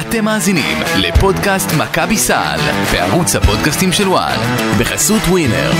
אתם 0.00 0.24
מאזינים 0.24 0.78
לפודקאסט 0.96 1.70
מכבי 1.78 2.16
סל 2.16 2.58
בערוץ 2.92 3.36
הפודקאסטים 3.36 3.92
של 3.92 4.08
וואן 4.08 4.36
בחסות 4.80 5.22
ווינר. 5.28 5.70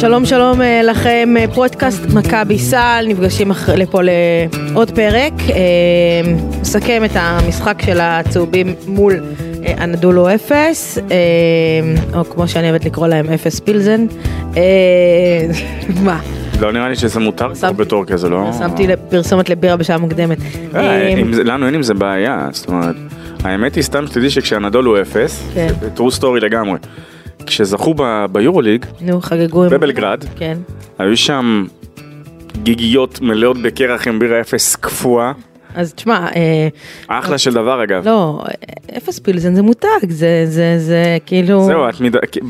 שלום 0.00 0.24
שלום 0.24 0.62
אה, 0.62 0.82
לכם, 0.82 1.34
אה, 1.38 1.44
פודקאסט 1.54 2.00
מכבי 2.14 2.58
סל, 2.58 3.04
נפגשים 3.08 3.52
לפה 3.76 4.00
לעוד 4.02 4.90
פרק. 4.90 5.32
אה, 5.50 6.32
נסכם 6.60 7.04
את 7.04 7.10
המשחק 7.14 7.82
של 7.86 7.98
הצהובים 8.00 8.74
מול 8.86 9.12
אה, 9.12 9.51
אנדולו 9.80 10.34
אפס, 10.34 10.98
אה, 10.98 12.18
או 12.18 12.24
כמו 12.24 12.48
שאני 12.48 12.70
אוהבת 12.70 12.84
לקרוא 12.84 13.06
להם 13.06 13.30
אפס 13.30 13.60
פילזן. 13.60 14.06
אה, 14.56 14.62
מה? 16.04 16.20
לא 16.60 16.72
נראה 16.72 16.88
לי 16.88 16.96
שזה 16.96 17.20
מותר 17.20 17.54
כבר 17.54 17.72
בתור 17.72 18.04
כזה, 18.04 18.28
לא? 18.28 18.50
שמתי 18.58 18.86
פרסומת 19.08 19.48
לבירה 19.48 19.76
בשעה 19.76 19.98
מוקדמת. 19.98 20.38
אה, 20.74 20.80
אה, 20.80 21.14
לנו 21.44 21.66
אין 21.66 21.74
עם 21.74 21.82
זה 21.82 21.94
בעיה, 21.94 22.48
זאת 22.52 22.68
אומרת, 22.68 22.96
האמת 23.44 23.74
היא 23.74 23.82
סתם 23.82 24.06
שתדעי 24.06 24.30
שכשהנדול 24.30 24.84
הוא 24.84 25.00
אפס, 25.00 25.48
כן. 25.54 25.68
זה 25.80 25.88
true 25.96 26.20
story 26.20 26.40
לגמרי. 26.40 26.78
כשזכו 27.46 27.94
ביורוליג, 28.32 28.86
נו, 29.00 29.20
חגגו. 29.20 29.64
בבלגרד, 29.70 30.24
כן. 30.36 30.58
היו 30.98 31.16
שם 31.16 31.66
גיגיות 32.62 33.20
מלאות 33.20 33.62
בקרח 33.62 34.08
עם 34.08 34.18
בירה 34.18 34.40
אפס 34.40 34.76
קפואה, 34.76 35.32
אז 35.74 35.94
תשמע, 35.94 36.26
אה, 36.36 36.68
אחלה 37.08 37.38
של 37.38 37.52
דבר 37.54 37.84
אגב. 37.84 38.08
לא, 38.08 38.42
אפס 38.96 39.18
פילזן 39.18 39.54
זה 39.54 39.62
מותג, 39.62 39.88
זה, 40.08 40.42
זה, 40.46 40.74
זה 40.78 41.18
כאילו... 41.26 41.64
זהו, 41.64 41.88
את 41.88 42.00
מד... 42.00 42.16
כי- 42.26 42.40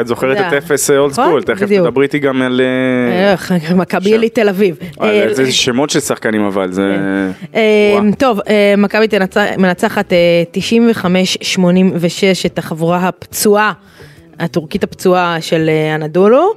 את 0.00 0.06
זוכרת 0.06 0.36
את. 0.36 0.52
אפס 0.52 0.90
אולד 0.90 1.12
נכון, 1.12 1.24
סקול, 1.26 1.42
תכף. 1.42 1.66
תדברי 1.66 2.04
איתי 2.04 2.18
גם 2.18 2.42
על... 2.42 2.60
אה, 2.60 3.34
מכבי 3.74 4.28
תל 4.28 4.48
אביב. 4.48 4.76
אה, 5.02 5.26
אה, 5.28 5.34
זה 5.34 5.52
שמות 5.52 5.90
של 5.90 6.00
שחקנים 6.00 6.40
אבל, 6.44 6.72
זה... 6.72 6.96
אה. 7.54 7.60
טוב, 8.18 8.40
אה, 8.48 8.74
מכבי 8.78 9.06
מנצחת 9.58 10.12
אה, 10.12 10.42
95-86 11.04 11.06
את 12.46 12.58
החבורה 12.58 13.08
הפצועה, 13.08 13.72
הטורקית 14.38 14.84
הפצועה 14.84 15.40
של 15.40 15.68
אה, 15.68 15.94
אנדולו. 15.94 16.52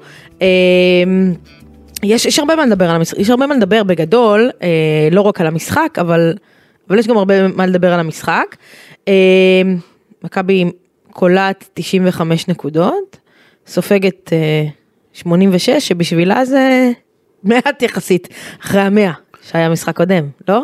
יש, 2.04 2.26
יש 2.26 2.40
הרבה 2.40 2.56
מה 2.56 2.66
לדבר 2.66 2.90
על 2.90 2.96
המשחק, 2.96 3.20
יש 3.20 3.30
הרבה 3.30 3.48
מה 3.48 3.56
לדבר 3.56 3.84
בגדול, 3.84 4.50
אה, 4.62 5.08
לא 5.12 5.22
רק 5.22 5.42
על 5.42 5.48
המשחק, 5.48 5.98
אבל, 6.02 6.34
אבל 6.90 7.00
יש 7.00 7.08
גם 7.08 7.18
הרבה 7.18 7.48
מה 7.48 7.66
לדבר 7.66 7.94
על 7.94 8.00
המשחק. 8.00 8.56
אה, 9.08 9.62
מכבי 10.24 10.66
קולעת 11.12 11.70
95 11.74 12.48
נקודות, 12.48 13.18
סופגת 13.68 14.34
אה, 14.34 14.66
86, 15.14 15.70
שבשבילה 15.70 16.46
זה 16.46 16.92
מעט 17.44 17.82
יחסית, 17.82 18.28
אחרי 18.62 18.82
המאה 18.82 19.12
שהיה 19.42 19.70
משחק 19.70 19.96
קודם, 19.96 20.28
לא? 20.48 20.62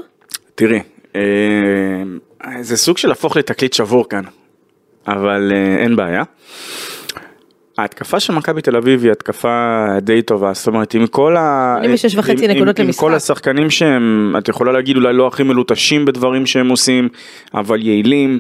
תראי, 0.55 0.80
אה, 1.16 1.22
זה 2.61 2.77
סוג 2.77 2.97
של 2.97 3.08
להפוך 3.08 3.38
לתקליט 3.38 3.73
שבור 3.73 4.09
כאן, 4.09 4.23
אבל 5.08 5.52
אה, 5.55 5.83
אין 5.83 5.95
בעיה. 5.95 6.23
ההתקפה 7.77 8.19
של 8.19 8.33
מכבי 8.33 8.61
תל 8.61 8.75
אביב 8.75 9.03
היא 9.03 9.11
התקפה 9.11 9.85
די 10.01 10.21
טובה, 10.21 10.53
זאת 10.53 10.67
אומרת 10.67 10.93
עם 10.93 11.07
כל 11.07 11.37
ה... 11.37 11.75
86 11.83 12.15
וחצי 12.15 12.31
עם- 12.45 12.51
עם- 12.51 12.67
עם. 12.85 12.91
כל 12.91 13.13
השחקנים 13.15 13.69
שהם, 13.69 14.35
את 14.37 14.47
יכולה 14.47 14.71
להגיד 14.71 14.95
אולי 14.95 15.13
לא 15.13 15.27
הכי 15.27 15.43
מלוטשים 15.43 16.05
בדברים 16.05 16.45
שהם 16.45 16.69
עושים, 16.69 17.09
אבל 17.53 17.81
יעילים. 17.83 18.39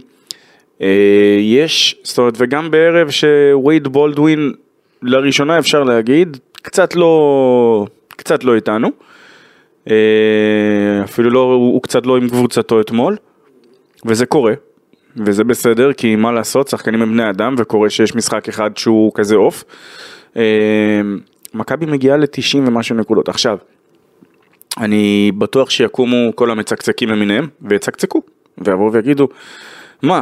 אה, 0.81 0.87
יש, 1.41 1.95
זאת 2.03 2.17
אומרת, 2.17 2.33
וגם 2.37 2.71
בערב 2.71 3.09
שווייד 3.09 3.87
בולדווין, 3.87 4.53
לראשונה 5.01 5.59
אפשר 5.59 5.83
להגיד, 5.83 6.37
קצת 6.61 6.95
לא, 6.95 7.85
קצת 8.09 8.43
לא 8.43 8.55
איתנו. 8.55 8.89
אה, 9.89 9.95
אפילו 11.03 11.29
לא, 11.29 11.39
הוא 11.39 11.73
הוא 11.73 11.81
קצת 11.81 12.05
לא 12.05 12.17
עם 12.17 12.29
קבוצתו 12.29 12.81
אתמול, 12.81 13.15
וזה 14.05 14.25
קורה, 14.25 14.53
וזה 15.17 15.43
בסדר, 15.43 15.93
כי 15.93 16.15
מה 16.15 16.31
לעשות, 16.31 16.67
שחקנים 16.67 17.01
הם 17.01 17.11
בני 17.11 17.29
אדם, 17.29 17.55
וקורה 17.57 17.89
שיש 17.89 18.15
משחק 18.15 18.49
אחד 18.49 18.77
שהוא 18.77 19.11
כזה 19.15 19.35
עוף. 19.35 19.63
אה, 20.37 21.01
מכבי 21.53 21.85
מגיעה 21.85 22.17
ל-90 22.17 22.57
ומשהו 22.57 22.95
נקודות. 22.95 23.29
עכשיו, 23.29 23.57
אני 24.77 25.31
בטוח 25.37 25.69
שיקומו 25.69 26.35
כל 26.35 26.51
המצקצקים 26.51 27.09
למיניהם, 27.09 27.47
ויצקצקו, 27.61 28.21
ויבואו 28.57 28.93
ויגידו, 28.93 29.27
מה, 30.01 30.21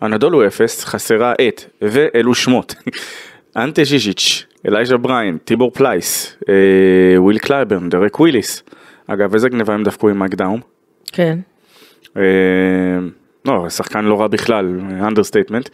אנדולו 0.00 0.46
אפס, 0.46 0.84
חסרה 0.84 1.32
את, 1.48 1.64
ואלו 1.82 2.34
שמות. 2.34 2.74
אנטה 3.56 3.84
ז'יז'יץ', 3.84 4.46
אלייז'ה 4.68 4.96
בריאנט, 4.96 5.38
טיבור 5.44 5.70
פלייס, 5.70 6.36
אה, 6.48 6.54
וויל 7.22 7.38
קלייברן, 7.38 7.88
דרק 7.88 8.20
וויליס. 8.20 8.62
אגב, 9.06 9.34
איזה 9.34 9.48
גניבה 9.48 9.74
הם 9.74 9.82
דפקו 9.82 10.08
עם 10.08 10.18
מייק 10.18 10.34
דאום? 10.34 10.60
כן. 11.12 11.38
אה, 12.16 12.22
לא, 13.44 13.68
שחקן 13.68 14.04
לא 14.04 14.20
רע 14.20 14.28
בכלל, 14.28 14.80
understatement. 15.00 15.68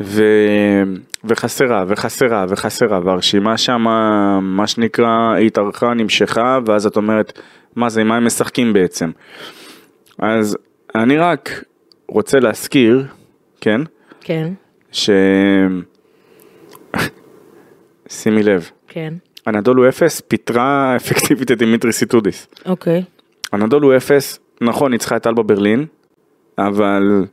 ו... 0.00 0.22
וחסרה, 1.24 1.84
וחסרה, 1.88 2.46
וחסרה, 2.48 3.00
והרשימה 3.04 3.58
שם, 3.58 3.82
מה 4.42 4.66
שנקרא, 4.66 5.36
התארכה, 5.46 5.94
נמשכה, 5.94 6.58
ואז 6.66 6.86
את 6.86 6.96
אומרת, 6.96 7.40
מה 7.76 7.88
זה, 7.88 8.04
מה 8.04 8.16
הם 8.16 8.26
משחקים 8.26 8.72
בעצם? 8.72 9.10
אז 10.18 10.56
אני 10.94 11.18
רק 11.18 11.64
רוצה 12.08 12.38
להזכיר, 12.38 13.06
כן, 13.60 13.80
כן, 14.20 14.52
ש... 14.92 15.10
שימי 18.08 18.42
לב, 18.42 18.70
כן, 18.88 19.14
אנדולו 19.46 19.88
אפס 19.88 20.20
פיטרה 20.20 20.92
אפקטיבית 20.96 21.52
את 21.52 21.58
דימיטריס 21.58 21.92
איטודיס. 21.92 22.48
אוקיי. 22.66 23.04
הנדולו 23.52 23.96
אפס, 23.96 24.38
נכון, 24.60 24.90
ניצחה 24.90 25.16
את 25.16 25.26
אלבה 25.26 25.42
ברלין, 25.42 25.86
אבל 26.58 27.24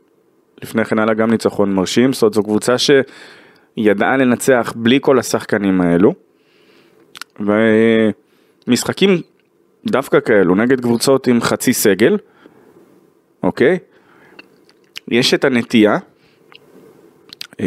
לפני 0.62 0.84
כן 0.84 0.98
היה 0.98 1.06
לה 1.06 1.14
גם 1.14 1.30
ניצחון 1.30 1.74
מרשים, 1.74 2.12
זאת 2.12 2.22
אומרת 2.22 2.34
זו 2.34 2.42
קבוצה 2.42 2.74
שידעה 2.78 4.16
לנצח 4.16 4.72
בלי 4.76 4.98
כל 5.02 5.18
השחקנים 5.18 5.80
האלו. 5.80 6.14
ומשחקים 8.68 9.20
דווקא 9.86 10.20
כאלו 10.20 10.54
נגד 10.54 10.80
קבוצות 10.80 11.26
עם 11.26 11.40
חצי 11.40 11.72
סגל, 11.72 12.16
אוקיי? 13.42 13.78
יש 15.08 15.34
את 15.34 15.44
הנטייה, 15.44 15.96
אה, 17.60 17.66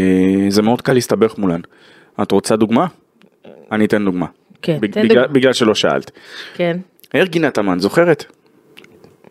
זה 0.49 0.61
מאוד 0.61 0.81
קל 0.81 0.93
להסתבך 0.93 1.37
מולן. 1.37 1.59
את 2.21 2.31
רוצה 2.31 2.55
דוגמה? 2.55 2.85
אני 3.71 3.85
אתן 3.85 4.05
דוגמה. 4.05 4.25
כן, 4.61 4.77
בג- 4.81 4.91
תן 4.91 5.03
בגלל, 5.03 5.21
דוגמה. 5.21 5.33
בגלל 5.33 5.53
שלא 5.53 5.75
שאלת. 5.75 6.11
כן, 6.55 6.77
ארגין 7.15 7.51
אטמן, 7.51 7.79
זוכרת? 7.79 8.25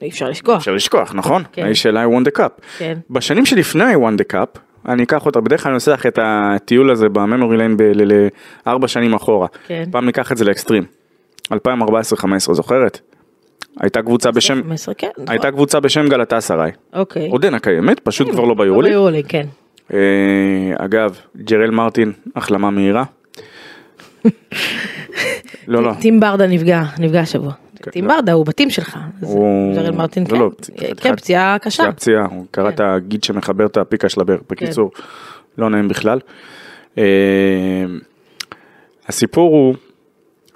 אי 0.03 0.09
אפשר 0.09 0.29
לשכוח. 0.29 0.57
אפשר 0.57 0.75
לשכוח, 0.75 1.15
נכון? 1.15 1.43
כן. 1.53 1.65
האיש 1.65 1.83
של 1.83 1.97
I 1.97 2.01
won 2.01 2.29
the 2.29 2.39
cup. 2.39 2.79
כן. 2.79 2.99
בשנים 3.11 3.47
שלפני 3.47 3.95
I 3.95 3.97
won 3.97 4.21
the 4.23 4.35
cup, 4.35 4.59
אני 4.89 5.03
אקח 5.03 5.27
אותה, 5.27 5.41
בדרך 5.41 5.63
כלל 5.63 5.71
אני 5.71 5.75
עושה 5.75 5.93
לך 5.93 6.07
את 6.07 6.19
הטיול 6.23 6.91
הזה 6.91 7.09
ב 7.09 7.16
memory 7.16 7.57
lane 7.57 7.77
לארבע 8.67 8.89
שנים 8.89 9.15
אחורה. 9.15 9.47
כן. 9.67 9.85
פעם 9.91 10.07
ניקח 10.07 10.33
את 10.33 10.37
זה 10.37 10.45
לאקסטרים. 10.45 10.85
2014-2015, 11.53 11.57
זוכרת? 12.53 13.01
הייתה 13.81 14.03
קבוצה 14.03 14.31
בשם, 14.31 14.63
15, 14.63 14.95
כן, 14.95 15.09
נכון. 15.13 15.25
הייתה 15.29 15.51
קבוצה 15.51 15.81
בשם 15.81 16.09
גלאטסראיי. 16.09 16.71
אוקיי. 16.93 17.29
עודנה 17.29 17.59
קיימת, 17.59 18.01
פשוט 18.01 18.31
כבר 18.31 18.45
לא 18.45 18.55
ביורוליג. 18.55 18.93
ביורוליג, 18.93 19.27
כן. 19.29 19.47
אה, 19.93 19.99
אגב, 20.77 21.17
ג'רל 21.37 21.71
מרטין, 21.71 22.13
החלמה 22.37 22.71
מהירה. 22.71 23.05
לא, 25.69 25.83
לא. 25.83 25.93
טים 26.01 26.21
ברדה 26.21 26.47
נפגע, 26.47 26.83
נפגע 26.99 27.21
השבוע. 27.21 27.53
טים 27.91 28.07
לא. 28.07 28.15
ברדה 28.15 28.33
הוא 28.33 28.47
בתים 28.47 28.71
שלך. 28.71 28.99
ג'רל 29.75 29.91
מרטין, 29.91 30.25
לא, 30.31 30.51
כן. 30.77 30.87
כן, 30.97 31.17
פציעה 31.17 31.59
קשה. 31.59 31.83
פציעה 31.83 31.93
פציעה, 31.93 32.27
הוא 32.27 32.47
קרא 32.51 32.69
את 32.69 32.81
הגיד 32.81 33.25
שמחבר 33.25 33.67
את 33.67 33.77
הפיקה 33.77 34.09
של 34.09 34.21
הבאר, 34.21 34.39
בקיצור, 34.51 34.91
לא 35.59 35.71
נעים 35.71 35.89
בכלל. 35.89 36.21
אה, 36.99 37.05
הסיפור 39.09 39.51
הוא, 39.51 39.75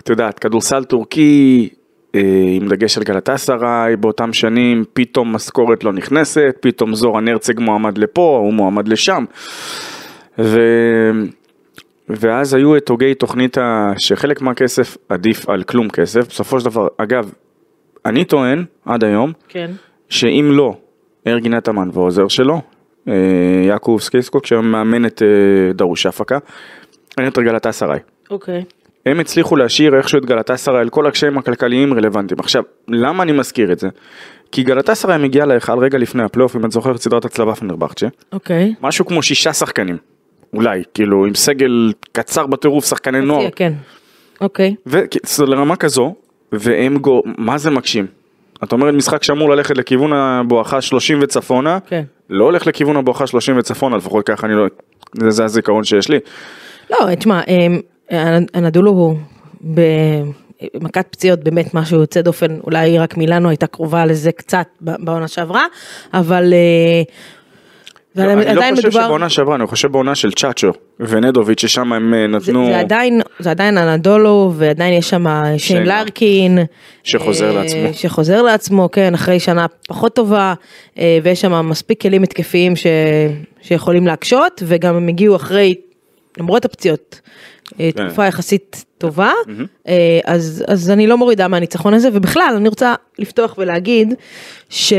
את 0.00 0.08
יודעת, 0.08 0.38
כדורסל 0.38 0.84
טורקי, 0.84 1.68
אה, 2.14 2.20
עם 2.56 2.68
דגש 2.68 2.98
על 2.98 3.04
גלתסריי 3.04 3.96
באותם 3.96 4.32
שנים, 4.32 4.84
פתאום 4.92 5.34
משכורת 5.34 5.84
לא 5.84 5.92
נכנסת, 5.92 6.56
פתאום 6.60 6.94
זורן 6.94 7.28
הרצג 7.28 7.60
מועמד 7.60 7.98
לפה, 7.98 8.38
הוא 8.42 8.52
מועמד 8.52 8.88
לשם. 8.88 9.24
ו... 10.38 10.60
ואז 12.08 12.54
היו 12.54 12.76
את 12.76 12.88
הוגי 12.88 13.14
תוכנית 13.14 13.58
ה... 13.58 13.92
שחלק 13.98 14.40
מהכסף 14.40 14.96
עדיף 15.08 15.48
על 15.48 15.62
כלום 15.62 15.90
כסף, 15.90 16.28
בסופו 16.28 16.60
של 16.60 16.64
דבר, 16.64 16.88
אגב, 16.96 17.32
אני 18.06 18.24
טוען 18.24 18.64
עד 18.84 19.04
היום, 19.04 19.32
כן. 19.48 19.70
שאם 20.08 20.48
לא 20.52 20.76
ארגין 21.26 21.54
אטמן 21.54 21.88
והעוזר 21.92 22.28
שלו, 22.28 22.60
אה, 23.08 23.14
יאקופ 23.66 23.98
סקיזקוק, 24.00 24.46
שהיום 24.46 24.72
מאמן 24.72 25.06
את 25.06 25.22
אה, 25.22 25.72
דרושאפקה, 25.72 26.38
אין 27.18 27.26
יותר 27.26 27.42
גלאטסראיי. 27.42 28.00
אוקיי. 28.30 28.64
הם 29.06 29.20
הצליחו 29.20 29.56
להשאיר 29.56 29.96
איכשהו 29.96 30.18
את 30.18 30.26
גלאטסראיי 30.26 30.80
על 30.80 30.88
כל 30.88 31.06
הקשיים 31.06 31.38
הכלכליים 31.38 31.94
רלוונטיים. 31.94 32.40
עכשיו, 32.40 32.62
למה 32.88 33.22
אני 33.22 33.32
מזכיר 33.32 33.72
את 33.72 33.78
זה? 33.78 33.88
כי 34.52 34.62
גלאטסראיי 34.62 35.18
מגיעה 35.18 35.46
להיכל 35.46 35.78
רגע 35.78 35.98
לפני 35.98 36.22
הפלייאוף, 36.22 36.56
אם 36.56 36.64
את 36.64 36.72
זוכרת 36.72 36.96
סדרת 36.96 37.24
הצלבה 37.24 37.54
פנרבכצ'ה, 37.54 38.06
אוקיי. 38.32 38.74
משהו 38.80 39.06
כמו 39.06 39.22
שישה 39.22 39.52
שחקנים, 39.52 39.96
אולי, 40.54 40.82
כאילו 40.94 41.26
עם 41.26 41.34
סגל 41.34 41.92
קצר 42.12 42.46
בטירוף, 42.46 42.84
שחקני 42.84 43.20
נוער, 43.20 43.50
כן. 43.50 43.72
אוקיי. 44.40 44.74
לרמה 45.38 45.76
כזו, 45.76 46.14
והם 46.52 46.98
גו, 46.98 47.22
מה 47.38 47.58
זה 47.58 47.70
מקשים? 47.70 48.06
את 48.64 48.72
אומרת 48.72 48.94
משחק 48.94 49.22
שאמור 49.22 49.50
ללכת 49.50 49.76
לכיוון 49.78 50.12
הבואכה 50.12 50.80
30 50.80 51.18
וצפונה, 51.22 51.78
כן. 51.86 52.02
לא 52.30 52.44
הולך 52.44 52.66
לכיוון 52.66 52.96
הבואכה 52.96 53.26
30 53.26 53.58
וצפונה, 53.58 53.96
לפחות 53.96 54.26
ככה 54.26 54.46
אני 54.46 54.54
לא, 54.54 54.66
זה, 55.20 55.30
זה 55.30 55.44
הזיכרון 55.44 55.84
שיש 55.84 56.08
לי. 56.08 56.18
לא, 56.90 57.14
תשמע, 57.14 57.40
אמ, 57.48 57.80
הנדולו 58.54 58.90
הוא 58.90 59.16
במכת 59.60 61.06
פציעות 61.10 61.44
באמת 61.44 61.74
משהו 61.74 62.00
יוצא 62.00 62.20
דופן, 62.20 62.58
אולי 62.64 62.98
רק 62.98 63.16
מילאנו 63.16 63.48
הייתה 63.48 63.66
קרובה 63.66 64.06
לזה 64.06 64.32
קצת 64.32 64.66
בעונה 64.80 65.28
שעברה, 65.28 65.64
אבל... 66.14 66.52
אה, 68.18 68.26
לא, 68.26 68.32
אני 68.32 68.54
לא 68.54 68.60
חושב 68.60 68.72
מדובר... 68.72 69.04
שבעונה 69.04 69.28
שעברה, 69.28 69.54
אני 69.54 69.66
חושב 69.66 69.92
בעונה 69.92 70.14
של 70.14 70.32
צ'אצ'ו 70.32 70.72
ונדוביץ' 71.00 71.60
ששם 71.60 71.92
הם 71.92 72.14
אה, 72.14 72.26
נתנו... 72.26 72.64
זה, 72.64 72.72
זה 72.72 72.78
עדיין, 72.78 73.20
זה 73.38 73.50
עדיין 73.50 73.78
אנדולו 73.78 74.52
ועדיין 74.56 74.94
יש 74.94 75.10
שם 75.10 75.26
שיין 75.58 75.86
לארקין. 75.86 76.58
שחוזר 77.04 77.50
אה, 77.50 77.62
לעצמו. 77.62 77.88
שחוזר 77.92 78.42
לעצמו, 78.42 78.88
כן, 78.92 79.14
אחרי 79.14 79.40
שנה 79.40 79.66
פחות 79.88 80.14
טובה, 80.14 80.54
אה, 80.98 81.18
ויש 81.22 81.40
שם 81.40 81.68
מספיק 81.68 82.02
כלים 82.02 82.22
התקפיים 82.22 82.76
ש, 82.76 82.86
שיכולים 83.62 84.06
להקשות, 84.06 84.62
וגם 84.66 84.96
הם 84.96 85.08
הגיעו 85.08 85.36
אחרי, 85.36 85.74
למרות 86.38 86.64
הפציעות, 86.64 87.20
כן. 87.78 87.90
תקופה 87.90 88.26
יחסית 88.26 88.84
טובה, 88.98 89.32
אז, 90.24 90.64
אז 90.68 90.90
אני 90.90 91.06
לא 91.06 91.16
מורידה 91.16 91.48
מהניצחון 91.48 91.94
הזה, 91.94 92.08
ובכלל 92.12 92.54
אני 92.56 92.68
רוצה 92.68 92.94
לפתוח 93.18 93.54
ולהגיד 93.58 94.14
ש... 94.70 94.92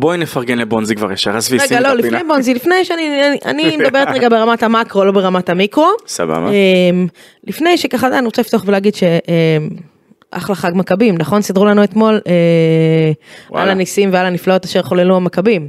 בואי 0.00 0.18
נפרגן 0.18 0.58
לבונזי 0.58 0.94
כבר 0.94 1.12
ישר, 1.12 1.36
עזבי, 1.36 1.58
שימי 1.58 1.64
את 1.64 1.64
הפינה. 1.64 1.80
רגע, 1.80 1.94
לא, 1.94 2.08
לפני 2.08 2.28
בונזי, 2.28 2.54
לפני 2.54 2.84
שאני, 2.84 3.28
אני, 3.28 3.38
אני 3.44 3.76
מדברת 3.76 4.08
רגע 4.08 4.28
ברמת 4.28 4.62
המקרו, 4.62 5.04
לא 5.04 5.12
ברמת 5.12 5.50
המיקרו. 5.50 5.88
סבבה. 6.06 6.50
אמ, 6.50 7.06
לפני 7.46 7.78
שככה, 7.78 8.18
אני 8.18 8.26
רוצה 8.26 8.42
לפתוח 8.42 8.64
ולהגיד 8.66 8.94
שאחלה 8.94 10.54
חג 10.54 10.70
מכבים, 10.74 11.18
נכון? 11.18 11.42
סידרו 11.42 11.64
לנו 11.64 11.84
אתמול 11.84 12.20
אה, 12.26 13.60
על 13.62 13.68
הניסים 13.70 14.10
ועל 14.12 14.26
הנפלאות 14.26 14.64
אשר 14.64 14.82
חוללו 14.82 15.16
המכבים. 15.16 15.68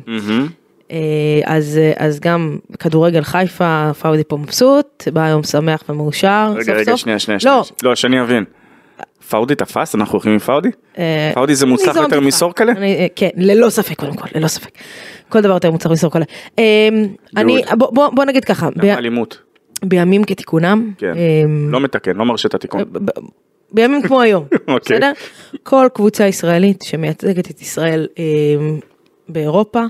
אה, 0.91 0.97
אז, 1.45 1.79
אז 1.97 2.19
גם 2.19 2.57
כדורגל 2.79 3.21
חיפה, 3.21 3.91
פאודי 4.01 4.23
פה 4.27 4.37
מבסוט, 4.37 5.07
בא 5.13 5.21
היום 5.21 5.43
שמח 5.43 5.83
ומאושר. 5.89 6.53
רגע, 6.55 6.73
רגע, 6.73 6.97
שנייה, 6.97 7.19
שנייה, 7.19 7.39
שנייה. 7.39 7.61
לא, 7.83 7.95
שאני 7.95 8.21
אבין. 8.21 8.43
פאודי 9.29 9.55
תפס? 9.55 9.95
אנחנו 9.95 10.13
הולכים 10.13 10.31
עם 10.31 10.39
פאודי? 10.39 10.69
אה, 10.97 11.31
פאודי 11.33 11.55
זה 11.55 11.65
מוצלח 11.65 11.95
יותר 11.95 12.19
מסורקלה? 12.19 12.73
אה, 12.81 13.07
כן, 13.15 13.29
ללא 13.35 13.69
ספק 13.69 13.99
קודם 13.99 14.15
כל, 14.15 14.27
ללא 14.35 14.47
ספק. 14.47 14.69
כל 15.29 15.41
דבר 15.41 15.53
יותר 15.53 15.71
מוצלח 15.71 15.91
מסורקלה. 15.91 16.25
אה, 16.59 16.89
אני, 17.37 17.61
בוא 17.93 18.25
נגיד 18.25 18.45
ככה. 18.45 18.69
אלימות. 18.83 19.41
בימים 19.83 20.23
כתיקונם. 20.23 20.91
כן, 20.97 21.13
לא 21.69 21.79
מתקן, 21.79 22.15
לא 22.15 22.25
מרשה 22.25 22.47
את 22.47 22.53
התיקון. 22.53 22.83
בימים 23.71 24.01
כמו 24.01 24.21
היום, 24.21 24.43
אוקיי. 24.67 24.97
בסדר? 24.97 25.11
כל 25.63 25.87
קבוצה 25.93 26.27
ישראלית 26.27 26.81
שמייצגת 26.81 27.51
את 27.51 27.61
ישראל 27.61 28.07
באירופה. 29.29 29.83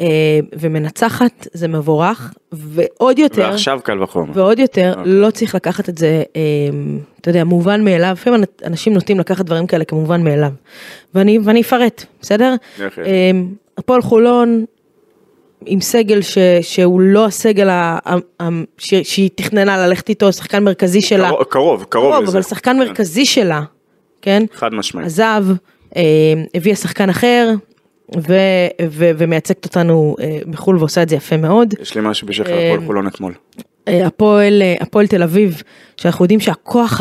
אה, 0.00 0.06
ומנצחת 0.52 1.46
זה 1.52 1.68
מבורך 1.68 2.32
ועוד 2.52 3.18
יותר 3.18 3.42
ועכשיו 3.42 3.80
קל 3.84 4.02
וחומר 4.02 4.32
ועוד 4.34 4.58
יותר 4.58 4.92
okay. 4.94 4.98
אוקיי. 4.98 5.12
לא 5.12 5.30
צריך 5.30 5.54
לקחת 5.54 5.88
את 5.88 5.98
זה 5.98 6.22
אה, 6.36 6.40
אתה 7.20 7.30
יודע 7.30 7.44
מובן 7.44 7.84
מאליו 7.84 8.12
לפעמים 8.12 8.40
אנשים 8.64 8.92
נוטים 8.92 9.18
לקחת 9.18 9.44
דברים 9.44 9.66
כאלה 9.66 9.84
כמובן 9.84 10.24
מאליו 10.24 10.50
ואני 11.14 11.38
ואני 11.44 11.60
אפרט 11.60 12.04
בסדר 12.20 12.54
אה, 12.80 13.30
הפועל 13.78 14.02
חולון 14.02 14.64
עם 15.66 15.80
סגל 15.80 16.22
ש, 16.22 16.38
שהוא 16.60 17.00
לא 17.00 17.26
הסגל 17.26 17.68
ה, 17.68 17.98
ה, 18.06 18.14
ה, 18.40 18.48
ש, 18.78 18.94
שהיא 18.94 19.30
תכננה 19.34 19.86
ללכת 19.86 20.08
איתו 20.08 20.32
שחקן 20.32 20.64
מרכזי 20.64 21.00
שלה 21.00 21.28
קרוב 21.28 21.44
קרוב, 21.48 21.84
קרוב 21.88 22.22
לזה. 22.22 22.32
אבל 22.32 22.42
שחקן 22.42 22.70
כן. 22.70 22.78
מרכזי 22.78 23.24
שלה 23.24 23.62
כן 24.22 24.42
חד 24.54 24.74
משמעית 24.74 25.06
עזב 25.06 25.44
הביאה 26.54 26.76
שחקן 26.76 27.10
אחר 27.10 27.50
ו, 28.16 28.34
ו, 28.90 29.10
ומייצגת 29.18 29.64
אותנו 29.64 30.16
אה, 30.20 30.38
בחו"ל 30.50 30.78
ועושה 30.78 31.02
את 31.02 31.08
זה 31.08 31.16
יפה 31.16 31.36
מאוד. 31.36 31.74
יש 31.80 31.94
לי 31.94 32.00
משהו 32.04 32.28
אה, 32.28 32.72
הפועל 32.72 32.86
חולון 32.86 33.06
אתמול. 33.06 33.32
אה, 33.88 34.06
הפועל, 34.06 34.62
הפועל 34.80 35.06
תל 35.06 35.22
אביב, 35.22 35.62
שאנחנו 35.96 36.24
יודעים 36.24 36.40
שהכוח 36.40 37.00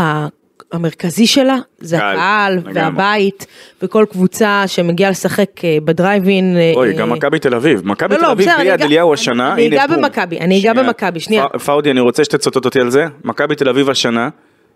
המרכזי 0.72 1.28
שלה 1.28 1.58
זה 1.80 1.98
הקהל 1.98 2.60
והבית 2.74 3.46
וכל 3.82 4.06
קבוצה 4.12 4.64
שמגיעה 4.68 5.10
לשחק 5.12 5.50
בדרייבין. 5.86 6.58
אוי, 6.76 6.94
גם 6.94 7.10
מכבי 7.10 7.40
תל 7.40 7.56
אביב, 7.56 7.88
מכבי 7.88 8.16
לא, 8.16 8.20
תל 8.20 8.26
לא, 8.26 8.32
אביב 8.32 8.50
ביד 8.58 8.82
אליהו 8.82 9.14
השנה, 9.14 9.54
אני 9.54 9.68
אגע 9.68 9.88
במכבי, 9.88 10.40
אני 10.40 10.62
אגע 10.62 10.74
במכבי, 10.74 11.20
שנייה. 11.20 11.46
פאודי, 11.66 11.92
אני 11.92 12.00
רוצה 12.00 12.24
שתצטט 12.24 12.66
אותי 12.66 12.80
על 12.80 12.90
זה, 12.90 13.06
מכבי 13.24 13.56
תל 13.56 13.70
אביב 13.70 13.90
השנה, 13.90 14.30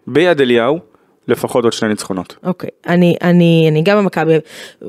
ביד 0.07 0.41
אליהו. 0.41 0.92
לפחות 1.27 1.63
עוד 1.63 1.73
שני 1.73 1.89
ניצחונות. 1.89 2.35
אוקיי, 2.43 2.69
אני, 2.87 3.15
אני, 3.21 3.67
אני 3.71 3.81
גם 3.81 3.97
במכבי, 3.97 4.33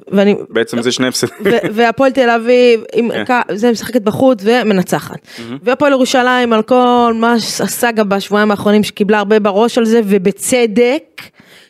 ואני... 0.08 0.36
בעצם 0.48 0.82
זה 0.82 0.92
שני 0.92 1.08
הפסדים. 1.08 1.34
והפועל 1.72 2.12
תל 2.12 2.30
אביב, 2.30 2.80
עם, 2.92 3.10
כן. 3.26 3.40
זה 3.50 3.70
משחקת 3.70 4.02
בחוץ 4.02 4.38
ומנצחת. 4.42 5.28
והפועל 5.62 5.92
ירושלים 5.92 6.52
על 6.52 6.62
כל 6.62 7.12
מה 7.14 7.32
הסאגה 7.32 8.04
בשבועיים 8.04 8.50
האחרונים 8.50 8.84
שקיבלה 8.84 9.18
הרבה 9.18 9.38
בראש 9.38 9.78
על 9.78 9.84
זה, 9.84 10.00
ובצדק, 10.04 11.22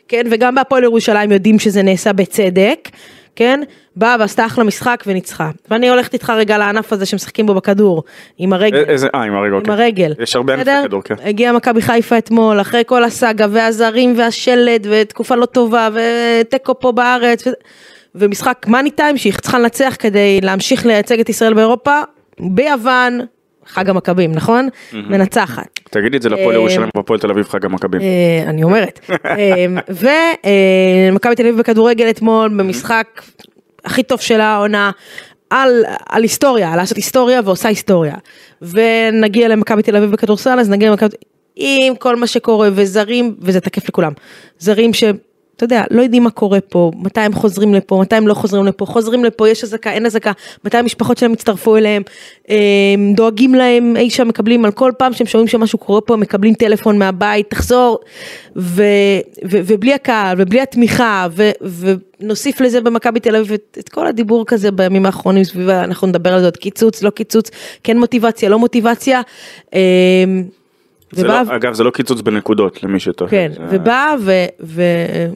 כן, 0.09 0.27
וגם 0.31 0.55
בהפועל 0.55 0.83
ירושלים 0.83 1.33
יודעים 1.33 1.59
שזה 1.59 1.83
נעשה 1.83 2.13
בצדק. 2.13 2.89
כן? 3.37 3.61
באה 3.97 4.17
ועשתה 4.21 4.47
אחלה 4.47 4.65
משחק 4.65 5.05
וניצחה. 5.07 5.51
ואני 5.71 5.89
הולכת 5.89 6.13
איתך 6.13 6.31
רגע 6.31 6.59
לענף 6.59 6.93
הזה 6.93 7.07
שמשחקים 7.07 7.47
בו 7.47 7.55
בכדור, 7.55 8.03
עם 8.39 8.53
הרגל. 8.53 8.85
איזה, 8.89 9.09
אה, 9.15 9.23
עם 9.23 9.35
הרגל, 9.35 9.55
עם 9.55 9.61
אוקיי. 9.61 9.75
הרגל. 9.75 10.15
יש 10.19 10.37
הרבה 10.37 10.55
ענפי 10.55 10.71
כדור, 10.85 11.03
כן. 11.03 11.15
הגיע 11.25 11.53
מכבי 11.53 11.83
חיפה 11.83 12.19
אתמול, 12.19 12.61
אחרי 12.61 12.83
כל 12.87 13.05
הסאגה 13.05 13.47
והזרים 13.51 14.15
והשלד 14.19 14.87
ותקופה 14.91 15.37
לא 15.37 15.47
טובה 15.47 15.89
ותיקו 15.95 16.79
פה 16.79 16.93
בארץ. 16.93 17.47
ו... 17.47 17.51
ומשחק 18.15 18.67
מאני 18.69 18.91
טיים 18.91 19.17
שהיא 19.17 19.33
צריכה 19.33 19.59
לנצח 19.59 19.97
כדי 19.99 20.41
להמשיך 20.43 20.87
לייצג 20.87 21.21
את 21.21 21.29
ישראל 21.29 21.55
באירופה, 21.55 22.01
ביוון, 22.41 23.21
חג 23.67 23.91
המכבים, 23.91 24.33
נכון? 24.33 24.69
מנצחת. 24.93 25.81
תגידי 25.91 26.17
את 26.17 26.23
זה 26.23 26.29
לפועל 26.29 26.55
ירושלים 26.55 26.89
והפועל 26.97 27.21
תל 27.21 27.31
אביב 27.31 27.49
חג 27.49 27.65
המכבים. 27.65 28.01
אה, 28.01 28.45
אני 28.47 28.63
אומרת. 28.63 29.11
ומכבי 29.89 31.35
תל 31.35 31.43
אביב 31.43 31.59
בכדורגל 31.59 32.11
אתמול 32.11 32.49
במשחק 32.49 33.23
הכי 33.85 34.03
טוב 34.03 34.21
של 34.21 34.41
העונה. 34.41 34.91
על, 35.51 35.85
על 36.09 36.23
היסטוריה, 36.23 36.77
לעשות 36.77 36.97
היסטוריה 36.97 37.41
ועושה 37.45 37.69
היסטוריה. 37.69 38.15
ונגיע 38.63 39.49
למכבי 39.49 39.83
תל 39.83 39.97
אביב 39.97 40.11
בכדורסל, 40.11 40.61
אז 40.61 40.71
נגיע 40.71 40.91
למכבי... 40.91 41.17
עם 41.57 41.97
כל 41.97 42.17
מה 42.17 42.27
שקורה 42.27 42.69
וזרים, 42.73 43.35
וזה 43.41 43.61
תקף 43.61 43.89
לכולם. 43.89 44.13
זרים 44.59 44.95
ש... 44.95 45.05
אתה 45.57 45.65
יודע, 45.65 45.85
לא 45.91 46.03
יודעים 46.03 46.25
מה 46.25 46.31
קורה 46.31 46.61
פה, 46.61 46.91
מתי 46.97 47.21
הם 47.21 47.33
חוזרים 47.33 47.75
לפה, 47.75 47.99
מתי 48.01 48.17
הם 48.17 48.29
לא 48.29 48.35
חוזרים 48.35 48.65
לפה, 48.65 48.87
חוזרים 48.87 49.25
לפה, 49.25 49.49
יש 49.49 49.65
אזעקה, 49.65 49.93
אין 49.93 50.07
אזעקה, 50.07 50.33
מתי 50.65 50.77
המשפחות 50.77 51.19
שלהם 51.19 51.33
יצטרפו 51.33 51.77
אליהם, 51.77 52.03
דואגים 53.15 53.55
להם, 53.55 53.97
אי 53.97 54.11
שם 54.11 54.29
מקבלים, 54.29 54.65
על 54.65 54.73
כל 54.73 54.93
פעם 54.99 55.13
שהם 55.13 55.27
שומעים 55.27 55.49
שמשהו 55.49 55.79
קורה 55.79 56.01
פה, 56.01 56.17
מקבלים 56.17 56.55
טלפון 56.55 56.99
מהבית, 56.99 57.51
תחזור, 57.51 57.99
ו, 58.57 58.83
ו, 59.45 59.59
ובלי 59.67 59.95
הקהל, 59.95 60.37
ובלי 60.41 60.61
התמיכה, 60.61 61.27
ו, 61.31 61.51
ונוסיף 62.21 62.61
לזה 62.61 62.81
במכבי 62.81 63.21
תל 63.21 63.37
אביב 63.37 63.53
את, 63.53 63.79
את 63.81 63.89
כל 63.89 64.07
הדיבור 64.07 64.47
כזה 64.47 64.71
בימים 64.71 65.07
האחרונים 65.07 65.45
סביב, 65.45 65.69
אנחנו 65.69 66.07
נדבר 66.07 66.33
על 66.33 66.41
זה 66.41 66.47
עוד 66.47 66.57
קיצוץ, 66.57 67.03
לא 67.03 67.11
קיצוץ, 67.11 67.51
כן 67.85 67.99
מוטיבציה, 67.99 68.49
לא 68.49 68.59
מוטיבציה. 68.59 69.21
זה 71.17 71.27
לא, 71.27 71.41
אגב 71.57 71.75
זה 71.75 71.85
לא 71.85 71.91
קיצוץ 71.91 72.21
בנקודות 72.21 72.83
למי 72.83 73.01
שטוב. 73.01 73.29
כן, 73.29 73.53
זה... 73.57 73.63
ובאה 73.71 74.15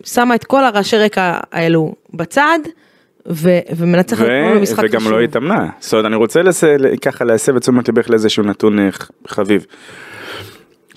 ושמה 0.04 0.35
את 0.35 0.44
כל 0.44 0.64
הרעשי 0.64 0.97
רקע 0.97 1.40
האלו 1.52 1.94
בצד. 2.14 2.58
ו- 3.30 3.58
ומנצחת 3.76 4.25
ו- 4.25 4.54
במשחק 4.54 4.85
וגם 4.85 5.00
חשוב. 5.00 5.12
לא 5.12 5.20
התאמנה. 5.20 5.68
זאת 5.80 5.92
אומרת, 5.92 6.06
אני 6.06 6.16
רוצה 6.16 6.42
לס... 6.42 6.64
ככה 7.02 7.25
להסב 7.25 7.56
את 7.56 7.62
תשומת 7.62 7.88
ליבך 7.88 8.11
לאיזשהו 8.11 8.42
נתון 8.42 8.78
אה, 8.78 8.88
חביב. 9.26 9.66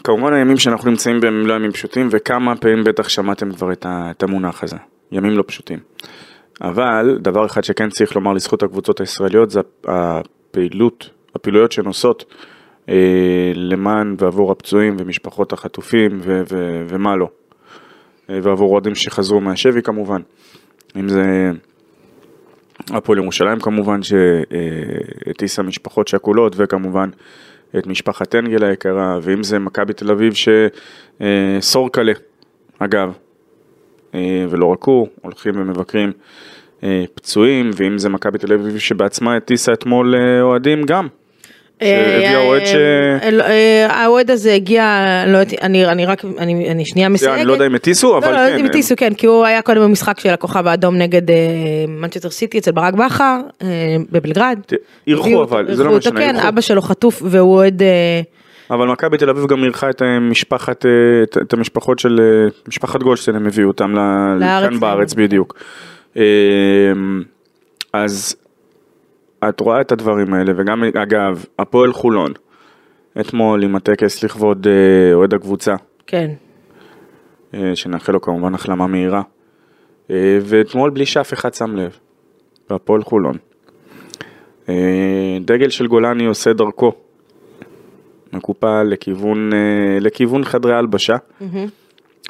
כמובן 0.03 0.33
הימים 0.33 0.57
שאנחנו 0.57 0.89
נמצאים 0.89 1.19
בהם 1.19 1.47
לא 1.47 1.53
ימים 1.53 1.71
פשוטים, 1.71 2.07
וכמה 2.11 2.55
פעמים 2.55 2.83
בטח 2.83 3.09
שמעתם 3.09 3.51
כבר 3.51 3.71
את, 3.71 3.85
ה... 3.85 4.11
את 4.11 4.23
המונח 4.23 4.63
הזה. 4.63 4.75
ימים 5.11 5.37
לא 5.37 5.43
פשוטים. 5.47 5.79
אבל 6.61 7.17
דבר 7.21 7.45
אחד 7.45 7.63
שכן 7.63 7.89
צריך 7.89 8.15
לומר 8.15 8.33
לזכות 8.33 8.63
הקבוצות 8.63 8.99
הישראליות 8.99 9.51
זה 9.51 9.59
הפעילות, 9.85 11.09
הפעילויות 11.35 11.71
אה, 11.71 11.75
למען 13.55 14.15
ועבור 14.19 14.51
הפצועים 14.51 14.95
ומשפחות 14.99 15.53
החטופים 15.53 16.19
ו- 16.23 16.41
ו- 16.51 16.85
ומה 16.87 17.15
לא. 17.15 17.27
אה, 18.29 18.39
ועבור 18.43 18.71
אוהדים 18.71 18.95
שחזרו 18.95 19.41
מהשבי 19.41 19.81
כמובן. 19.81 20.21
אם 20.95 21.09
זה 21.09 21.51
הפועל 22.89 23.17
ירושלים 23.17 23.59
כמובן 23.59 23.99
שהטיסה 24.03 25.63
משפחות 25.63 26.07
שכולות 26.07 26.53
וכמובן 26.57 27.09
את 27.77 27.87
משפחת 27.87 28.35
אנגל 28.35 28.63
היקרה 28.63 29.19
ואם 29.21 29.43
זה 29.43 29.59
מכבי 29.59 29.93
תל 29.93 30.11
אביב 30.11 30.33
שסורקלה 31.59 32.13
אגב 32.79 33.13
ולא 34.49 34.65
רק 34.65 34.83
הוא 34.83 35.07
הולכים 35.21 35.53
ומבקרים 35.57 36.11
פצועים 37.15 37.71
ואם 37.75 37.97
זה 37.97 38.09
מכבי 38.09 38.37
תל 38.37 38.53
אביב 38.53 38.77
שבעצמה 38.77 39.35
הטיסה 39.35 39.73
אתמול 39.73 40.15
אוהדים 40.41 40.83
גם 40.83 41.07
שהביא 41.83 42.27
האוהד 42.27 42.65
ש... 42.65 42.73
אה, 42.75 43.31
לא, 43.31 43.43
אה, 43.43 43.87
האוהד 43.89 44.31
הזה 44.31 44.53
הגיע, 44.53 44.83
לא 45.27 45.37
יודעת, 45.37 45.59
אני 45.61 45.85
אני 45.85 46.05
רק, 46.05 46.25
אני 46.37 46.71
אני 46.71 46.85
שנייה 46.85 47.09
מסייגת. 47.09 47.35
אני 47.37 47.45
לא 47.45 47.53
יודע 47.53 47.65
אם 47.67 47.75
הטיסו, 47.75 48.17
אבל 48.17 48.31
לא, 48.31 48.43
לא, 48.43 48.49
כן. 48.49 48.59
אם 48.59 48.65
הטיסו, 48.65 48.95
כן, 48.97 49.13
כי 49.13 49.25
הוא 49.27 49.45
היה 49.45 49.61
קודם 49.61 49.81
במשחק 49.81 50.19
של 50.19 50.29
הכוכב 50.29 50.67
האדום 50.67 50.95
נגד 50.97 51.21
מנצ'סטר 51.87 52.29
סיטי 52.29 52.57
אצל 52.57 52.71
ברק 52.71 52.93
בכר, 52.93 53.39
אה, 53.61 53.67
בבלגרד. 54.11 54.59
אירחו, 55.07 55.43
אבל, 55.43 55.75
זה 55.75 55.83
לא 55.83 55.97
משנה, 55.97 56.19
כן, 56.19 56.35
אירחו. 56.35 56.47
אבא 56.49 56.61
שלו 56.61 56.81
חטוף 56.81 57.21
והוא 57.25 57.55
אוהד, 57.55 57.81
אה, 57.81 58.21
אבל 58.71 58.87
מכבי 58.87 59.17
תל 59.17 59.29
אביב 59.29 59.45
גם 59.47 59.63
אירחה 59.63 59.89
את 59.89 60.01
אה, 60.01 60.19
משפחת, 60.19 60.85
אה, 60.85 60.91
את- 61.41 61.53
המשפחות 61.53 61.99
של 61.99 62.19
אה, 62.23 62.49
משפחת 62.67 63.03
גולדשטיין, 63.03 63.37
הם 63.37 63.47
הביאו 63.47 63.67
אותם 63.67 63.95
לארץ, 64.39 64.69
כאן 64.69 64.79
בארץ 64.79 65.13
אה. 65.17 65.23
בדיוק. 65.23 65.55
אה, 66.17 66.23
אז 67.93 68.35
את 69.49 69.59
רואה 69.59 69.81
את 69.81 69.91
הדברים 69.91 70.33
האלה, 70.33 70.51
וגם 70.55 70.83
אגב, 70.83 71.45
הפועל 71.59 71.93
חולון, 71.93 72.31
אתמול 73.19 73.63
עם 73.63 73.75
הטקס 73.75 74.23
לכבוד 74.23 74.67
אה, 74.67 75.13
אוהד 75.13 75.33
הקבוצה, 75.33 75.75
כן, 76.07 76.31
אה, 77.53 77.71
שנאחל 77.75 78.11
לו 78.11 78.21
כמובן 78.21 78.55
החלמה 78.55 78.87
מהירה. 78.87 79.21
אה, 80.09 80.39
ואתמול 80.41 80.89
בלי 80.89 81.05
שאף 81.05 81.33
אחד 81.33 81.53
שם 81.53 81.75
לב, 81.75 81.97
בהפועל 82.69 83.03
חולון. 83.03 83.37
דגל 85.41 85.69
של 85.69 85.87
גולני 85.87 86.25
עושה 86.25 86.53
דרכו, 86.53 86.91
מקופל 88.33 88.83
לכיוון, 88.83 89.49
לכיוון 90.01 90.43
חדרי 90.43 90.73
הלבשה, 90.73 91.15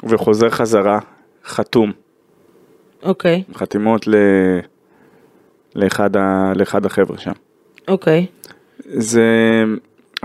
וחוזר 0.04 0.50
חזרה 0.50 0.98
חתום, 1.44 1.92
אוקיי, 3.02 3.42
חתימות 3.54 4.06
ל... 4.06 4.14
לאחד, 5.74 6.16
ה... 6.16 6.52
לאחד 6.56 6.86
החבר'ה 6.86 7.18
שם. 7.18 7.32
אוקיי, 7.88 8.26
זה, 8.84 9.22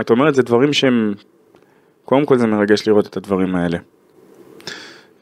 את 0.00 0.10
אומרת, 0.10 0.34
זה 0.34 0.42
דברים 0.42 0.72
שהם, 0.72 1.14
קודם 2.04 2.26
כל 2.26 2.38
זה 2.38 2.46
מרגש 2.46 2.88
לראות 2.88 3.06
את 3.06 3.16
הדברים 3.16 3.54
האלה. 3.54 3.78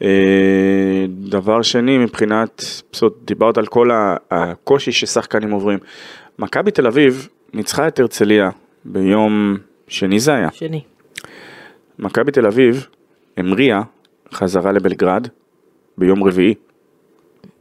אה, 0.03 1.07
דבר 1.09 1.63
שני, 1.63 1.99
מבחינת, 1.99 2.65
פשוט 2.91 3.19
דיברת 3.25 3.59
על 3.59 3.67
כל 3.67 3.91
הקושי 4.31 4.93
ששחקנים 4.93 5.51
עוברים. 5.51 5.79
מכבי 6.39 6.71
תל 6.71 6.87
אביב 6.87 7.29
ניצחה 7.55 7.89
את 7.89 8.01
הרצליה 8.01 8.51
ביום 8.85 9.57
שני 9.89 10.21
זה 10.21 10.35
היה. 10.35 10.49
שני, 10.53 10.83
מכבי 11.99 12.33
תל 12.33 12.47
אביב 12.47 12.87
המריאה 13.37 13.83
חזרה 14.35 14.73
לבלגרד 14.73 15.29
ביום 15.99 16.25
רביעי. 16.25 16.55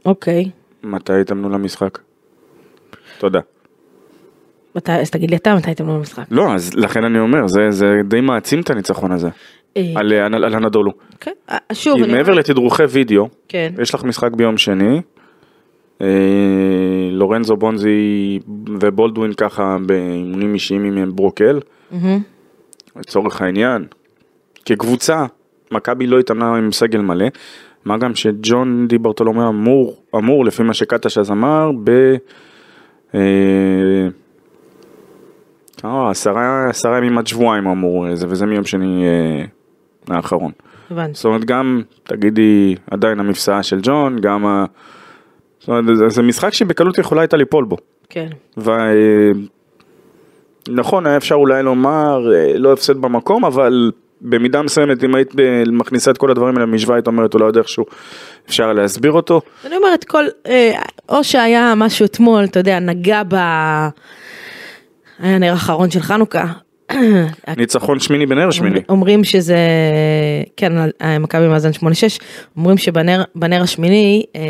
אוקיי, 0.04 0.50
מתי 0.82 1.20
התאמנו 1.20 1.50
למשחק? 1.50 1.98
תודה. 3.18 3.40
מתי, 4.76 4.92
אז 4.92 5.10
תגיד 5.10 5.30
לי 5.30 5.36
אתה 5.36 5.54
מתי 5.54 5.70
הייתם 5.70 5.86
במשחק. 5.86 6.24
לא, 6.30 6.54
אז 6.54 6.74
לכן 6.74 7.04
אני 7.04 7.18
אומר, 7.18 7.46
זה, 7.46 7.70
זה 7.70 8.00
די 8.04 8.20
מעצים 8.20 8.60
את 8.60 8.70
הניצחון 8.70 9.12
הזה. 9.12 9.28
אה, 9.76 9.92
על, 9.94 10.12
על, 10.12 10.44
על 10.44 10.54
הנדולו. 10.54 10.92
כן, 11.20 11.32
אה, 11.50 11.58
שוב, 11.72 12.04
כי 12.04 12.12
מעבר 12.12 12.32
לתדרוכי 12.32 12.82
וידאו, 12.82 13.28
כן, 13.48 13.72
יש 13.82 13.94
לך 13.94 14.04
משחק 14.04 14.32
ביום 14.32 14.58
שני, 14.58 15.00
אה, 16.02 16.06
לורנזו 17.10 17.56
בונזי 17.56 18.38
ובולדווין 18.80 19.32
ככה 19.32 19.76
באימונים 19.86 20.54
אישיים 20.54 20.84
עם 20.84 21.16
ברוקל, 21.16 21.60
מהמם. 21.90 22.20
לצורך 22.96 23.42
העניין. 23.42 23.86
כקבוצה, 24.64 25.26
מכבי 25.70 26.06
לא 26.06 26.18
התאמנה 26.18 26.56
עם 26.56 26.72
סגל 26.72 27.00
מלא, 27.00 27.26
מה 27.84 27.98
גם 27.98 28.14
שג'ון 28.14 28.86
די 28.88 28.98
ברטולומה 28.98 29.48
אמור, 29.48 29.96
אמור 30.16 30.44
לפי 30.44 30.62
מה 30.62 30.74
שקטש 30.74 31.18
אז 31.18 31.30
אמר, 31.30 31.70
ב... 31.84 32.16
אה, 33.14 33.20
אה, 35.84 36.10
עשרה, 36.10 36.70
עשרה 36.70 36.98
ימים 36.98 37.18
עד 37.18 37.26
שבועיים 37.26 37.66
אמור, 37.66 38.14
זה, 38.14 38.26
וזה 38.28 38.46
מיום 38.46 38.64
שני 38.64 39.04
אה, 39.04 40.16
האחרון. 40.16 40.52
הבנתי. 40.90 41.14
זאת 41.14 41.24
אומרת 41.24 41.44
גם, 41.44 41.82
תגידי, 42.02 42.74
עדיין 42.90 43.20
המפסעה 43.20 43.62
של 43.62 43.78
ג'ון, 43.82 44.20
גם 44.20 44.46
ה... 44.46 44.64
זאת 45.58 45.68
אומרת, 45.68 45.96
זה, 45.96 46.08
זה 46.08 46.22
משחק 46.22 46.52
שבקלות 46.52 46.98
יכולה 46.98 47.20
הייתה 47.20 47.36
ליפול 47.36 47.64
בו. 47.64 47.76
כן, 48.08 48.28
ו... 48.58 48.70
נכון, 50.68 51.06
היה 51.06 51.16
אפשר 51.16 51.34
אולי 51.34 51.62
לומר, 51.62 52.32
אה, 52.34 52.58
לא 52.58 52.72
הפסד 52.72 52.96
במקום, 52.96 53.44
אבל 53.44 53.92
במידה 54.20 54.62
מסוימת, 54.62 55.04
אם 55.04 55.14
היית 55.14 55.32
מכניסה 55.66 56.10
את 56.10 56.18
כל 56.18 56.30
הדברים 56.30 56.54
האלה 56.54 56.66
למשוואה, 56.66 56.96
היית 56.96 57.06
אומרת, 57.06 57.34
אולי 57.34 57.44
עוד 57.44 57.56
איכשהו 57.56 57.84
אפשר 58.48 58.72
להסביר 58.72 59.12
אותו. 59.12 59.40
אני 59.66 59.76
אומרת 59.76 60.04
כל, 60.04 60.24
אה, 60.46 60.82
או 61.08 61.24
שהיה 61.24 61.74
משהו 61.76 62.04
אתמול, 62.04 62.44
אתה 62.44 62.58
יודע, 62.58 62.78
נגע 62.78 63.22
ב... 63.28 63.34
היה 65.18 65.38
נר 65.38 65.54
אחרון 65.54 65.90
של 65.90 66.00
חנוכה. 66.00 66.44
ניצחון 67.56 68.00
שמיני 68.00 68.26
בנר 68.26 68.50
שמיני. 68.50 68.80
אומרים 68.88 69.24
שזה, 69.24 69.56
כן, 70.56 70.72
מכבי 71.20 71.48
מאזן 71.48 71.70
8-6, 71.70 71.82
אומרים 72.56 72.78
שבנר 72.78 73.22
בנר 73.34 73.62
השמיני, 73.62 74.24
אה, 74.36 74.40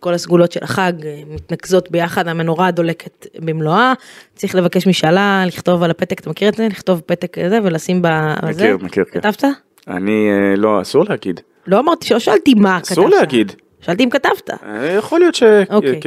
כל 0.00 0.14
הסגולות 0.14 0.52
של 0.52 0.60
החג 0.62 0.92
אה, 1.04 1.20
מתנקזות 1.30 1.90
ביחד, 1.90 2.28
המנורה 2.28 2.70
דולקת 2.70 3.26
במלואה, 3.38 3.92
צריך 4.34 4.54
לבקש 4.54 4.86
משאלה, 4.86 5.44
לכתוב 5.46 5.82
על 5.82 5.90
הפתק, 5.90 6.20
אתה 6.20 6.30
מכיר 6.30 6.48
את 6.48 6.54
זה? 6.54 6.68
לכתוב 6.70 7.00
פתק 7.06 7.38
כזה 7.38 7.58
ולשים 7.62 8.02
בזה? 8.02 8.64
מכיר, 8.64 8.78
מכיר, 8.82 9.04
כן. 9.04 9.20
כתבת? 9.20 9.44
אני, 9.88 10.28
אה, 10.30 10.56
לא, 10.56 10.82
אסור 10.82 11.04
להגיד. 11.08 11.40
לא 11.66 11.78
אמרתי, 11.78 12.14
לא 12.14 12.18
שאלתי 12.18 12.54
מה 12.54 12.78
כתבת. 12.80 12.92
אסור 12.92 13.08
להגיד. 13.08 13.52
שאלתי 13.80 14.04
אם 14.04 14.10
כתבת. 14.10 14.50
יכול 14.98 15.20
להיות 15.20 15.34
ש... 15.34 15.42
אוקיי. 15.70 16.00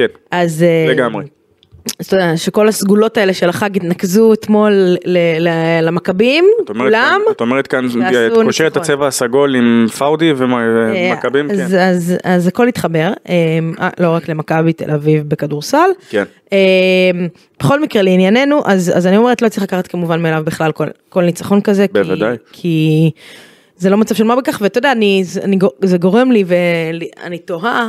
לגמרי. 0.88 1.24
אתה 2.00 2.16
יודע, 2.16 2.36
שכל 2.36 2.68
הסגולות 2.68 3.16
האלה 3.16 3.34
של 3.34 3.48
החג 3.48 3.76
התנקזו 3.76 4.32
אתמול 4.32 4.96
למכבים, 5.82 6.44
כולם. 6.66 7.20
את 7.30 7.40
אומרת 7.40 7.66
כאן, 7.66 7.86
את 7.86 8.32
קושרת 8.44 8.72
את. 8.72 8.76
הצבע 8.76 9.06
הסגול 9.06 9.54
עם 9.56 9.86
פאודי 9.98 10.32
ומכבים, 10.36 11.50
אה, 11.50 11.56
כן. 11.56 11.62
אז, 11.62 11.74
אז, 11.74 12.14
אז 12.24 12.46
הכל 12.46 12.68
התחבר, 12.68 13.12
אה, 13.28 13.88
לא 13.98 14.08
רק 14.08 14.28
למכבי 14.28 14.72
תל 14.72 14.90
אביב 14.90 15.28
בכדורסל. 15.28 15.90
כן. 16.08 16.24
אה, 16.52 16.58
בכל 17.60 17.80
מקרה 17.80 18.02
לענייננו, 18.02 18.62
אז, 18.64 18.92
אז 18.96 19.06
אני 19.06 19.16
אומרת 19.16 19.42
לא 19.42 19.48
צריך 19.48 19.62
לקחת 19.62 19.86
כמובן 19.86 20.22
מאליו 20.22 20.42
בכלל 20.46 20.72
כל, 20.72 20.86
כל 21.08 21.24
ניצחון 21.24 21.60
כזה. 21.60 21.86
בוודאי. 21.92 22.36
כי, 22.52 23.10
זה 23.76 23.90
לא 23.90 23.96
מצב 23.96 24.14
של 24.14 24.24
מה 24.24 24.36
בכך, 24.36 24.58
ואתה 24.62 24.78
יודע, 24.78 24.92
אני, 24.92 25.24
זה, 25.24 25.40
אני, 25.42 25.56
גו- 25.56 25.74
זה 25.82 25.98
גורם 25.98 26.32
לי 26.32 26.44
ואני 26.46 27.38
תוהה, 27.38 27.88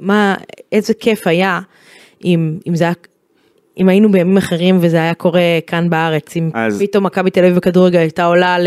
מה, 0.00 0.34
איזה 0.72 0.94
כיף 0.94 1.26
היה 1.26 1.60
אם, 2.24 2.58
אם 2.68 2.74
זה 2.76 2.84
היה... 2.84 2.92
אם 3.80 3.88
היינו 3.88 4.10
בימים 4.12 4.36
אחרים 4.36 4.78
וזה 4.80 4.96
היה 4.96 5.14
קורה 5.14 5.40
כאן 5.66 5.90
בארץ, 5.90 6.36
אם 6.36 6.50
אז- 6.54 6.82
פתאום 6.82 7.06
מכבי 7.06 7.30
תל 7.30 7.40
אביב 7.44 7.56
בכדורגל 7.56 7.98
הייתה 7.98 8.24
עולה 8.24 8.58
ל... 8.58 8.66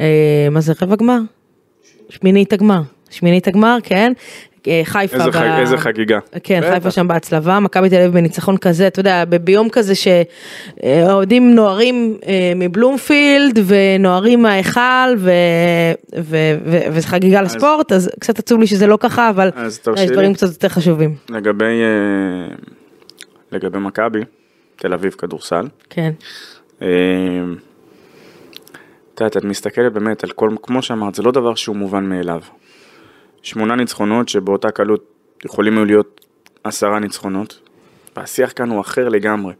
אה, 0.00 0.06
מה 0.50 0.60
זה 0.60 0.72
רבע 0.82 0.96
גמר? 0.96 1.18
שמינית 2.08 2.52
הגמר. 2.52 2.80
שמינית 3.10 3.48
הגמר, 3.48 3.78
כן. 3.82 4.12
אה, 4.68 4.80
חיפה. 4.84 5.16
איזה 5.16 5.28
ב- 5.30 5.32
חג- 5.32 5.58
איזה 5.60 5.76
חגיגה. 5.78 6.18
כן, 6.44 6.60
בטח. 6.60 6.74
חיפה 6.74 6.90
שם 6.90 7.08
בהצלבה, 7.08 7.60
מכבי 7.60 7.90
תל 7.90 7.96
אביב 7.96 8.12
בניצחון 8.12 8.56
כזה, 8.56 8.86
אתה 8.86 9.00
יודע, 9.00 9.24
ביום 9.44 9.68
כזה 9.68 9.92
שהאוהדים 9.94 11.54
נוהרים 11.54 12.16
אה, 12.26 12.52
מבלומפילד 12.56 13.58
ונוהרים 13.66 14.42
מההיכל 14.42 14.80
ו- 15.18 15.30
ו- 16.18 16.54
ו- 16.66 16.80
וזה 16.92 17.06
חגיגה 17.06 17.42
לספורט, 17.42 17.92
אז 17.92 18.10
קצת 18.20 18.38
עצוב 18.38 18.60
לי 18.60 18.66
שזה 18.66 18.86
לא 18.86 18.98
ככה, 19.00 19.30
אבל 19.30 19.50
אז 19.54 19.72
יש 19.72 19.78
תרשי 19.78 20.06
לי. 20.06 20.12
דברים 20.12 20.34
קצת 20.34 20.48
יותר 20.48 20.68
חשובים. 20.68 21.14
לגבי, 21.30 21.64
אה, 21.64 22.54
לגבי 23.52 23.78
מכבי, 23.78 24.20
תל 24.76 24.92
אביב 24.92 25.12
כדורסל, 25.12 25.68
כן, 25.90 26.12
אה, 26.82 26.88
את 29.14 29.20
יודעת, 29.20 29.36
את 29.36 29.44
מסתכלת 29.44 29.92
באמת 29.92 30.24
על 30.24 30.30
כל, 30.30 30.50
כמו 30.62 30.82
שאמרת, 30.82 31.14
זה 31.14 31.22
לא 31.22 31.32
דבר 31.32 31.54
שהוא 31.54 31.76
מובן 31.76 32.04
מאליו. 32.04 32.40
שמונה 33.42 33.76
ניצחונות 33.76 34.28
שבאותה 34.28 34.70
קלות 34.70 35.04
יכולים 35.44 35.76
היו 35.76 35.84
להיות 35.84 36.26
עשרה 36.64 36.98
ניצחונות, 36.98 37.60
והשיח 38.16 38.52
כאן 38.56 38.70
הוא 38.70 38.80
אחר 38.80 39.08
לגמרי. 39.08 39.54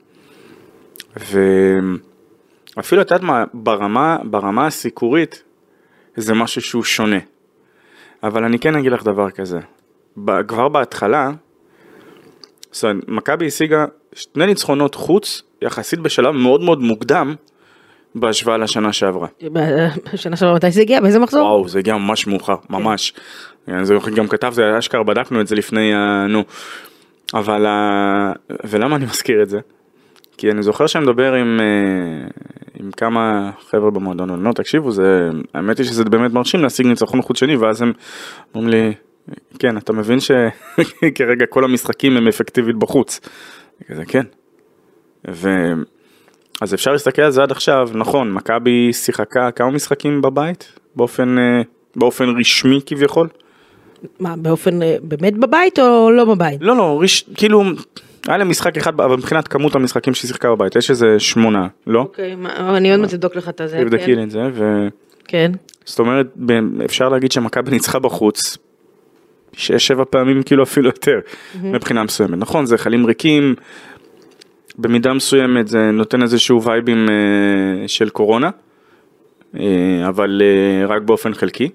ואפילו 1.17 3.03
את 3.03 3.11
יודעת 3.11 3.23
מה, 3.23 3.45
ברמה, 3.55 4.19
ברמה 4.25 4.67
הסיקורית 4.67 5.43
זה 6.17 6.35
משהו 6.35 6.63
שהוא 6.63 6.85
שונה. 6.85 7.19
אבל 8.23 8.45
אני 8.45 8.59
כן 8.59 8.77
אגיד 8.77 8.93
לך 8.93 9.05
דבר 9.05 9.31
כזה, 9.31 9.59
כבר 10.49 10.69
בהתחלה, 10.69 11.31
זאת 12.77 12.85
אומרת, 12.85 13.05
מכבי 13.09 13.47
השיגה 13.47 13.85
שני 14.15 14.47
ניצחונות 14.47 14.95
חוץ 14.95 15.43
יחסית 15.63 15.99
בשלב 15.99 16.35
מאוד 16.35 16.61
מאוד 16.61 16.81
מוקדם 16.81 17.35
בהשוואה 18.15 18.57
לשנה 18.57 18.93
שעברה. 18.93 19.29
בשנה 20.13 20.37
שעברה 20.37 20.55
מתי 20.55 20.71
זה 20.71 20.81
הגיע? 20.81 21.01
באיזה 21.01 21.19
מחזור? 21.19 21.43
וואו, 21.47 21.69
זה 21.69 21.79
הגיע 21.79 21.97
ממש 21.97 22.27
מאוחר, 22.27 22.55
ממש. 22.71 23.13
אז 23.67 23.93
גם 24.15 24.29
כתבתי, 24.29 24.61
אשכרה 24.79 25.03
בדקנו 25.03 25.41
את 25.41 25.47
זה 25.47 25.55
לפני, 25.55 25.95
ה- 25.95 26.27
נו. 26.29 26.45
אבל, 27.35 27.67
ה- 27.67 28.33
ולמה 28.65 28.97
אני 28.97 29.05
מזכיר 29.05 29.43
את 29.43 29.49
זה? 29.49 29.61
כי 30.37 30.51
אני 30.51 30.63
זוכר 30.63 30.87
שאני 30.87 31.05
מדבר 31.05 31.33
עם, 31.35 31.61
אה, 31.61 32.29
עם 32.81 32.91
כמה 32.97 33.51
חבר'ה 33.71 33.91
במועדון, 33.91 34.31
אומר, 34.31 34.53
תקשיבו, 34.53 34.91
זה, 34.93 35.31
האמת 35.55 35.79
היא 35.79 35.87
שזה 35.87 36.05
באמת 36.05 36.33
מרשים 36.33 36.63
להשיג 36.63 36.87
ניצחון 36.87 37.23
חוץ 37.23 37.39
שני, 37.39 37.57
ואז 37.57 37.83
הם 37.83 37.93
אומרים 38.55 38.71
לי, 38.71 38.93
כן, 39.59 39.77
אתה 39.77 39.93
מבין 39.93 40.19
שכרגע 40.21 41.47
כל 41.55 41.65
המשחקים 41.65 42.17
הם 42.17 42.29
אפקטיבית 42.29 42.77
בחוץ. 42.77 43.21
כזה, 43.89 44.05
כן. 44.05 44.23
אז 46.61 46.75
אפשר 46.75 46.93
להסתכל 46.93 47.23
על 47.23 47.31
זה 47.31 47.43
עד 47.43 47.51
עכשיו, 47.51 47.89
נכון, 47.95 48.33
מכבי 48.33 48.93
שיחקה 48.93 49.51
כמה 49.51 49.71
משחקים 49.71 50.23
בבית? 50.23 50.73
באופן, 50.97 51.39
אה, 51.39 51.63
באופן 51.97 52.25
רשמי 52.41 52.81
כביכול? 52.87 53.29
מה, 54.21 54.37
באופן, 54.37 54.83
אה, 54.83 54.97
באמת 55.03 55.37
בבית 55.39 55.79
או 55.79 56.11
לא 56.11 56.25
בבית? 56.25 56.59
לא, 56.61 56.77
לא, 56.77 56.99
רש... 57.03 57.25
כאילו, 57.35 57.63
היה 58.27 58.37
להם 58.37 58.49
משחק 58.51 58.77
אחד, 58.77 59.01
אבל 59.01 59.17
מבחינת 59.17 59.49
כמות 59.49 59.75
המשחקים 59.75 60.15
שהיא 60.15 60.29
שיחקה 60.29 60.51
בבית, 60.51 60.77
יש 60.77 60.91
איזה 60.91 61.21
שמונה, 61.21 61.67
לא? 61.87 62.01
אוקיי, 62.01 62.35
מה- 62.35 62.77
אני 62.77 62.93
עוד 62.93 63.01
מעט 63.01 63.13
אבדוק 63.15 63.37
לך 63.37 63.49
את 63.49 63.61
הזה. 63.61 63.79
תבדקי 63.79 64.05
כן. 64.05 64.13
לי 64.15 64.23
את 64.23 64.31
זה, 64.31 64.43
ו... 64.53 64.89
כן. 65.25 65.53
זאת 65.85 65.99
אומרת, 65.99 66.27
אפשר 66.85 67.09
להגיד 67.09 67.33
שמכבי 67.33 67.71
ניצחה 67.71 67.99
בחוץ, 67.99 68.59
שש, 69.57 69.87
שבע 69.87 70.05
פעמים 70.11 70.43
כאילו 70.43 70.63
אפילו 70.63 70.87
יותר, 70.87 71.21
מבחינה 71.63 72.03
מסוימת. 72.03 72.39
נכון, 72.39 72.67
זה 72.67 72.79
חלים 72.79 73.07
ריקים, 73.07 73.55
במידה 74.79 75.13
מסוימת 75.13 75.69
זה 75.69 75.91
נותן 75.91 76.23
איזשהו 76.23 76.63
וייבים 76.63 77.09
אה, 77.09 77.89
של 77.89 78.09
קורונה, 78.09 78.51
אה, 79.57 80.09
אבל 80.09 80.43
אה, 80.45 80.87
רק 80.87 81.03
באופן 81.03 81.35
חלקי. 81.35 81.69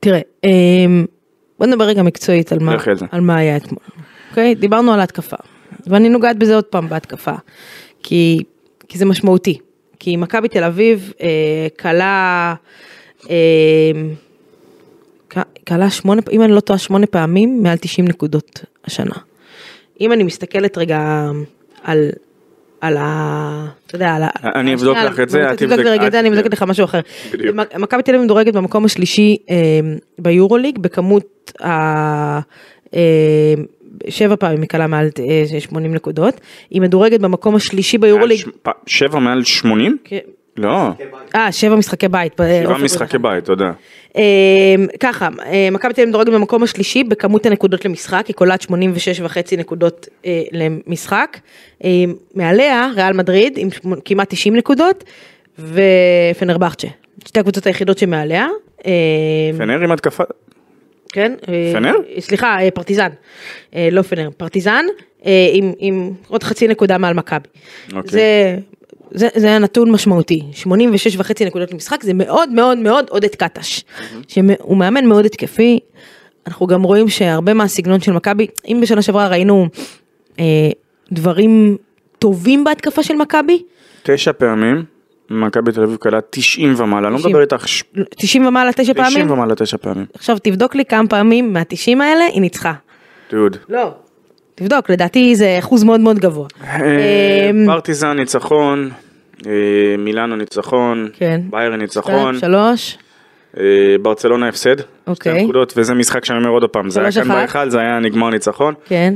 תראה, 0.00 0.20
אמ, 0.44 1.04
בוא 1.58 1.66
נדבר 1.66 1.84
רגע 1.84 2.02
מקצועית 2.02 2.52
על 2.52 2.58
מה, 2.58 2.76
על 3.10 3.20
מה 3.20 3.36
היה 3.36 3.56
אתמול. 3.56 3.82
אוקיי? 4.30 4.54
דיברנו 4.54 4.92
על 4.92 5.00
ההתקפה. 5.00 5.36
ואני 5.86 6.08
נוגעת 6.08 6.38
בזה 6.38 6.54
עוד 6.54 6.64
פעם 6.64 6.88
בהתקפה. 6.88 7.32
כי, 8.02 8.42
כי 8.88 8.98
זה 8.98 9.04
משמעותי. 9.04 9.58
כי 9.98 10.16
מכבי 10.16 10.48
תל 10.48 10.64
אביב 10.64 11.12
אה, 11.20 11.28
כלה, 11.78 12.54
אה, 13.30 13.34
קלה 15.64 15.90
שמונה, 15.90 16.22
אם 16.32 16.42
אני 16.42 16.52
לא 16.52 16.60
טועה 16.60 16.78
שמונה 16.78 17.06
פעמים, 17.06 17.62
מעל 17.62 17.78
90 17.78 18.08
נקודות 18.08 18.64
השנה. 18.84 19.14
אם 20.00 20.12
אני 20.12 20.22
מסתכלת 20.22 20.78
רגע 20.78 21.26
אמ, 21.30 21.44
על, 21.82 22.10
על 22.80 22.96
ה... 22.96 23.66
אתה 23.86 23.96
יודע, 23.96 24.14
על 24.14 24.22
ה... 24.22 24.28
אני 24.54 24.74
אבדוק 24.74 24.96
לך 24.96 25.20
את 25.20 25.28
זה, 25.30 25.52
את 25.52 25.58
תבדוק 25.58 25.78
רגע 25.78 26.06
את 26.06 26.12
זה, 26.12 26.20
אני 26.20 26.28
אבדוק 26.28 26.52
לך 26.52 26.62
משהו 26.62 26.84
אחר. 26.84 27.00
בדיוק. 27.32 27.56
מכבי 27.78 28.02
תל 28.02 28.14
אביב 28.14 28.24
מדורגת 28.24 28.54
במקום 28.54 28.84
השלישי 28.84 29.36
אמ, 29.48 29.54
ביורוליג 30.18 30.78
בכמות 30.78 31.52
ה... 31.64 32.40
אה, 32.94 33.54
שבע 34.08 34.36
פעמים 34.36 34.60
היא 34.60 34.68
קלה 34.68 34.86
מעל 34.86 35.08
אה, 35.54 35.60
80 35.60 35.94
נקודות, 35.94 36.40
היא 36.70 36.80
מדורגת 36.80 37.20
במקום 37.20 37.54
השלישי 37.54 37.98
ביורוליג. 37.98 38.48
שבע 38.86 39.18
מעל 39.18 39.44
80? 39.44 39.96
לא, 40.58 40.88
אה, 41.34 41.52
שבע 41.52 41.76
משחקי 41.76 42.08
בית. 42.08 42.32
שבעה 42.32 42.64
אופן 42.64 42.84
משחקי 42.84 43.18
בית, 43.18 43.44
תודה. 43.44 43.72
אה, 44.16 44.22
ככה, 45.00 45.28
אה, 45.46 45.68
מכבי 45.72 45.92
תל 45.92 46.00
אביב 46.00 46.08
מדורגת 46.08 46.32
במקום 46.32 46.62
השלישי 46.62 47.04
בכמות 47.04 47.46
הנקודות 47.46 47.84
למשחק, 47.84 48.26
היא 48.26 48.34
קולעת 48.36 48.62
86 48.62 49.20
וחצי 49.20 49.56
נקודות 49.56 50.08
אה, 50.26 50.42
למשחק. 50.52 51.38
אה, 51.84 51.90
מעליה, 52.34 52.90
ריאל 52.96 53.12
מדריד 53.12 53.58
עם 53.58 53.68
כמעט 54.04 54.30
90 54.30 54.56
נקודות, 54.56 55.04
ופנרבחצ'ה. 55.58 56.88
שתי 57.26 57.40
הקבוצות 57.40 57.66
היחידות 57.66 57.98
שמעליה. 57.98 58.48
אה, 58.86 58.92
פנר 59.58 59.80
עם 59.80 59.92
התקפה, 59.92 60.24
כן? 61.12 61.32
אה, 61.48 61.70
פנר? 61.72 61.94
סליחה, 62.18 62.58
אה, 62.60 62.70
פרטיזן. 62.70 63.08
אה, 63.74 63.88
לא 63.92 64.02
פנר, 64.02 64.28
פרטיזן, 64.36 64.84
אה, 65.26 65.48
עם, 65.52 65.72
עם 65.78 66.12
עוד 66.28 66.42
חצי 66.42 66.68
נקודה 66.68 66.98
מעל 66.98 67.14
מכבי. 67.14 67.48
אוקיי. 67.92 68.10
זה, 68.10 68.56
זה, 69.10 69.28
זה 69.36 69.46
היה 69.46 69.58
נתון 69.58 69.90
משמעותי, 69.90 70.42
86 70.52 71.16
וחצי 71.18 71.44
נקודות 71.44 71.72
למשחק, 71.72 72.02
זה 72.02 72.14
מאוד 72.14 72.50
מאוד 72.50 72.78
מאוד 72.78 73.06
עודד 73.10 73.34
קטש, 73.34 73.84
שהוא 74.28 74.76
מאמן 74.76 75.06
מאוד 75.06 75.24
התקפי, 75.26 75.78
אנחנו 76.46 76.66
גם 76.66 76.82
רואים 76.82 77.08
שהרבה 77.08 77.54
מהסגנון 77.54 78.00
של 78.00 78.12
מכבי, 78.12 78.46
אם 78.68 78.78
בשנה 78.82 79.02
שעברה 79.02 79.28
ראינו 79.28 79.66
אה, 80.40 80.44
דברים 81.12 81.76
טובים 82.18 82.64
בהתקפה 82.64 83.02
של 83.02 83.14
מכבי, 83.14 83.62
תשע 84.02 84.32
פעמים, 84.32 84.84
מכבי 85.30 85.72
תל 85.72 85.82
אביב 85.82 85.96
קלט 85.96 86.24
90 86.30 86.74
ומעלה, 86.76 87.10
לא 87.10 87.16
90. 87.16 87.30
מדבר 87.30 87.40
איתך 87.42 87.68
ש- 87.68 87.82
90 88.16 88.46
ומעלה 88.46 88.72
תשע 88.72 88.92
90 88.92 88.94
פעמים, 88.96 89.30
ומעלה 89.30 89.54
תשע 89.54 89.76
פעמים. 89.76 90.06
עכשיו 90.14 90.38
תבדוק 90.42 90.74
לי 90.74 90.84
כמה 90.84 91.08
פעמים 91.08 91.52
מה-90 91.52 92.02
האלה 92.02 92.24
היא 92.32 92.40
ניצחה. 92.40 92.72
דוד. 93.30 93.56
לא. 93.68 93.94
תבדוק, 94.58 94.90
לדעתי 94.90 95.36
זה 95.36 95.56
אחוז 95.58 95.84
מאוד 95.84 96.00
מאוד 96.00 96.18
גבוה. 96.18 96.46
אה, 96.64 97.50
אמ, 97.50 97.66
פרטיזן 97.66 98.12
ניצחון, 98.16 98.90
אה, 99.46 99.52
מילאנו 99.98 100.36
ניצחון, 100.36 101.08
כן. 101.12 101.40
ביירן 101.50 101.80
ניצחון, 101.80 102.38
שלוש, 102.38 102.98
אה, 103.58 103.62
ברצלונה 104.02 104.48
הפסד, 104.48 104.76
אוקיי. 105.06 105.32
שתי 105.34 105.42
נקודות, 105.44 105.72
וזה 105.76 105.94
משחק 105.94 106.24
שאני 106.24 106.38
אומר 106.38 106.50
עוד 106.50 106.64
פעם, 106.70 106.90
זה 106.90 107.00
היה 107.00 107.12
כאן. 107.12 107.28
בהיכל, 107.28 107.70
זה 107.70 107.80
היה 107.80 107.98
נגמר 107.98 108.30
ניצחון, 108.30 108.74
כן, 108.84 109.14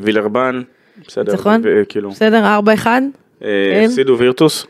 וילרבן, 0.00 0.62
בסדר, 1.08 1.32
ניצחון, 1.32 1.62
כאילו, 1.88 2.10
בסדר, 2.10 2.46
ארבע 2.46 2.74
אחד, 2.74 3.02
אה, 3.44 3.48
כן. 3.74 3.84
הפסידו 3.84 4.18
וירטוס, 4.18 4.66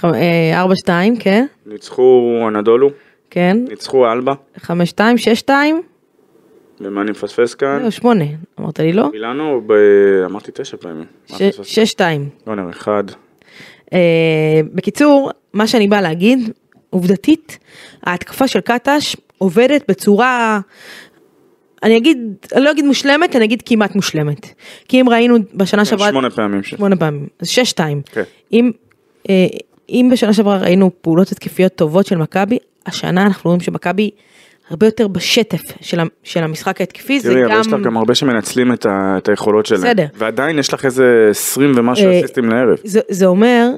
ח- 0.00 0.04
אה, 0.04 0.60
ארבע 0.60 0.74
שתיים, 0.76 1.16
כן, 1.16 1.46
ניצחו 1.66 2.38
אנדולו, 2.48 2.90
כן, 3.30 3.56
ניצחו 3.68 4.12
אלבה, 4.12 4.32
חמש 4.58 4.88
שתיים, 4.88 5.18
שש 5.18 5.38
שתיים, 5.38 5.82
ומה 6.80 7.02
אני 7.02 7.10
מפספס 7.10 7.54
כאן? 7.54 7.82
לא, 7.82 7.90
שמונה, 7.90 8.24
אמרת 8.60 8.80
לי 8.80 8.92
לא? 8.92 9.10
מילאנו, 9.10 9.62
ב... 9.66 9.72
אמרתי 10.24 10.50
תשע 10.54 10.76
פעמים. 10.76 11.04
ש-? 11.26 11.42
שש 11.62 11.78
שתיים. 11.78 12.28
לא 12.46 12.54
נראה, 12.54 12.70
אחד. 12.70 13.04
אה, 13.92 14.60
בקיצור, 14.74 15.30
מה 15.52 15.66
שאני 15.66 15.88
באה 15.88 16.00
להגיד, 16.00 16.50
עובדתית, 16.90 17.58
ההתקפה 18.02 18.48
של 18.48 18.60
קטש 18.60 19.16
עובדת 19.38 19.84
בצורה, 19.88 20.60
אני 21.82 21.96
אגיד, 21.96 22.18
אני 22.54 22.64
לא 22.64 22.70
אגיד 22.70 22.84
מושלמת, 22.84 23.36
אני 23.36 23.44
אגיד 23.44 23.62
כמעט 23.66 23.94
מושלמת. 23.94 24.46
כי 24.88 25.00
אם 25.00 25.08
ראינו 25.08 25.36
בשנה 25.54 25.84
שעברה, 25.84 26.08
שמונה 26.08 26.30
פעמים. 26.30 26.62
שמונה 26.62 26.96
פעמים, 26.96 27.26
אז 27.40 27.48
שש 27.48 27.70
שתיים. 27.70 28.02
כן. 28.12 28.22
אם, 28.52 28.70
אה, 29.30 29.46
אם 29.88 30.08
בשנה 30.12 30.32
שעברה 30.32 30.58
ראינו 30.58 30.90
פעולות 31.00 31.32
התקפיות 31.32 31.74
טובות 31.74 32.06
של 32.06 32.16
מכבי, 32.16 32.58
השנה 32.86 33.22
אנחנו 33.22 33.50
רואים 33.50 33.60
שמכבי 33.60 34.10
הרבה 34.70 34.86
יותר 34.86 35.08
בשטף 35.08 35.60
של, 35.80 35.98
של 36.22 36.42
המשחק 36.42 36.80
ההתקפי, 36.80 37.20
זה 37.20 37.28
תראי, 37.30 37.44
אבל 37.44 37.52
גם... 37.54 37.60
יש 37.60 37.66
לך 37.66 37.80
גם 37.84 37.96
הרבה 37.96 38.14
שמנצלים 38.14 38.72
את 38.72 38.86
ה- 38.86 39.14
את 39.18 39.28
היכולות 39.28 39.66
שלהם. 39.66 39.80
בסדר. 39.80 40.06
ועדיין 40.14 40.58
יש 40.58 40.74
לך 40.74 40.84
איזה 40.84 41.26
20 41.30 41.72
ומשהו 41.76 42.06
אה, 42.06 42.18
אסיסטים 42.20 42.48
לערב. 42.48 42.76
זה, 42.84 43.00
זה 43.08 43.26
אומר, 43.26 43.68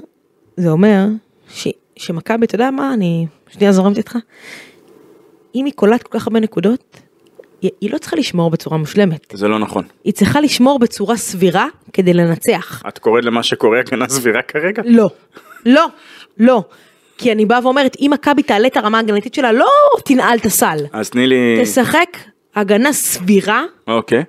זה 0.56 0.70
אומר 0.70 1.06
ש, 1.50 1.68
שמכבי, 1.96 2.46
אתה 2.46 2.54
יודע 2.54 2.70
מה, 2.70 2.94
אני 2.94 3.26
שנייה 3.50 3.72
זורמת 3.72 3.98
איתך, 3.98 4.16
אם 5.54 5.64
היא 5.64 5.72
קולט 5.76 6.02
כל 6.02 6.18
כך 6.18 6.26
הרבה 6.26 6.40
נקודות, 6.40 7.00
היא, 7.62 7.70
היא 7.80 7.90
לא 7.92 7.98
צריכה 7.98 8.16
לשמור 8.16 8.50
בצורה 8.50 8.76
מושלמת, 8.78 9.26
זה 9.32 9.48
לא 9.48 9.58
נכון. 9.58 9.84
היא 10.04 10.12
צריכה 10.12 10.40
לשמור 10.40 10.78
בצורה 10.78 11.16
סבירה 11.16 11.66
כדי 11.92 12.14
לנצח. 12.14 12.82
את 12.88 12.98
קוראת 12.98 13.24
למה 13.24 13.42
שקורה 13.42 13.80
הגנה 13.80 14.08
סבירה 14.08 14.42
כרגע? 14.42 14.82
לא, 14.86 15.06
לא, 15.66 15.86
לא. 16.38 16.64
כי 17.18 17.32
אני 17.32 17.44
באה 17.46 17.58
ואומרת, 17.62 17.96
אם 18.00 18.10
מכבי 18.14 18.42
תעלה 18.42 18.66
את 18.68 18.76
הרמה 18.76 18.98
ההגנתית 18.98 19.34
שלה, 19.34 19.52
לא 19.52 19.66
תנעל 20.04 20.38
את 20.38 20.46
הסל. 20.46 20.78
אז 20.92 21.10
תני 21.10 21.26
לי... 21.26 21.58
תשחק 21.62 22.16
הגנה 22.54 22.92
סבירה, 22.92 23.64
אוקיי. 23.86 24.22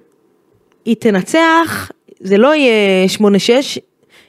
היא 0.86 0.95
תנצח, 0.95 1.91
זה 2.19 2.38
לא 2.38 2.56
יהיה 2.56 3.06
8-6, 3.17 3.21
היא 3.21 3.82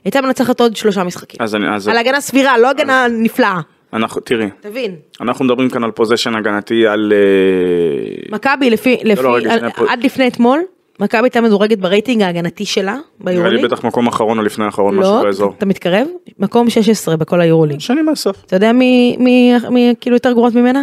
הייתה 0.05 0.21
מנצחת 0.21 0.61
עוד 0.61 0.77
שלושה 0.77 1.05
משחקים. 1.05 1.37
אז 1.43 1.55
אני... 1.55 1.75
אז... 1.75 1.89
על 1.89 1.97
הגנה 1.97 2.21
סבירה, 2.21 2.59
לא 2.59 2.71
הגנה 2.71 3.07
נפלאה. 3.11 3.61
אנחנו... 3.93 4.21
תראי, 4.21 4.47
תבין, 4.61 4.97
אנחנו 5.21 5.45
מדברים 5.45 5.71
כאן 5.71 5.85
על 5.85 5.91
פוזיישן 5.91 6.35
הגנתי 6.35 6.87
על... 6.87 7.13
אה, 7.17 8.37
מכבי 8.37 8.71
לפי, 8.71 8.97
לפי, 9.05 9.23
לא, 9.23 9.35
רגע, 9.37 9.53
על- 9.53 9.71
פה- 9.71 9.85
עד 9.93 10.05
לפני 10.05 10.29
אתמול, 10.29 10.61
מכבי 11.01 11.21
הייתה 11.23 11.41
מדורגת 11.41 11.79
ברייטינג 11.79 12.23
ההגנתי 12.23 12.65
שלה 12.65 12.93
נראה 12.93 13.35
לי 13.35 13.41
ביורוליג. 13.41 13.65
בטח 13.65 13.85
מקום 13.85 14.07
אחרון 14.07 14.39
או 14.39 14.43
לפני 14.43 14.65
האחרון, 14.65 14.97
משהו 14.97 15.13
לא, 15.17 15.23
באזור. 15.23 15.55
אתה 15.59 15.67
מתקרב? 15.67 16.07
מקום 16.39 16.71
16 16.71 17.17
בכל 17.17 17.41
היורוליג. 17.41 17.81
שנים 17.81 18.05
מהסוף. 18.07 18.37
אתה 18.47 18.57
יודע 18.57 18.73
מי, 18.73 19.17
מי, 19.19 19.53
מי 19.71 19.95
כאילו 20.01 20.17
יותר 20.17 20.33
גרועות 20.33 20.55
ממנה? 20.55 20.83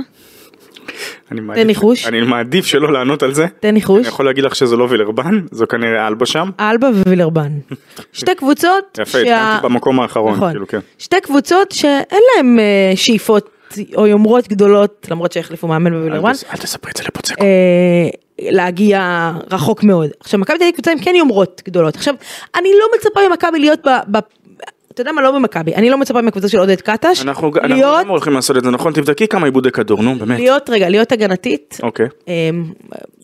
אני 1.32 1.42
מעדיף- 1.42 1.66
ניחוש. 1.68 2.08
אני 2.08 2.22
מעדיף 2.22 2.66
שלא 2.66 2.94
לענות 2.94 3.24
על 3.24 3.34
זה. 3.34 3.46
תן 3.60 3.72
ניחוש. 3.74 4.00
אני 4.00 4.08
יכול 4.08 4.26
להגיד 4.26 4.44
לך 4.44 4.56
שזה 4.56 4.76
לא 4.76 4.88
וילרבן, 4.90 5.42
זו 5.52 5.68
כנראה 5.68 6.08
אלבה 6.08 6.26
שם. 6.26 6.50
אלבה 6.60 6.88
ווילרבן. 7.06 7.50
שתי 8.14 8.36
קבוצות 8.36 9.00
יפה, 9.02 9.18
התקנתי 9.20 9.64
במקום 9.64 10.00
האחרון, 10.00 10.34
נכון. 10.34 10.52
כאילו, 10.52 10.68
כן. 10.68 10.80
שתי 10.98 11.16
קבוצות 11.22 11.72
שאין 11.72 12.22
להם 12.36 12.60
אה, 12.60 12.92
שאיפות 12.96 13.50
או 13.96 14.08
יומרות 14.08 14.48
גדולות, 14.48 15.08
למרות 15.12 15.32
שהחליפו 15.32 15.68
מאמן 15.68 15.94
בווילרבן, 15.94 16.28
אל 16.30 16.34
תס- 16.34 16.44
אל 16.54 16.58
תספרי 16.58 16.92
את 16.92 16.98
זה 16.98 17.04
לפוצקו. 17.08 17.44
אה, 17.44 18.10
להגיע 18.52 19.32
רחוק 19.52 19.84
מאוד. 19.84 20.10
עכשיו 20.20 20.40
מכבי 20.40 20.58
תל 20.58 20.64
אביב 20.64 20.74
קבוצה 20.74 20.92
עם 20.92 21.00
כן 21.00 21.16
יומרות 21.16 21.62
גדולות. 21.66 21.96
עכשיו, 21.96 22.14
אני 22.56 22.70
לא 22.80 22.86
מצפה 22.98 23.20
ממכבי 23.30 23.60
להיות 23.60 23.80
ב... 23.88 23.90
ב 24.12 24.18
אתה 24.92 25.02
יודע 25.02 25.12
מה, 25.12 25.22
לא 25.22 25.32
במכבי, 25.32 25.76
אני 25.76 25.90
לא 25.90 25.98
מצפה 25.98 26.22
מהקבוצה 26.22 26.50
של 26.50 26.60
עודד 26.60 26.82
קטש, 26.82 27.22
אנחנו 27.22 27.52
גם 27.52 28.10
הולכים 28.10 28.34
לעשות 28.34 28.58
את 28.58 28.64
זה, 28.64 28.72
נכון? 28.72 28.94
תבדקי 28.94 29.28
כמה 29.28 29.46
איבודי 29.46 29.72
כדור, 29.72 30.02
נו, 30.04 30.16
באמת. 30.16 30.40
להיות, 30.40 30.70
רגע, 30.70 30.90
להיות 30.90 31.12
הגנתית, 31.12 31.78
אוקיי. 31.84 32.06
אה, 32.28 32.50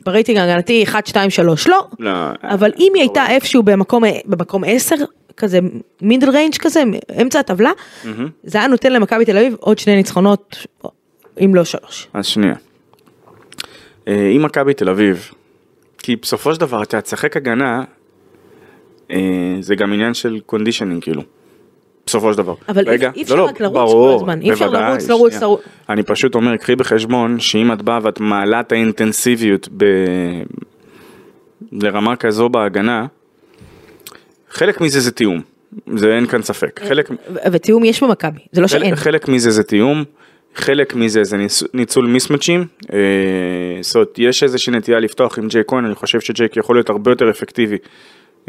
ברייטינג 0.05 0.37
ההגנתי 0.37 0.83
1, 0.83 1.07
2, 1.07 1.29
3, 1.29 1.67
לא, 1.67 1.87
לא, 1.99 2.11
אבל 2.43 2.71
אם 2.79 2.91
היא 2.95 3.01
הייתה 3.01 3.25
איפשהו 3.29 3.63
במקום 3.63 4.63
10, 4.67 4.95
כזה 5.37 5.59
middle 6.01 6.29
range 6.29 6.55
כזה, 6.59 6.83
אמצע 7.21 7.39
הטבלה, 7.39 7.71
זה 8.43 8.57
היה 8.57 8.67
נותן 8.67 8.93
למכבי 8.93 9.25
תל 9.25 9.37
אביב 9.37 9.55
עוד 9.59 9.79
שני 9.79 9.95
ניצחונות, 9.95 10.57
אם 11.45 11.55
לא 11.55 11.63
שלוש. 11.63 12.07
אז 12.13 12.25
שנייה. 12.25 12.55
אה, 14.07 14.29
אם 14.35 14.43
מכבי 14.45 14.73
תל 14.73 14.89
אביב, 14.89 15.29
כי 15.97 16.15
בסופו 16.15 16.53
של 16.53 16.59
דבר 16.59 16.83
אתה 16.83 17.01
תשחק 17.01 17.37
הגנה, 17.37 17.83
אה, 19.11 19.17
זה 19.61 19.75
גם 19.75 19.93
עניין 19.93 20.13
של 20.13 20.39
conditioning 20.45 21.03
כאילו. 21.03 21.21
בסופו 22.05 22.31
של 22.33 22.37
דבר. 22.37 22.53
אבל 22.69 22.89
אי- 22.89 22.97
אי 23.15 23.21
אפשר 23.23 23.45
רק 23.45 23.59
לרוץ 23.61 23.77
כל 23.77 23.85
ברור, 23.85 24.15
הזמן, 24.15 24.41
אי 24.41 24.51
אפשר 24.53 24.69
לרוץ, 24.69 25.09
לרוץ. 25.09 25.33
לרוץ. 25.41 25.61
אני 25.89 26.03
פשוט 26.03 26.35
אומר, 26.35 26.57
קחי 26.57 26.75
בחשבון 26.75 27.39
שאם 27.39 27.71
את 27.73 27.81
באה 27.81 27.99
ואת 28.03 28.19
מעלה 28.19 28.59
את 28.59 28.71
האינטנסיביות 28.71 29.69
ב... 29.77 29.85
לרמה 31.71 32.15
כזו 32.15 32.49
בהגנה, 32.49 33.05
חלק 34.53 34.81
מזה 34.81 34.99
זה 34.99 35.11
תיאום, 35.11 35.41
זה 35.95 36.15
אין 36.15 36.27
כאן 36.27 36.41
ספק. 36.41 36.79
חלק, 36.87 37.09
ו- 37.11 37.15
ותיאום 37.51 37.85
יש 37.85 38.03
במכבי, 38.03 38.39
זה 38.51 38.61
לא 38.61 38.67
שאין. 38.67 38.81
חלק, 38.95 39.03
חלק 39.03 39.27
מזה 39.27 39.51
זה 39.51 39.63
תיאום, 39.63 40.03
חלק 40.55 40.95
מזה 40.95 41.23
זה 41.23 41.37
ניצ- 41.37 41.67
ניצול 41.73 42.05
מיסמצ'ים, 42.05 42.65
אה, 42.93 42.97
זאת 43.81 43.95
אומרת, 43.95 44.13
יש 44.17 44.43
איזושהי 44.43 44.73
נטייה 44.73 44.99
לפתוח 44.99 45.39
עם 45.39 45.47
ג'יי 45.47 45.61
כהן, 45.67 45.85
אני 45.85 45.95
חושב 45.95 46.19
שג'ייק 46.19 46.57
יכול 46.57 46.75
להיות 46.75 46.89
הרבה 46.89 47.11
יותר 47.11 47.29
אפקטיבי, 47.29 47.77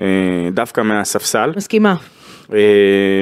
אה, 0.01 0.07
דווקא 0.53 0.81
מהספסל. 0.81 1.53
מסכימה. 1.57 1.95
אה, 2.53 2.59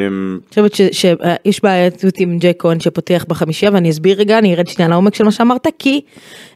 אני 0.08 0.38
חושבת 0.48 0.74
ש- 0.74 1.00
שיש 1.42 1.62
בעייתות 1.62 2.14
עם 2.18 2.38
ג'ק 2.38 2.56
כהן 2.58 2.80
שפותח 2.80 3.24
בחמישייה 3.28 3.72
ואני 3.74 3.90
אסביר 3.90 4.18
רגע, 4.18 4.38
אני 4.38 4.54
ארד 4.54 4.66
שנייה 4.66 4.88
לעומק 4.88 5.14
של 5.14 5.24
מה 5.24 5.30
שאמרת, 5.30 5.66
כי 5.78 6.00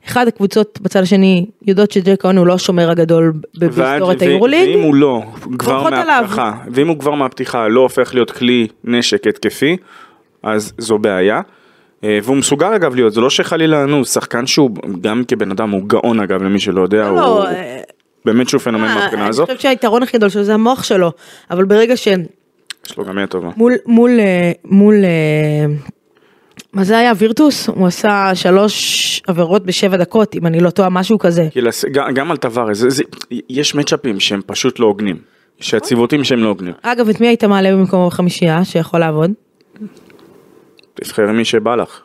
אחד 0.07 0.29
הקבוצות 0.29 0.79
בצד 0.83 1.02
השני 1.02 1.46
יודעות 1.66 1.90
שג'ק 1.90 2.22
כהן 2.22 2.38
הוא 2.38 2.46
לא 2.46 2.55
השומר 2.55 2.90
הגדול 2.90 3.33
בהיסטוריית 3.55 4.22
היורוליג. 4.22 4.68
ואם 4.68 4.83
הוא 4.83 4.94
לא, 4.94 5.22
כבר. 5.59 5.90
מהפתיחה, 5.90 6.52
ואם 6.70 6.88
הוא 6.88 6.98
כבר 6.98 7.14
מהפתיחה 7.14 7.68
לא 7.68 7.81
הופך 7.81 8.14
להיות 8.14 8.31
כלי 8.31 8.66
נשק 8.85 9.26
התקפי, 9.26 9.76
אז 10.42 10.72
זו 10.79 10.98
בעיה. 10.98 11.40
אה, 12.05 12.18
והוא 12.22 12.37
מסוגל 12.37 12.72
אגב 12.72 12.94
להיות, 12.94 13.12
זה 13.12 13.20
לא 13.20 13.31
שחלילה, 13.31 13.87
נו, 13.87 14.05
שחקן 14.05 14.46
שהוא 14.46 14.70
גם 15.00 15.22
כבן 15.29 15.50
אדם 15.50 15.70
הוא 15.70 15.83
גאון 15.87 16.20
אגב 16.20 16.42
למי 16.42 16.61
שלא 16.61 16.81
יודע, 16.81 17.09
הוא 17.09 17.16
לא, 17.16 17.46
אה, 17.46 17.81
באמת 18.24 18.48
שהוא 18.48 18.61
פנומן 18.61 18.88
אה, 18.88 18.94
מהבחינה 18.94 19.22
אני 19.22 19.29
הזאת, 19.29 19.46
חושבת 19.46 19.61
שהיתרון 19.61 20.02
הכי 20.02 20.16
גדול 20.16 20.29
שלו 20.29 20.44
זה 20.44 20.55
המוח 20.55 20.83
שלו, 20.83 21.12
אבל 21.50 21.64
ברגע 21.64 21.96
שמול 21.96 22.26
יש 22.87 22.99
לו 22.99 23.05
גם 23.05 23.18
יד 23.18 23.29
טובה. 23.29 23.49
מול 23.87 24.11
אה, 24.20 24.53
מול 24.64 24.94
אה, 25.05 25.75
מה 26.72 26.85
זה 26.85 26.99
היה 26.99 27.12
וירטוס 27.18 27.68
הוא 27.68 27.87
עשה 27.87 28.31
שלוש 28.35 29.22
עבירות 29.27 29.66
בשבע 29.66 29.96
דקות 29.96 30.35
אם 30.35 30.46
אני 30.46 30.61
לא 30.61 30.70
טועה 30.70 30.90
משהו 30.90 31.18
כזה. 31.18 31.49
גם- 32.14 32.31
על 32.31 32.37
טווארז, 32.37 32.87
זה- 32.88 33.03
יש 33.51 33.75
מצ'אפים 33.75 34.20
שהם 34.20 34.40
פשוט 34.46 34.79
לא 34.79 34.87
הוגנים, 34.87 35.16
שהציוותים 35.61 36.25
שהם 36.25 36.38
לא 36.38 36.49
הוגנים, 36.49 36.72
אגב 36.83 37.09
את 37.09 37.20
מי 37.20 37.27
היית 37.29 37.44
מעלה 37.44 37.72
במקום 37.72 38.07
בחמישייה 38.07 38.64
שיכול 38.64 39.01
לעבוד? 39.01 39.31
תבחרי 40.94 41.33
מי 41.33 41.44
שבא 41.44 41.75
לך. 41.77 42.01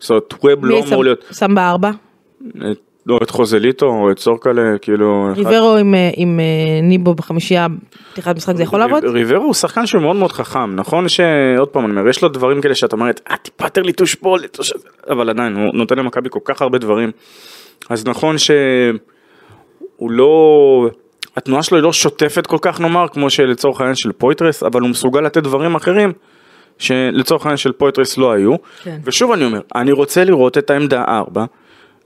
זאת 0.00 0.10
אומרת, 0.10 0.34
ווב 0.44 0.66
מי 0.66 0.72
לא 0.72 0.84
אמור 0.88 1.04
להיות, 1.04 1.24
שם 1.32 1.54
בארבע? 1.54 1.90
את- 1.90 2.91
לא 3.06 3.18
את 3.22 3.30
חוזליטו 3.30 3.86
או 3.86 4.10
את 4.10 4.18
סורקלה, 4.18 4.78
כאילו, 4.82 5.28
אחד- 5.32 5.38
ריברו 5.38 5.76
עם, 5.76 5.94
אה, 5.94 6.10
עם 6.16 6.40
אה, 6.40 6.80
ניבו 6.82 7.14
בחמישייה, 7.14 7.66
פתיחת 8.12 8.36
משחק 8.36 8.56
זה 8.56 8.62
יכול 8.62 8.78
לעבוד? 8.78 9.04
ריברו 9.04 9.44
הוא 9.44 9.54
שחקן 9.54 9.86
שהוא 9.86 10.02
מאוד 10.02 10.16
מאוד 10.16 10.32
חכם, 10.32 10.74
נכון 10.76 11.08
שעוד 11.08 11.68
פעם 11.68 11.84
אני 11.84 11.92
אומר, 11.92 12.08
יש 12.08 12.22
לו 12.22 12.28
דברים 12.28 12.60
כאלה 12.60 12.74
שאת 12.74 12.92
אומרת, 12.92 13.20
אה 13.30 13.36
טיפה 13.36 13.64
יותר 13.64 13.82
ליטוש 13.82 14.14
פה, 14.14 14.38
ליטוש... 14.38 14.72
הזה", 14.72 14.88
אבל 15.10 15.30
עדיין, 15.30 15.56
הוא 15.56 15.74
נותן 15.74 15.98
למכבי 15.98 16.28
כל 16.30 16.40
כך 16.44 16.62
הרבה 16.62 16.78
דברים. 16.78 17.10
אז 17.90 18.06
נכון 18.06 18.38
שהוא 18.38 20.10
לא, 20.10 20.88
התנועה 21.36 21.62
שלו 21.62 21.76
היא 21.78 21.82
לא 21.82 21.92
שוטפת 21.92 22.46
כל 22.46 22.58
כך 22.60 22.80
נאמר, 22.80 23.08
כמו 23.08 23.30
שלצורך 23.30 23.80
העניין 23.80 23.96
של 23.96 24.12
פויטרס, 24.12 24.62
אבל 24.62 24.80
הוא 24.80 24.90
מסוגל 24.90 25.20
לתת 25.20 25.42
דברים 25.42 25.74
אחרים. 25.74 26.12
שלצורך 26.78 27.42
העניין 27.42 27.56
של 27.56 27.72
פויטרס 27.72 28.18
לא 28.18 28.32
היו, 28.32 28.54
כן. 28.82 28.98
ושוב 29.04 29.32
אני 29.32 29.44
אומר, 29.44 29.60
אני 29.74 29.92
רוצה 29.92 30.24
לראות 30.24 30.58
את 30.58 30.70
העמדה 30.70 31.04
4, 31.08 31.44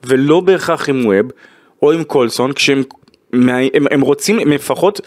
ולא 0.07 0.41
בהכרח 0.41 0.89
עם 0.89 1.07
ווב, 1.07 1.31
או 1.83 1.93
עם 1.93 2.05
קולסון, 2.05 2.53
כשהם 2.53 2.83
מה- 3.33 3.59
הם, 3.75 3.87
הם 3.91 4.01
רוצים, 4.01 4.39
הם 4.39 4.53
לפחות 4.53 5.01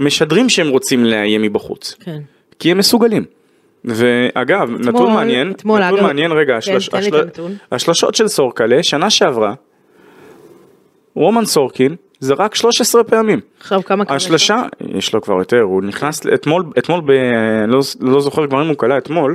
משדרים 0.00 0.48
שהם 0.48 0.68
רוצים 0.68 1.04
לאיים 1.04 1.42
מבחוץ, 1.42 1.94
כן. 2.04 2.18
כי 2.58 2.70
הם 2.70 2.78
מסוגלים. 2.78 3.24
ואגב, 3.84 4.70
נתון 4.78 5.12
מעניין, 5.14 5.50
אתמול, 5.50 5.80
נתון 5.80 5.94
אגב- 5.98 6.06
מעניין, 6.06 6.32
רגע, 6.32 6.52
כן, 6.52 6.58
השלוש, 6.58 6.88
השל-. 6.92 7.28
השלושות 7.72 8.14
של 8.14 8.28
סורקלה, 8.28 8.82
שנה 8.82 9.10
שעברה, 9.10 9.54
רומן 11.14 11.44
סורקין 11.44 11.96
זרק 12.20 12.54
13 12.54 13.04
פעמים. 13.04 13.40
עכשיו 13.60 13.84
כמה 13.84 14.04
לו? 14.08 14.14
השלושה, 14.14 14.62
יש 14.94 15.14
לו 15.14 15.22
כבר 15.22 15.34
יותר, 15.34 15.60
הוא 15.60 15.82
נכנס 15.82 16.26
אתמול, 16.34 16.64
אתמול, 16.78 17.00
ב, 17.06 17.10
לא, 17.68 17.80
לא 18.00 18.20
זוכר 18.20 18.46
כבר 18.46 18.62
אם 18.62 18.68
הוא 18.68 18.76
קלע 18.76 18.98
אתמול, 18.98 19.34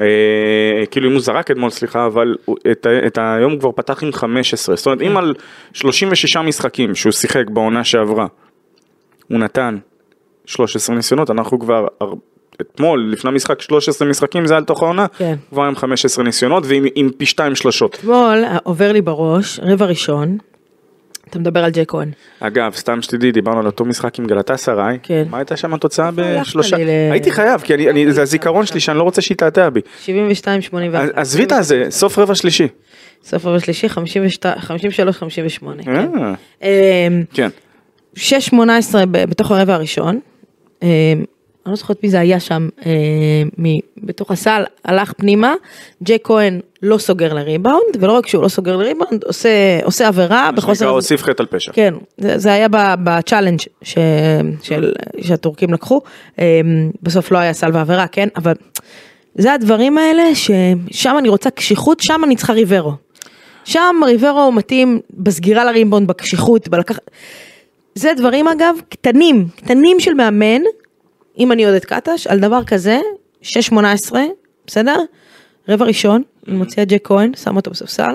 אה, 0.00 0.86
כאילו 0.90 1.08
אם 1.08 1.12
הוא 1.12 1.20
זרק 1.20 1.50
אתמול 1.50 1.70
סליחה, 1.70 2.06
אבל 2.06 2.36
את, 2.70 2.86
את 3.06 3.18
היום 3.22 3.52
הוא 3.52 3.60
כבר 3.60 3.72
פתח 3.72 4.02
עם 4.02 4.12
15, 4.12 4.76
זאת 4.76 4.86
אומרת 4.86 5.02
אם 5.02 5.16
על 5.16 5.34
36 5.72 6.36
משחקים 6.36 6.94
שהוא 6.94 7.12
שיחק 7.12 7.50
בעונה 7.50 7.84
שעברה, 7.84 8.26
הוא 9.28 9.38
נתן 9.38 9.78
13 10.46 10.96
ניסיונות, 10.96 11.30
אנחנו 11.30 11.58
כבר 11.58 11.86
אתמול 12.60 13.08
לפני 13.12 13.30
המשחק 13.30 13.60
13 13.60 14.08
משחקים 14.08 14.46
זה 14.46 14.54
היה 14.54 14.60
לתוך 14.60 14.82
העונה, 14.82 15.06
כן. 15.18 15.34
כבר 15.50 15.62
עם 15.62 15.76
15 15.76 16.24
ניסיונות 16.24 16.64
ועם 16.66 16.84
עם 16.94 17.10
פי 17.16 17.26
2 17.26 17.54
שלשות. 17.54 17.94
אתמול 17.94 18.44
אה, 18.44 18.58
עובר 18.62 18.92
לי 18.92 19.02
בראש, 19.02 19.60
רבע 19.62 19.86
ראשון, 19.86 20.38
אתה 21.30 21.38
מדבר 21.38 21.64
על 21.64 21.70
ג'ק 21.70 21.90
כהן. 21.90 22.10
אגב, 22.40 22.74
סתם 22.74 23.02
שתדעי, 23.02 23.32
דיברנו 23.32 23.60
על 23.60 23.66
אותו 23.66 23.84
משחק 23.84 24.18
עם 24.18 24.26
גלתה 24.26 24.56
סריי, 24.56 24.98
כן. 25.02 25.24
מה 25.30 25.38
הייתה 25.38 25.56
שם 25.56 25.74
התוצאה 25.74 26.06
הלכת 26.08 26.40
בשלושה? 26.40 26.76
הייתי 27.12 27.30
חייב, 27.30 27.60
כי 27.60 27.74
אני, 27.74 27.90
אני, 27.90 28.12
זה 28.12 28.22
הזיכרון 28.22 28.66
שלי 28.66 28.80
שאני 28.80 28.98
לא 28.98 29.02
רוצה 29.02 29.20
שיתעתע 29.22 29.70
בי. 29.70 29.80
72, 30.04 30.60
81. 30.62 31.04
אז- 31.04 31.10
עזבי 31.14 31.44
את 31.44 31.52
הזה, 31.52 31.86
סוף 31.90 32.18
רבע 32.18 32.34
שלישי. 32.34 32.68
סוף 33.24 33.46
רבע 33.46 33.60
שלישי, 33.60 33.88
53, 33.88 35.16
58. 35.16 35.82
כן. 35.82 35.90
אה, 36.62 37.06
אמ, 37.06 37.24
כן. 37.34 37.48
6-18 38.16 38.20
ב- 39.10 39.24
בתוך 39.24 39.50
הרבע 39.50 39.74
הראשון. 39.74 40.20
אני 41.66 41.70
לא 41.70 41.76
זוכרת 41.76 42.02
מי 42.02 42.08
זה 42.10 42.20
היה 42.20 42.40
שם, 42.40 42.68
אמ, 42.86 42.90
מ- 43.58 44.06
בתוך 44.06 44.30
הסל, 44.30 44.64
הלך 44.84 45.12
פנימה, 45.12 45.54
ג'ק 46.02 46.20
כהן 46.24 46.60
לא 46.82 46.98
סוגר 46.98 47.34
לריבאונד, 47.34 47.96
ולא 48.00 48.12
רק 48.12 48.26
שהוא 48.26 48.42
לא 48.42 48.48
סוגר 48.48 48.76
לריבאונד, 48.76 49.24
עושה, 49.24 49.48
עושה 49.84 50.08
עבירה 50.08 50.28
מה 50.28 50.46
שנקרא 50.46 50.50
בחוסר... 50.50 50.88
הוסיף 50.88 51.22
חטא 51.22 51.42
על 51.42 51.46
פשע. 51.46 51.72
כן, 51.72 51.94
זה, 52.18 52.38
זה 52.38 52.52
היה 52.52 52.68
ב 53.04 53.10
challenge 53.10 53.60
ש, 53.82 53.98
של, 54.62 54.92
שהטורקים 55.20 55.72
לקחו, 55.72 56.00
אמ, 56.38 56.44
בסוף 57.02 57.32
לא 57.32 57.38
היה 57.38 57.52
סל 57.52 57.70
ועבירה, 57.72 58.06
כן, 58.06 58.28
אבל 58.36 58.54
זה 59.34 59.52
הדברים 59.52 59.98
האלה 59.98 60.22
ששם 60.34 61.14
אני 61.18 61.28
רוצה 61.28 61.50
קשיחות, 61.50 62.00
שם 62.00 62.20
אני 62.24 62.36
צריכה 62.36 62.52
ריברו. 62.52 62.92
שם 63.64 63.96
ריברו 64.06 64.52
מתאים 64.52 65.00
בסגירה 65.10 65.64
לריבאונד, 65.64 66.08
בקשיחות, 66.08 66.68
בלקח... 66.68 66.98
זה 67.94 68.12
דברים 68.16 68.48
אגב 68.48 68.74
קטנים, 68.88 69.46
קטנים 69.56 70.00
של 70.00 70.14
מאמן, 70.14 70.60
אם 71.38 71.52
אני 71.52 71.66
עודד 71.66 71.84
קטש, 71.84 72.26
על 72.26 72.40
דבר 72.40 72.64
כזה, 72.66 72.98
6-18, 73.42 73.46
בסדר? 74.66 74.96
רבע 75.68 75.84
ראשון, 75.84 76.22
אני 76.48 76.56
מוציאה 76.56 76.82
את 76.82 76.88
ג'ק 76.88 77.00
כהן, 77.06 77.32
שם 77.36 77.56
אותו 77.56 77.70
בספסל, 77.70 78.14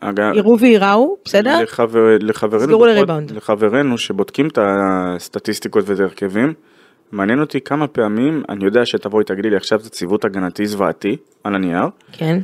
אגב, 0.00 0.34
יראו 0.34 0.58
וייראו, 0.60 1.16
בסדר? 1.24 1.60
לחבר, 2.20 2.58
בכל- 2.66 2.86
לריבאונד. 2.86 3.30
לחברינו 3.30 3.98
שבודקים 3.98 4.48
את 4.48 4.58
הסטטיסטיקות 4.62 5.88
ואת 5.88 6.00
ההרכבים, 6.00 6.54
מעניין 7.12 7.40
אותי 7.40 7.60
כמה 7.60 7.86
פעמים, 7.86 8.42
אני 8.48 8.64
יודע 8.64 8.86
שתבואי 8.86 9.24
תגידי 9.24 9.50
לי 9.50 9.56
עכשיו 9.56 9.80
זה 9.80 9.90
ציוות 9.90 10.24
הגנתי 10.24 10.66
זוועתי 10.66 11.16
על 11.44 11.54
הנייר, 11.54 11.84
כן. 12.12 12.38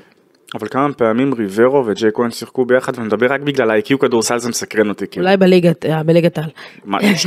אבל 0.54 0.68
כמה 0.68 0.92
פעמים 0.92 1.34
ריברו 1.34 1.86
וג'יי 1.86 2.10
כהן 2.14 2.30
שיחקו 2.30 2.64
ביחד 2.64 2.92
ומדבר 2.98 3.26
רק 3.32 3.40
בגלל 3.40 3.70
ה-IQ 3.70 3.96
כדורסל 4.00 4.38
זה 4.38 4.48
מסקרן 4.48 4.88
אותי 4.88 5.06
כאילו. 5.10 5.26
אולי 5.26 5.36
בליגת, 5.36 5.86
אה, 5.86 6.02
בליגת 6.02 6.38
העל. 6.38 6.48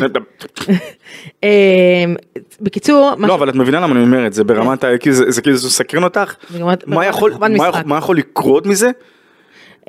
דב- 0.07 0.21
אה, 1.43 2.03
בקיצור, 2.61 3.11
לא 3.19 3.35
אבל 3.35 3.49
את 3.49 3.55
מבינה 3.55 3.79
למה 3.79 3.95
אני 3.95 4.03
אומר 4.03 4.27
את 4.27 4.33
זה 4.33 4.43
ברמת 4.43 4.83
ה-IQ 4.83 5.11
זה 5.11 5.41
כאילו 5.41 5.57
זה 5.57 5.67
מסקרן 5.67 6.03
אותך, 6.03 6.35
מה 6.87 7.97
יכול- 7.97 8.17
לקרות 8.17 8.65
מזה? 8.65 8.89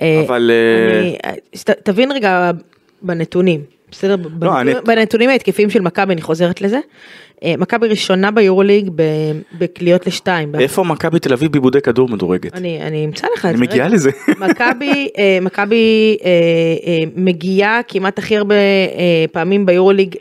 אה, 0.02 0.22
אבל, 0.26 0.50
אה, 1.24 1.32
תבין 1.82 2.12
רגע 2.12 2.50
בנתונים, 3.02 3.60
בסדר? 3.90 4.16
בנתונים- 4.16 4.76
לא, 4.76 4.80
בנתונים 4.80 5.30
ההתקפיים 5.30 5.70
של 5.70 5.80
מכבי, 5.80 6.12
אני 6.12 6.22
חוזרת 6.22 6.60
לזה. 6.60 6.78
אה, 7.44 7.54
מכבי 7.58 7.88
ראשונה 7.88 8.30
ביורוליג 8.30 8.90
בקליעות 9.58 10.06
לשתיים. 10.06 10.54
איפה 10.54 10.84
מכבי 10.84 11.18
תל 11.18 11.32
אביב 11.32 11.52
בעיבודי 11.52 11.80
כדור 11.80 12.08
מדורגת? 12.08 12.54
אני 12.54 12.82
אני 12.82 13.04
אמצא 13.04 13.26
לך 13.34 13.44
את 13.44 13.50
אני 13.50 13.56
זה. 13.56 13.62
מגיעה 13.62 13.86
רגע. 13.86 13.94
לזה. 13.94 14.10
מכבי 14.48 15.08
אה, 15.18 15.38
מכבי 15.42 16.16
אה, 16.24 16.30
מגיעה 17.16 17.80
כמעט 17.88 18.18
הכי 18.18 18.36
הרבה 18.36 18.54
פעמים 19.32 19.66
ביורוליג 19.66 20.14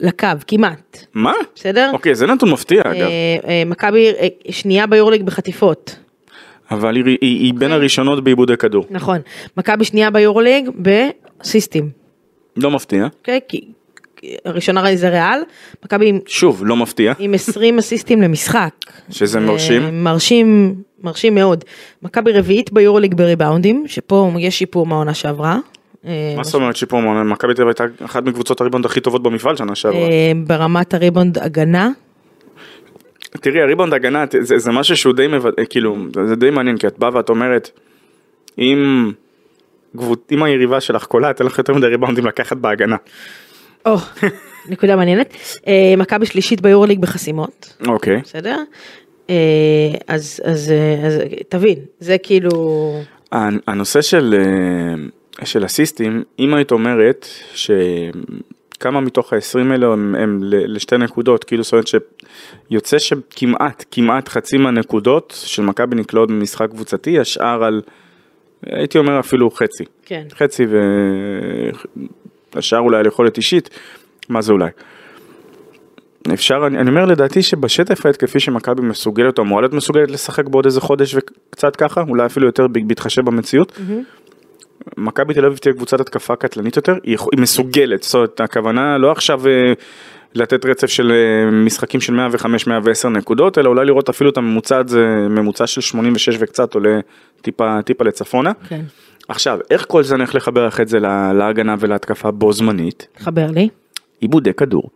לקו, 0.00 0.26
כמעט. 0.46 1.06
מה? 1.14 1.32
בסדר? 1.54 1.90
אוקיי 1.92 2.14
זה 2.14 2.26
נתון 2.26 2.50
מפתיע 2.50 2.82
אגב. 2.84 3.08
מכבי 3.66 4.12
שנייה 4.50 4.86
ביורוליג 4.86 5.22
בחטיפות. 5.22 5.96
אבל 6.70 6.96
היא, 6.96 7.04
היא, 7.04 7.16
היא 7.20 7.54
בין 7.54 7.72
הראשונות 7.72 8.24
בעיבודי 8.24 8.56
כדור. 8.56 8.86
נכון. 8.90 9.18
מכבי 9.56 9.84
שנייה 9.84 10.10
ביורוליג 10.10 10.70
באסיסטים. 10.74 11.90
לא 12.56 12.70
מפתיע. 12.70 13.06
אוקיי? 13.20 13.40
כי 13.48 13.64
הראשונה 14.44 14.96
זה 14.96 15.08
ריאל, 15.08 15.40
מכבי 15.84 16.08
עם- 16.08 16.18
שוב, 16.26 16.62
לא 16.66 16.76
מפתיע. 16.76 17.12
עם 17.18 17.34
20 17.34 17.78
אסיסטים 17.78 18.22
למשחק. 18.22 18.70
שזה 19.10 19.38
אה, 19.38 19.44
מרשים. 19.44 20.04
מרשים, 20.04 20.74
מרשים 21.02 21.34
מאוד. 21.34 21.64
מכבי 22.02 22.32
רביעית 22.32 22.72
ביורוליג 22.72 23.14
בריבאונדים, 23.14 23.84
שפה 23.86 24.32
יש 24.38 24.58
שיפור 24.58 24.86
מהעונה 24.86 25.14
שעברה. 25.14 25.58
אה, 26.06 26.34
מה 26.36 26.44
זאת 26.44 26.54
אומרת 26.54 26.76
שיפור 26.76 27.00
מאוד? 27.00 27.26
מכבי 27.26 27.54
תל 27.54 27.62
אביב 27.62 27.68
הייתה 27.80 28.04
אחת 28.04 28.22
מקבוצות 28.22 28.60
הריבאונד 28.60 28.84
הכי 28.86 29.00
טובות 29.00 29.22
במפעל 29.22 29.56
שנה 29.56 29.74
שעברה. 29.74 30.00
אה, 30.00 30.32
ברמת 30.46 30.94
הריבונד 30.94 31.38
הגנה, 31.38 31.90
תראי, 33.40 33.62
הריבאונד 33.62 33.94
הגנה 33.94 34.24
זה, 34.40 34.58
זה 34.58 34.72
משהו 34.72 34.96
שהוא 34.96 35.14
די 35.14 35.26
מבד... 35.26 35.50
כאילו, 35.70 35.96
זה 36.26 36.36
די 36.36 36.50
מעניין, 36.50 36.76
כי 36.78 36.86
את 36.86 36.98
באה 36.98 37.10
ואת 37.14 37.28
אומרת, 37.28 37.70
אם, 38.58 39.10
גבו... 39.96 40.14
אם 40.32 40.42
היריבה 40.42 40.80
שלך 40.80 41.04
קולה, 41.04 41.30
אתן 41.30 41.46
לך 41.46 41.58
יותר 41.58 41.74
מדי 41.74 41.86
ריבאונדים 41.86 42.26
לקחת 42.26 42.56
בהגנה. 42.56 42.96
או, 43.86 43.96
נקודה 44.68 44.96
מעניינת. 44.96 45.36
אה, 45.66 45.94
מכבי 45.96 46.26
שלישית 46.26 46.60
ביורוליג 46.60 47.00
בחסימות, 47.00 47.76
אוקיי. 47.88 48.20
בסדר? 48.24 48.56
אה, 49.30 49.34
אז, 50.08 50.40
אז, 50.44 50.70
אה, 50.72 51.06
אז 51.06 51.18
תבין, 51.48 51.78
זה 52.00 52.18
כאילו, 52.18 52.50
הנ- 53.32 53.60
הנושא 53.66 54.00
של, 54.02 54.34
של 55.44 55.64
אסיסטים, 55.64 56.22
אם 56.38 56.54
היית 56.54 56.72
אומרת 56.72 57.26
שכמה 57.54 59.00
מתוך 59.00 59.32
ה-20 59.32 59.72
האלה 59.72 59.86
הם, 59.86 60.14
הם 60.14 60.38
לשתי 60.42 60.98
נקודות, 60.98 61.44
כאילו 61.44 61.62
זאת 61.62 61.72
אומרת 61.72 61.86
שיוצא 62.70 62.98
שכמעט, 62.98 63.84
כמעט 63.90 64.28
חצי 64.28 64.56
מהנקודות 64.58 65.34
של 65.46 65.62
מכבי 65.62 65.96
נקלעות 65.96 66.28
במשחק 66.28 66.70
קבוצתי, 66.70 67.18
השאר 67.18 67.64
על, 67.64 67.82
הייתי 68.66 68.98
אומר 68.98 69.20
אפילו 69.20 69.50
חצי. 69.50 69.84
כן. 70.04 70.24
חצי 70.34 70.66
והשאר 72.54 72.78
אולי 72.78 72.98
על 72.98 73.06
יכולת 73.06 73.36
אישית, 73.36 73.70
מה 74.28 74.42
זה 74.42 74.52
אולי? 74.52 74.68
אפשר, 76.34 76.66
אני, 76.66 76.78
אני 76.78 76.90
אומר 76.90 77.04
לדעתי 77.04 77.42
שבשטף 77.42 78.06
ההתקפי 78.06 78.40
שמכבי 78.40 78.82
מסוגלת 78.82 79.38
או 79.38 79.42
אמורה 79.42 79.62
להיות 79.62 79.72
מסוגלת 79.72 80.10
לשחק 80.10 80.44
בעוד 80.44 80.64
איזה 80.64 80.80
חודש 80.80 81.14
וקצת 81.14 81.76
ככה, 81.76 82.04
אולי 82.08 82.26
אפילו 82.26 82.46
יותר 82.46 82.66
בהתחשב 82.68 83.24
במציאות. 83.24 83.78
מכבי 84.96 85.34
תל 85.34 85.46
אביב 85.46 85.58
תהיה 85.58 85.74
קבוצת 85.74 86.00
התקפה 86.00 86.36
קטלנית 86.36 86.76
יותר, 86.76 86.94
היא, 87.02 87.16
היא 87.32 87.40
מסוגלת, 87.40 88.02
זאת 88.02 88.14
אומרת 88.14 88.40
הכוונה 88.40 88.98
לא 88.98 89.12
עכשיו 89.12 89.46
אה, 89.46 89.72
לתת 90.34 90.66
רצף 90.66 90.86
של 90.86 91.12
אה, 91.12 91.50
משחקים 91.50 92.00
של 92.00 92.20
105-110 93.04 93.08
נקודות, 93.08 93.58
אלא 93.58 93.68
אולי 93.68 93.86
לראות 93.86 94.08
אפילו 94.08 94.30
את 94.30 94.36
הממוצע 94.36 94.78
הזה, 94.78 95.06
ממוצע 95.30 95.66
של 95.66 95.80
86 95.80 96.36
וקצת 96.40 96.74
עולה 96.74 97.00
טיפה, 97.42 97.82
טיפה 97.82 98.04
לצפונה. 98.04 98.52
כן, 98.68 98.80
עכשיו, 99.28 99.58
איך 99.70 99.84
כל 99.88 100.02
זה 100.02 100.14
הולך 100.14 100.34
לחבר 100.34 100.68
אחרי 100.68 100.86
זה 100.86 101.00
לה- 101.00 101.32
להגנה 101.32 101.74
ולהתקפה 101.78 102.30
בו 102.30 102.52
זמנית? 102.52 103.06
חבר 103.18 103.46
לי. 103.54 103.68
עיבודי 104.20 104.52
כדור. 104.54 104.90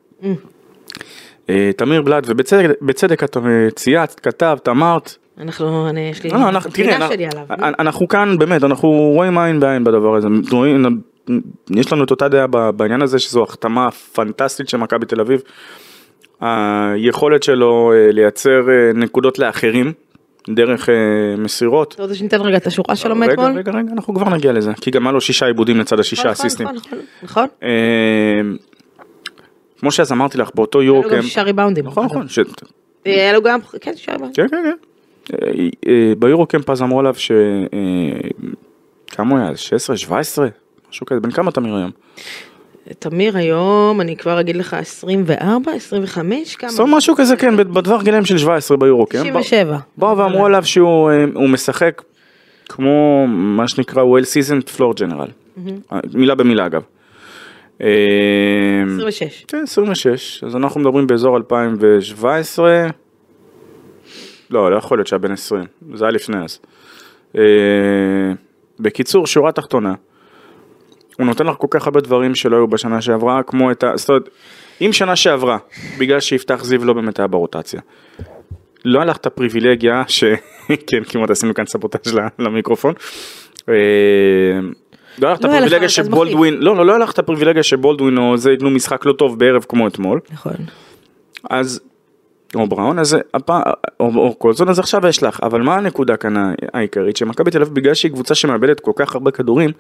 אה, 1.51 1.71
תמיר 1.77 2.03
בלאט, 2.03 2.25
ובצדק 2.27 2.71
בצדק 2.83 3.25
את 3.25 3.37
אה, 3.37 3.43
צייצת, 3.75 4.21
כתבת, 4.21 4.69
אמרת, 4.69 5.15
אנחנו, 5.39 5.89
אני, 5.89 6.01
יש 6.11 6.25
לי, 6.25 6.31
לא, 6.31 6.39
לא, 6.41 6.49
אנחנו, 6.49 6.71
תראה, 6.71 6.87
פינה 6.93 7.07
אנחנו- 7.07 7.65
אנחנו 7.79 8.09
כאן 8.09 8.39
באמת, 8.39 8.65
אנחנו 8.65 8.89
רואים 8.89 9.39
עין 9.39 9.61
בעין 9.61 9.85
בדבר 9.85 10.15
הזה, 10.17 10.29
יש 11.71 11.93
לנו 11.93 12.05
את 12.05 12.11
אותה 12.11 12.29
דעה 12.29 12.47
בעניין 12.73 13.03
הזה 13.03 13.19
שזו 13.19 13.43
החתמה 13.43 13.91
פנטסטית 13.91 14.69
של 14.69 14.77
מכבי 14.79 15.07
תל 15.07 15.21
אביב. 15.21 15.41
היכולת 16.41 17.43
שלו 17.43 17.93
לייצר 18.13 18.61
נקודות 18.95 19.39
לאחרים 19.39 19.93
דרך 20.49 20.89
אה, 20.89 20.95
מסירות. 21.39 21.95
אתה 21.95 22.03
רוצה 22.03 22.15
שניתן 22.15 22.41
רגע 22.41 22.57
את 22.57 22.67
השורה 22.67 22.97
שלו 22.97 23.15
רגע, 23.15 23.27
מאתמול? 23.27 23.59
רגע, 23.59 23.73
רגע, 23.73 23.93
אנחנו 23.93 24.15
כבר 24.15 24.29
נגיע 24.29 24.53
לזה, 24.53 24.73
כי 24.81 24.91
גם 24.91 25.07
היה 25.07 25.13
לו 25.13 25.21
שישה 25.21 25.47
עיבודים 25.47 25.81
לצד 25.81 26.01
השישה 26.01 26.23
נכון, 26.23 26.33
אסיסטים. 26.33 26.67
נכון, 26.67 26.77
נכון, 26.87 26.99
נכון. 27.23 27.47
אה, 27.63 28.41
כמו 29.81 29.93
שאז 29.93 30.13
אמרתי 30.13 30.39
לך, 30.39 30.51
באותו 30.55 30.81
היה 30.81 30.89
לו 30.89 30.95
יורו 30.95 31.11
גם 31.11 31.23
שישה 31.23 31.43
ריבאונדים. 31.43 31.87
נכון, 31.87 32.05
נכון, 32.05 32.29
ש- 32.29 32.39
היה 33.05 33.33
לו 33.33 33.43
גם, 33.43 33.61
כן, 33.81 33.97
שישה 33.97 34.13
ריבאונדים. 34.13 34.49
כן, 34.49 34.57
כן, 34.57 34.63
כן. 34.65 35.37
אה, 35.43 35.49
אה, 35.89 36.13
ביורו 36.19 36.47
קמפ 36.47 36.71
אז 36.71 36.83
אמרו 36.83 37.01
עליו 37.01 37.15
ש... 37.15 37.31
אה, 37.31 38.29
כמה 39.07 39.31
הוא 39.31 39.39
היה? 39.39 39.57
16, 39.57 39.97
17? 39.97 40.49
משהו 40.91 41.07
כזה, 41.07 41.21
בן 41.21 41.31
כמה 41.31 41.51
תמיר 41.51 41.75
היום? 41.77 41.91
תמיר 42.99 43.37
היום, 43.37 44.01
אני 44.01 44.17
כבר 44.17 44.41
אגיד 44.41 44.57
לך 44.57 44.75
24, 44.75 45.73
25, 45.73 46.57
כמה? 46.57 46.71
זאת 46.71 46.81
אומרת 46.81 46.97
משהו 46.97 47.17
כזה, 47.17 47.37
כן, 47.37 47.57
בטווח 47.57 48.03
גילאים 48.03 48.25
של 48.25 48.39
17 48.39 48.77
ביורו 48.77 49.07
קמפ. 49.07 49.21
97. 49.21 49.79
באו 49.97 50.19
ואמרו 50.19 50.47
עליו 50.47 50.65
שהוא 50.65 51.11
אה, 51.11 51.27
משחק 51.49 52.03
כמו 52.69 53.27
מה 53.29 53.69
שנקרא 53.69 54.03
well 54.03 54.25
seasoned 54.25 54.79
floor 54.79 55.01
general. 55.01 55.31
אה, 55.93 55.99
מילה 56.15 56.35
במילה 56.35 56.67
אגב. 56.67 56.83
אה, 57.83 57.89
26. 58.95 59.45
כן, 59.49 59.63
26, 59.63 60.45
אז 60.45 60.57
אנחנו 60.57 60.81
מדברים 60.81 61.07
באזור 61.07 61.37
2017. 61.37 62.87
לא, 64.51 64.71
לא 64.71 64.77
יכול 64.77 64.99
להיות 64.99 65.07
שהיה 65.07 65.19
בן 65.19 65.33
20, 65.33 65.65
זה 65.95 66.05
היה 66.05 66.13
לפני 66.13 66.45
אז. 66.45 66.59
אה, 67.37 67.43
בקיצור, 68.81 69.27
שורה 69.27 69.53
תחתונה, 69.53 69.95
הוא 71.19 71.27
נותן 71.27 71.47
לך 71.47 71.57
כל 71.59 71.67
כך 71.71 71.87
הרבה 71.87 72.01
דברים 72.01 72.35
שלא 72.35 72.57
היו 72.57 72.69
בשנה 72.69 73.01
שעברה, 73.01 73.43
כמו 73.43 73.71
את 73.71 73.85
ה... 73.85 73.93
זאת 73.97 74.09
אומרת, 74.09 74.29
אם 74.81 74.93
שנה 74.93 75.17
שעברה, 75.17 75.59
בגלל 75.99 76.21
שיפתח 76.21 76.65
זיו 76.65 76.85
לא 76.85 76.93
באמת 76.93 77.19
היה 77.19 77.27
ברוטציה, 77.27 77.81
לא 78.85 78.99
היה 78.99 79.05
לך 79.05 79.17
את 79.17 79.27
הפריבילגיה, 79.27 80.03
ש... 80.09 80.25
כן, 80.87 81.05
כמעט 81.05 81.31
עשינו 81.31 81.55
כאן 81.55 81.67
סבוטאז' 81.67 82.19
למיקרופון. 82.39 82.95
אה, 83.69 83.75
לא 85.19 85.27
היה 85.27 85.35
לך 85.35 85.41
את 85.41 85.45
לא 85.45 85.51
הפריבילגיה 85.51 85.89
שבולדווין, 85.89 86.55
לא, 86.55 86.77
לא, 86.77 86.87
לא 86.87 86.93
היה 86.93 86.99
לך 86.99 87.13
את 87.13 87.19
הפריבילגיה 87.19 87.63
שבולדווין 87.63 88.19
או 88.19 88.37
זה 88.37 88.51
ייתנו 88.51 88.71
משחק 88.71 89.07
לא 89.07 89.13
טוב 89.13 89.39
בערב 89.39 89.65
כמו 89.69 89.89
אתמול, 89.89 90.21
נכון. 90.33 90.53
אז, 91.51 91.81
או 92.55 92.67
בראון, 92.67 92.99
אז 92.99 93.17
הפעם, 93.35 93.63
או, 94.01 94.35
קולזון, 94.35 94.69
אז 94.69 94.79
עכשיו 94.79 95.07
יש 95.07 95.23
לך, 95.23 95.41
אבל 95.43 95.63
מה 95.63 95.77
הנקודה 95.77 96.17
כאן 96.17 96.53
העיקרית? 96.73 97.17
שמכבי 97.17 97.51
תל 97.51 97.63
אביב, 97.63 97.75
בגלל 97.75 97.95
שהיא 97.95 98.13
קבוצה 98.13 98.35
שמאבדת 98.35 98.81
כל 98.81 98.93
כך 98.97 99.15
הרבה 99.15 99.31
כדורים, 99.31 99.71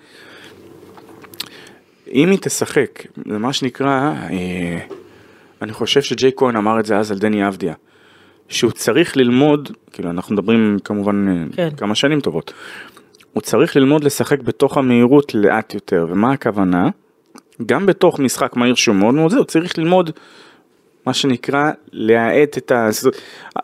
אם 2.12 2.31
היא 2.31 2.38
תשחק, 2.42 3.07
זה 3.31 3.38
מה 3.38 3.53
שנקרא, 3.53 4.14
אה, 4.31 4.79
אני 5.62 5.73
חושב 5.73 6.03
שג'יי 6.03 6.31
כהן 6.37 6.57
אמר 6.57 6.81
את 6.81 6.87
זה 6.87 6.97
אז 6.97 7.12
על 7.12 7.19
דני 7.19 7.49
אבדיה, 7.49 7.75
שהוא 8.49 8.71
צריך 8.71 9.16
ללמוד, 9.16 9.71
כאילו 9.92 10.11
אנחנו 10.11 10.35
מדברים 10.35 10.79
כמובן 10.85 11.29
אה, 11.29 11.45
כן. 11.57 11.77
כמה 11.77 11.95
שנים 11.95 12.21
טובות, 12.21 12.53
הוא 13.33 13.40
צריך 13.40 13.77
ללמוד 13.77 14.05
לשחק 14.05 14.40
בתוך 14.40 14.79
המהירות 14.79 15.35
לאט 15.35 15.75
יותר, 15.75 16.07
ומה 16.11 16.33
הכוונה? 16.33 16.88
גם 17.66 17.87
בתוך 17.87 18.19
משחק 18.19 18.57
מהיר 18.57 18.75
שהוא 18.75 18.97
מאוד 18.97 19.14
מאוד 19.14 19.31
זה, 19.31 19.37
הוא 19.37 19.45
צריך 19.45 19.79
ללמוד 19.79 20.11
מה 21.07 21.14
שנקרא 21.14 21.71
להאט 21.92 22.59
את 22.59 22.73
ה... 22.73 22.88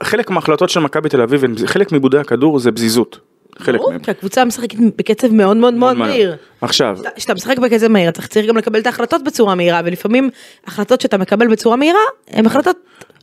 חלק 0.02 0.30
מההחלטות 0.30 0.70
של 0.70 0.80
מכבי 0.80 1.08
תל 1.08 1.20
אביב, 1.20 1.66
חלק 1.66 1.92
מעיבודי 1.92 2.18
הכדור 2.18 2.58
זה 2.58 2.72
פזיזות. 2.72 3.20
חלק 3.58 3.80
מהם. 3.90 3.98
כי 3.98 4.10
הקבוצה 4.10 4.44
משחקת 4.44 4.78
בקצב 4.98 5.32
מאוד 5.32 5.56
מאוד 5.56 5.74
מאוד 5.74 5.96
מהיר. 5.96 6.36
עכשיו, 6.60 6.98
כשאתה 7.16 7.34
משחק 7.34 7.58
בקצב 7.58 7.88
מהיר 7.88 8.08
אתה 8.08 8.22
צריך 8.22 8.46
גם 8.46 8.56
לקבל 8.56 8.80
את 8.80 8.86
ההחלטות 8.86 9.24
בצורה 9.24 9.54
מהירה 9.54 9.80
ולפעמים 9.84 10.30
החלטות 10.66 11.00
שאתה 11.00 11.18
מקבל 11.18 11.48
בצורה 11.48 11.76
מהירה 11.76 12.00
הן 12.28 12.46
החלטות 12.46 12.76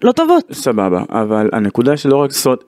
לא 0.04 0.12
טובות. 0.12 0.44
סבבה, 0.52 1.04
אבל 1.10 1.50
הנקודה 1.54 1.98
שלא 1.98 2.18
רק 2.18 2.32
זאת, 2.32 2.64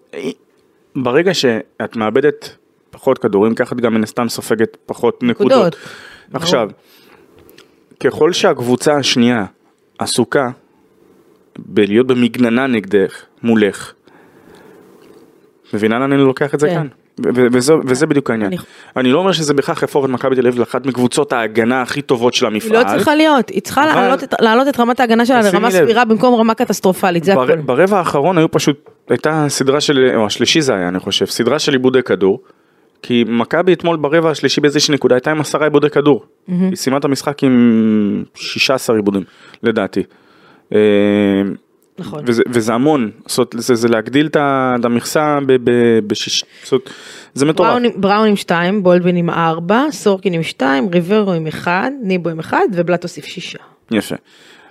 ברגע 0.95 1.33
שאת 1.33 1.95
מאבדת 1.95 2.55
פחות 2.89 3.17
כדורים, 3.17 3.55
ככה 3.55 3.75
את 3.75 3.81
גם 3.81 3.93
מן 3.93 4.03
הסתם 4.03 4.29
סופגת 4.29 4.77
פחות. 4.85 5.23
נקודות. 5.23 5.75
עכשיו, 6.33 6.69
ככל 7.99 8.33
שהקבוצה 8.33 8.95
השנייה 8.95 9.45
עסוקה 9.99 10.49
בלהיות 11.59 12.07
במגננה 12.07 12.67
נגדך, 12.67 13.25
מולך, 13.43 13.93
מבינה 15.73 15.99
לאן 15.99 16.11
אני 16.11 16.21
לוקח 16.21 16.55
את 16.55 16.59
זה 16.59 16.67
כן. 16.67 16.75
כאן? 16.75 16.87
וזה, 17.19 17.73
וזה 17.85 18.05
בדיוק 18.07 18.29
העניין. 18.29 18.51
אני- 18.51 18.57
אני 18.97 19.11
לא 19.11 19.19
אומר 19.19 19.31
שזה 19.31 19.53
בהכרח 19.53 19.81
יהפוך 19.81 20.05
את 20.05 20.09
מכבי 20.09 20.35
תל 20.35 20.47
אביב 20.47 20.59
לאחת 20.59 20.85
מקבוצות 20.85 21.33
ההגנה 21.33 21.81
הכי 21.81 22.01
טובות 22.01 22.33
של 22.33 22.45
היא 22.45 22.53
המפעל. 22.53 22.71
לא 22.83 22.97
צריכה 22.97 23.15
להיות, 23.15 23.49
היא 23.49 23.61
צריכה 23.61 23.83
אבל- 23.83 24.01
להעלות 24.01 24.23
את- 24.23 24.33
להעלות 24.41 24.67
את 24.67 24.79
רמת 24.79 24.99
ההגנה 24.99 25.25
שלה 25.25 25.41
לרמה. 25.41 25.71
סבירה 25.71 26.05
במקום 26.05 26.39
רמה 26.39 26.53
קטסטרופלית, 26.53 27.23
זה 27.23 27.35
בר, 27.35 27.43
הכל. 27.43 27.55
ברבע 27.55 27.97
האחרון 27.97 28.37
היו 28.37 28.51
פשוט, 28.51 28.89
הייתה 29.09 29.45
סדרה 29.49 29.81
של, 29.81 30.11
או 30.15 30.25
השלישי 30.25 30.61
זה 30.61 30.75
היה 30.75 30.87
אני 30.87 30.99
חושב, 30.99 31.25
סדרה 31.25 31.59
של 31.59 31.71
עיבודי 31.73 32.03
כדור. 32.03 32.39
כי 33.03 33.23
מכבי 33.27 33.73
אתמול 33.73 33.97
ברבע 33.97 34.29
השלישי 34.31 34.61
באיזושהי 34.61 34.93
נקודה 34.93 35.15
הייתה 35.15 35.31
עם 35.31 35.41
עשרה 35.41 35.63
עיבודי 35.63 35.89
כדור. 35.89 36.23
היא 36.47 36.75
סיימה 36.75 36.97
את 36.97 37.05
המשחק 37.05 37.43
עם 37.43 38.23
16 38.35 38.95
עיבודים 38.95 39.23
לדעתי. 39.63 40.03
נכון. 42.01 42.23
וזה, 42.27 42.43
וזה 42.47 42.73
המון, 42.73 43.11
זאת, 43.27 43.55
זה, 43.57 43.75
זה 43.75 43.87
להגדיל 43.87 44.29
את 44.33 44.85
המכסה 44.85 45.39
ב- 45.45 45.69
ב- 45.69 45.99
בשיש, 46.07 46.45
זאת, 46.63 46.89
זה 47.33 47.45
מטורף. 47.45 47.69
בראון 47.69 47.83
בראון 47.95 48.27
עם 48.27 48.35
2, 48.35 48.83
בולדווין 48.83 49.15
עם 49.15 49.29
4, 49.29 49.83
סורקין 49.91 50.33
עם 50.33 50.43
2, 50.43 50.87
ריברו 50.87 51.31
עם 51.31 51.47
1, 51.47 51.91
ניבו 52.03 52.29
עם 52.29 52.39
1 52.39 52.57
ובלאט 52.73 53.03
הוסיף 53.03 53.25
6. 53.25 53.55
יפה. 53.91 54.15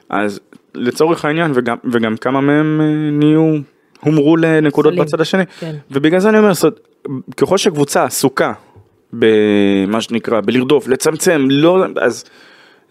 אז 0.08 0.40
לצורך 0.74 1.24
העניין 1.24 1.52
וגם, 1.54 1.76
וגם 1.92 2.16
כמה 2.16 2.40
מהם 2.40 2.80
אה, 2.80 2.86
נהיו, 3.12 3.56
הומרו 4.00 4.36
לנקודות 4.36 4.92
סלים. 4.92 5.04
בצד 5.04 5.20
השני. 5.20 5.46
כן. 5.60 5.74
ובגלל 5.90 6.20
זה 6.20 6.28
אני 6.28 6.38
אומר, 6.38 6.54
זאת, 6.54 6.80
ככל 7.36 7.58
שקבוצה 7.58 8.04
עסוקה 8.04 8.52
במה 9.12 10.00
שנקרא, 10.00 10.40
בלרדוף, 10.40 10.88
לצמצם, 10.88 11.46
לא, 11.50 11.84
אז 12.00 12.24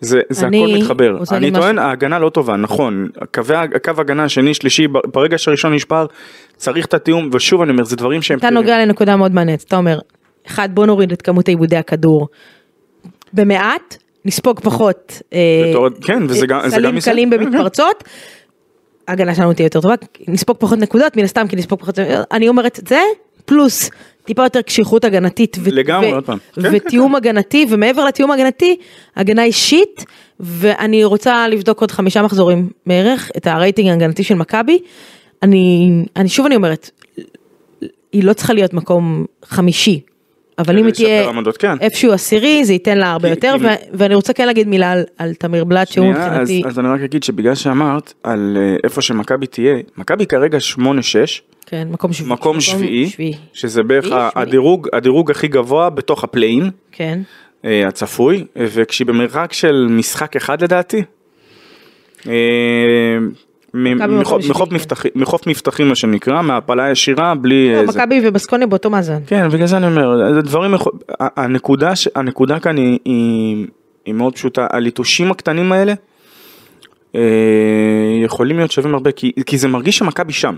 זה, 0.01 0.21
זה 0.29 0.47
אני 0.47 0.63
הכל 0.63 0.81
מתחבר. 0.83 1.17
אני 1.31 1.51
טוען, 1.51 1.75
משהו. 1.75 1.87
ההגנה 1.87 2.19
לא 2.19 2.29
טובה, 2.29 2.55
נכון. 2.55 3.07
קווי, 3.33 3.55
הקו 3.55 3.91
הגנה 3.97 4.29
שני, 4.29 4.53
שלישי, 4.53 4.87
ברגע 4.87 5.37
שהראשון 5.37 5.73
נשבר, 5.73 6.05
צריך 6.57 6.85
את 6.85 6.93
התיאום, 6.93 7.29
ושוב 7.33 7.61
אני 7.61 7.71
אומר, 7.71 7.83
זה 7.83 7.95
דברים 7.95 8.21
שהם... 8.21 8.39
אתה 8.39 8.49
נוגע 8.49 8.85
לנקודה 8.85 9.15
מאוד 9.15 9.33
מעניינת, 9.33 9.63
אתה 9.63 9.77
אומר, 9.77 9.99
אחד 10.47 10.69
בוא 10.73 10.85
נוריד 10.85 11.11
את 11.11 11.21
כמות 11.21 11.47
עיבודי 11.47 11.77
הכדור. 11.77 12.27
במעט, 13.33 13.97
נספוג 14.25 14.59
פחות. 14.59 15.21
אה, 15.33 15.39
כן, 16.01 16.23
וזה 16.29 16.47
גם- 16.47 16.69
סלים. 16.69 16.99
קלים. 16.99 17.29
במתפרצות. 17.29 18.03
ההגנה 19.07 19.35
שלנו 19.35 19.53
תהיה 19.53 19.65
יותר 19.65 19.81
טובה, 19.81 19.95
נספוג 20.27 20.57
פחות 20.59 20.79
נקודות, 20.79 21.17
מן 21.17 21.23
הסתם 21.23 21.47
כי 21.47 21.55
נספוג 21.55 21.79
פחות, 21.79 21.99
אני 22.31 22.49
אומרת 22.49 22.79
את 22.79 22.87
זה, 22.87 22.99
פלוס 23.45 23.89
טיפה 24.29 24.43
יותר 24.43 24.61
קשיחות 24.61 25.05
הגנתית. 25.05 25.57
ו- 25.59 25.69
לגמרי, 25.71 26.11
ו- 26.11 26.15
עוד 26.15 26.23
פעם. 26.23 26.37
כן, 26.55 26.61
כן, 26.61 26.69
ותיאום 26.75 27.15
הגנתי, 27.15 27.65
ומעבר 27.69 28.05
לתיאום 28.05 28.31
הגנתי, 28.31 28.75
הגנה 29.15 29.43
אישית, 29.43 30.05
ואני 30.39 31.03
רוצה 31.03 31.47
לבדוק 31.47 31.81
עוד 31.81 31.91
חמישה 31.91 32.21
מחזורים 32.21 32.69
בערך, 32.85 33.31
את 33.37 33.47
הרייטינג 33.47 33.89
ההגנתי 33.89 34.23
של 34.23 34.35
מכבי. 34.35 34.79
אני, 35.43 35.89
אני 36.15 36.29
שוב 36.29 36.45
אני 36.45 36.55
אומרת, 36.55 36.89
היא 38.13 38.23
לא 38.23 38.33
צריכה 38.33 38.53
להיות 38.53 38.73
מקום 38.73 39.25
חמישי, 39.45 39.99
אבל 40.59 40.79
אם 40.79 40.85
היא 40.85 40.93
תהיה 40.93 41.29
עמדות, 41.29 41.57
כן. 41.57 41.73
איפשהו 41.81 42.11
עשירי, 42.11 42.65
זה 42.65 42.73
ייתן 42.73 42.97
לה 42.97 43.11
הרבה 43.11 43.27
כי- 43.27 43.33
יותר, 43.33 43.55
כי- 43.59 43.65
ו- 43.65 43.69
ואני 43.93 44.15
רוצה 44.15 44.33
כן 44.33 44.45
להגיד 44.47 44.67
מילה 44.67 44.91
על, 44.91 45.03
על 45.17 45.33
תמיר 45.33 45.63
בלאט, 45.63 45.87
שהוא 45.87 46.05
שנייה, 46.13 46.25
אז, 46.27 46.31
מבחינתי, 46.49 46.67
אז 46.67 46.79
אני 46.79 46.87
רק 46.87 47.01
אגיד 47.01 47.23
שבגלל 47.23 47.55
שאמרת 47.55 48.13
על 48.23 48.57
אה, 48.59 48.75
איפה 48.83 49.01
שמכבי 49.01 49.47
תהיה, 49.47 49.75
מכבי 49.97 50.25
כרגע 50.25 50.57
8-6, 50.77 50.81
כן, 51.69 51.87
מקום 51.91 52.13
שביעי. 52.13 52.33
מקום 52.33 52.61
שביעי, 52.61 53.09
שביעי. 53.09 53.33
שזה 53.53 53.83
בערך 53.83 54.05
שביעי. 54.05 54.29
הדירוג, 54.35 54.87
הדירוג 54.93 55.31
הכי 55.31 55.47
גבוה 55.47 55.89
בתוך 55.89 56.23
ה 56.23 56.29
play-in 56.29 56.69
כן. 56.91 57.19
אה, 57.65 57.87
הצפוי, 57.87 58.37
אה, 58.57 58.65
וכשהיא 58.73 59.05
במרחק 59.07 59.53
של 59.53 59.87
משחק 59.89 60.35
אחד 60.35 60.61
לדעתי. 60.63 61.03
אה, 62.27 62.33
מחוף- 63.73 64.41
כן. 64.69 64.75
מבטחים- 64.75 65.11
מחוף 65.15 65.47
מבטחים 65.47 65.87
מה 65.87 65.95
שנקרא, 65.95 66.41
מהעפלה 66.41 66.91
ישירה 66.91 67.35
בלי... 67.35 67.71
לא, 67.73 67.79
אה, 67.79 67.91
זה. 67.91 67.99
מכבי 67.99 68.21
ובסקוניה 68.23 68.67
באותו 68.67 68.89
מאזן. 68.89 69.19
כן, 69.27 69.49
בגלל 69.49 69.67
זה 69.67 69.77
אני 69.77 69.87
אומר, 69.87 70.41
דברים, 70.41 70.73
הנקודה, 72.15 72.59
כאן 72.59 72.77
היא, 72.77 72.99
היא, 73.05 73.65
היא 74.05 74.13
מאוד 74.13 74.33
פשוטה, 74.35 74.67
הליטושים 74.69 75.31
הקטנים 75.31 75.71
האלה 75.71 75.93
יכולים 78.25 78.57
להיות 78.57 78.71
שווים 78.71 78.93
הרבה, 78.93 79.11
כי, 79.11 79.31
כי 79.45 79.57
זה 79.57 79.67
מרגיש 79.67 79.97
שמכבי 79.97 80.33
שם. 80.33 80.55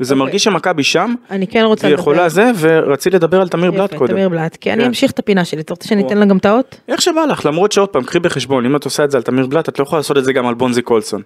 זה 0.00 0.14
אוקיי. 0.14 0.24
מרגיש 0.24 0.44
שמכבי 0.44 0.82
שם, 0.82 1.14
אני 1.30 1.46
כן 1.46 1.64
רוצה 1.64 1.86
והיא 1.86 1.94
יכולה 1.94 2.28
זה, 2.28 2.50
ורציתי 2.58 3.16
לדבר 3.16 3.40
על 3.40 3.48
תמיר 3.48 3.70
בלאט 3.70 3.94
קודם. 3.94 4.12
תמיר 4.12 4.28
בלאט, 4.28 4.56
כי 4.56 4.72
אני 4.72 4.82
כן. 4.82 4.86
אמשיך 4.86 5.10
את 5.10 5.18
הפינה 5.18 5.44
שלי, 5.44 5.60
אתה 5.60 5.72
רוצה 5.72 5.88
שאני 5.88 6.06
אתן 6.06 6.18
לה 6.18 6.24
גם 6.24 6.36
את 6.36 6.46
האות? 6.46 6.80
איך 6.88 7.02
שבא 7.02 7.24
לך, 7.24 7.46
למרות 7.46 7.72
שעוד 7.72 7.88
פעם, 7.88 8.02
קחי 8.02 8.18
בחשבון, 8.18 8.66
אם 8.66 8.76
את 8.76 8.84
עושה 8.84 9.04
את 9.04 9.10
זה 9.10 9.16
על 9.16 9.22
תמיר 9.22 9.46
בלאט, 9.46 9.68
את 9.68 9.78
לא 9.78 9.82
יכולה 9.82 9.98
לעשות 9.98 10.18
את 10.18 10.24
זה 10.24 10.32
גם 10.32 10.46
על 10.46 10.54
בונזי 10.54 10.82
קולסון. 10.82 11.22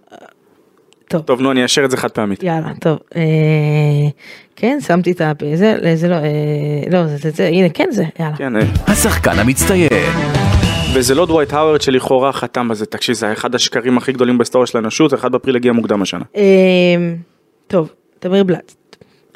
טוב. 1.09 1.23
טוב, 1.23 1.41
נו, 1.41 1.51
אני 1.51 1.63
אאשר 1.63 1.85
את 1.85 1.91
זה 1.91 1.97
חד 1.97 2.11
פעמית. 2.11 2.43
יאללה, 2.43 2.73
טוב. 2.81 2.99
אה, 3.17 3.23
כן, 4.57 4.79
שמתי 4.87 5.13
את 5.13 5.21
ה... 5.21 5.33
זה, 5.55 5.77
זה 5.95 6.09
לא, 6.09 6.15
אה, 6.15 6.21
לא, 6.91 7.07
זה, 7.07 7.17
זה, 7.17 7.31
זה, 7.31 7.47
הנה, 7.47 7.69
כן 7.69 7.89
זה, 7.91 8.05
יאללה. 8.21 8.37
כן, 8.37 8.57
אה, 8.57 8.63
השחקן 8.87 9.39
המצטיין, 9.39 9.89
וזה 10.95 11.15
לא 11.15 11.27
דווייט 11.27 11.53
האוורד 11.53 11.81
שלכאורה 11.81 12.33
חתם 12.33 12.69
בזה, 12.69 12.87
תקשיב, 12.87 13.15
זה 13.15 13.33
אחד 13.33 13.55
השקרים 13.55 13.99
הכי 13.99 14.13
גדולים 14.13 14.39
בהיסטוריה 14.39 14.67
של 14.67 14.79
האנושות, 14.79 15.15
אחד 15.15 15.33
באפריל 15.33 15.57
הגיע 15.57 15.73
מוקדם 15.73 16.03
השנה. 16.03 16.25
אה, 16.37 16.43
טוב, 17.67 17.89
תמיר 18.25 18.45
בלאט. 18.45 18.75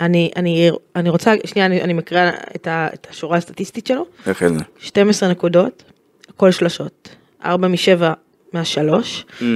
אני, 0.00 0.30
אני, 0.36 0.70
אני 0.96 1.08
רוצה, 1.10 1.32
שנייה, 1.44 1.66
אני, 1.66 1.82
אני 1.82 1.92
מקריאה 1.92 2.30
את, 2.56 2.66
ה, 2.66 2.88
את 2.94 3.06
השורה 3.10 3.36
הסטטיסטית 3.36 3.86
שלו. 3.86 4.06
איך 4.26 4.48
זה? 4.48 4.54
12 4.78 5.28
נקודות, 5.28 5.82
הכל 6.28 6.50
שלשות. 6.50 7.08
4 7.44 7.68
מ-7 7.68 8.02
מהשלוש. 8.52 9.26
אה, 9.42 9.46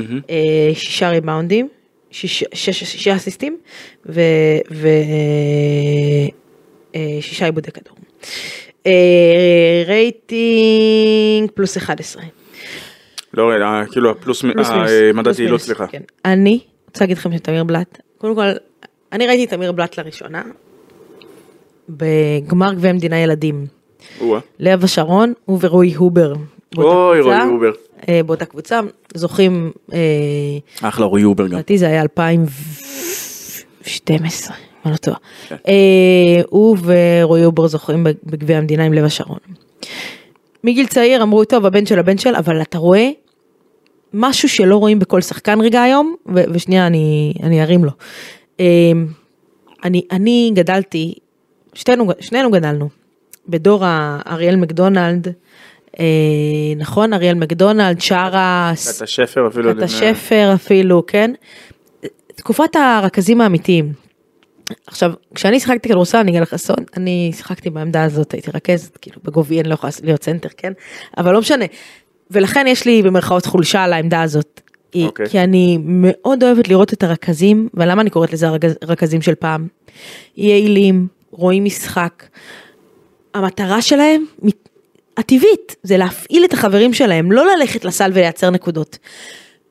שישה 0.75 1.11
ריבאונדים, 1.11 1.69
שיש- 2.11 2.45
שש- 2.55 2.85
שישה 2.85 3.17
אסיסטים 3.17 3.57
ושישה 6.95 7.45
עיבודי 7.45 7.71
כדור. 7.71 7.97
אה, 8.87 9.83
רייטינג 9.87 11.51
פלוס 11.55 11.77
11. 11.77 12.23
לא, 13.35 13.53
אה, 13.53 13.87
כאילו 13.93 14.11
הפלוס, 14.11 14.41
פלוס 14.43 14.71
אה, 14.71 14.75
מינוס. 14.77 14.91
מדד 15.15 15.25
פלוס 15.25 15.39
יעילות, 15.39 15.61
סליחה. 15.61 15.87
כן. 15.87 16.03
אני 16.25 16.61
רוצה 16.89 17.05
להגיד 17.05 17.17
לכם 17.19 17.37
שתמיר 17.37 17.65
בלאט, 17.65 17.99
קודם 18.19 18.35
כל, 18.35 18.49
אני 19.13 19.27
ראיתי 19.27 19.45
את 19.45 19.51
תמיר 19.51 19.73
בלאט 19.73 19.99
לראשונה 19.99 20.43
בגמר 21.89 22.75
גביע 22.75 22.91
המדינה 22.91 23.19
ילדים. 23.19 23.67
לב 24.59 24.85
השרון, 24.85 25.33
הוא 25.45 25.59
ורועי 25.61 25.95
הובר. 25.95 26.35
אוי, 26.79 27.21
רועי 27.21 27.43
הובר. 27.43 27.71
אה, 28.09 28.21
באותה 28.27 28.45
קבוצה, 28.45 28.81
זוכים, 29.15 29.73
אה, 29.93 29.99
אחלה 30.83 31.07
רועי 31.07 31.23
הובר 31.23 31.47
גם. 31.47 31.53
לדעתי 31.53 31.79
זה 31.79 31.87
היה 31.87 32.03
2012, 32.03 34.57
אני 34.85 34.93
לא 34.93 34.97
טועה. 34.97 35.17
כן. 35.49 35.57
אה, 35.69 36.43
הוא 36.49 36.77
ורועי 36.83 37.45
הובר 37.45 37.67
זוכים 37.67 38.07
בגביע 38.25 38.59
המדינה 38.59 38.85
עם 38.85 38.93
לב 38.93 39.05
השרון. 39.05 39.39
מגיל 40.65 40.87
צעיר 40.87 41.23
אמרו, 41.23 41.45
טוב, 41.45 41.67
הבן 41.67 41.87
של 41.87 41.99
הבן 41.99 42.19
של, 42.19 42.35
אבל 42.35 42.63
אתה 42.63 42.79
רואה 42.79 43.11
משהו 44.15 44.49
שלא 44.49 44.77
רואים 44.77 44.99
בכל 44.99 45.21
שחקן 45.21 45.61
רגע 45.61 45.83
היום, 45.83 46.15
ושנייה, 46.55 46.87
אני, 46.87 47.35
אני 47.43 47.63
ארים 47.63 47.85
לו. 47.85 47.91
אה, 48.63 48.93
אני, 49.85 50.03
אני 50.11 50.51
גדלתי, 50.55 51.15
שתינו, 51.75 52.11
שנינו 52.21 52.51
גדלנו, 52.51 52.89
בדור 53.49 53.83
האריאל 53.87 54.57
מקדונלד, 54.57 55.29
אה, 56.01 56.05
נכון? 56.77 57.13
אריאל 57.13 57.35
מקדונלד, 57.35 58.01
שארס, 58.01 58.97
את 58.99 59.03
השפר 59.03 59.49
אפילו. 59.49 59.71
לפני- 59.71 59.85
השפר 59.85 60.51
אפילו, 60.55 61.07
כן? 61.07 61.33
תקופת 62.35 62.77
הרכזים 62.77 63.41
האמיתיים. 63.41 63.93
עכשיו, 64.87 65.13
כשאני 65.35 65.61
שיחקתי 65.61 65.89
כדורסל, 65.89 66.19
אני 66.19 66.31
אגיד 66.31 66.43
לך 66.43 66.57
סוד, 66.57 66.81
אני 66.97 67.33
שיחקתי 67.37 67.71
בעמדה 67.71 68.05
הזאת, 68.05 68.33
הייתי 68.33 68.51
רכזת, 68.55 68.97
כאילו 68.97 69.17
בגובי 69.25 69.61
אני 69.61 69.69
לא 69.69 69.75
יכולה 69.75 69.93
להיות 70.03 70.25
סנטר, 70.25 70.49
כן? 70.57 70.73
אבל 71.19 71.33
לא 71.33 71.41
משנה. 71.41 71.65
ולכן 72.31 72.67
יש 72.69 72.85
לי 72.87 73.03
במרכאות 73.03 73.47
חולשה 73.47 73.83
על 73.85 73.93
העמדה 73.93 74.23
הזאת. 74.23 74.61
כי- 74.93 75.05
אוקיי. 75.07 75.27
כי 75.29 75.39
אני 75.41 75.79
מאוד 75.85 76.43
אוהבת 76.45 76.69
לראות 76.69 76.93
את 76.93 77.03
הרכזים, 77.03 77.69
ולמה 77.75 78.03
אני 78.03 78.11
קוראת 78.11 78.33
לזה 78.33 78.49
הרכז- 78.49 78.77
הרכזים 78.83 79.23
של 79.23 79.35
פעם? 79.35 79.67
יעילים, 80.37 81.07
רואים 81.31 81.65
משחק. 81.65 82.25
המטרה 83.35 83.83
שלהם, 83.83 84.25
הטבעית, 85.17 85.77
זה 85.83 85.97
להפעיל 85.97 86.45
את 86.45 86.53
החברים 86.53 86.93
שלהם, 86.93 87.33
לא 87.33 87.45
ללכת 87.57 87.85
לסל 87.85 88.11
ולייצר 88.15 88.51
נקודות. 88.51 88.99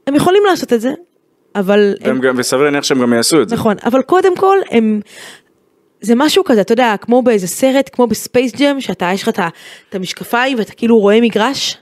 הם 0.07 0.15
יכולים 0.15 0.43
לעשות 0.49 0.73
את 0.73 0.81
זה, 0.81 0.91
אבל 1.55 1.93
הם, 2.01 2.21
גם- 2.21 2.36
וסביר 2.38 2.63
להניח 2.63 2.84
שהם 2.84 3.01
גם 3.01 3.13
יעשו 3.13 3.41
את 3.41 3.49
זה. 3.49 3.55
נכון, 3.55 3.75
אבל 3.86 4.01
קודם 4.01 4.36
כל 4.38 4.57
הם, 4.71 5.01
זה 6.01 6.13
משהו 6.15 6.43
כזה, 6.43 6.62
אתה 6.62 6.73
יודע, 6.73 6.95
כמו 7.01 7.21
באיזה 7.21 7.47
סרט, 7.47 7.89
כמו 7.93 8.07
בספייס 8.07 8.51
ג'ם, 8.55 8.81
שאתה, 8.81 9.12
יש 9.13 9.23
לך 9.23 9.29
את 9.89 9.95
המשקפיים 9.95 10.57
ואתה 10.57 10.71
כאילו 10.73 10.99
רואה 10.99 11.21
מגרש. 11.21 11.77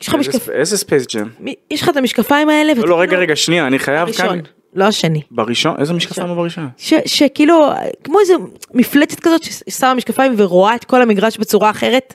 יש 0.00 0.08
לך 0.08 0.14
איזה 0.14 0.28
משקפ... 0.30 0.42
ספ- 0.46 0.50
איזה 0.50 0.78
ספייס 0.78 1.06
ג'ם? 1.14 1.28
יש 1.70 1.82
לך 1.82 1.88
את 1.88 1.96
המשקפיים 1.96 2.48
האלה, 2.48 2.74
לא, 2.74 2.88
לא, 2.88 3.00
רגע, 3.00 3.16
רגע, 3.16 3.36
שנייה, 3.36 3.66
אני 3.66 3.78
חייב 3.78 4.12
כאן... 4.12 4.38
לא 4.74 4.84
השני. 4.84 5.20
בראשון? 5.30 5.74
איזה 5.78 5.92
משקפיים 5.92 6.34
בראשון? 6.36 6.68
ש, 6.76 6.94
שכאילו, 7.06 7.30
כאילו, 7.34 7.68
כמו 8.04 8.20
איזה 8.20 8.34
מפלצת 8.74 9.20
כזאת 9.20 9.42
ששמה 9.42 9.94
משקפיים 9.94 10.34
ורואה 10.36 10.74
את 10.74 10.84
כל 10.84 11.02
המגרש 11.02 11.38
בצורה 11.38 11.70
אחרת. 11.70 12.14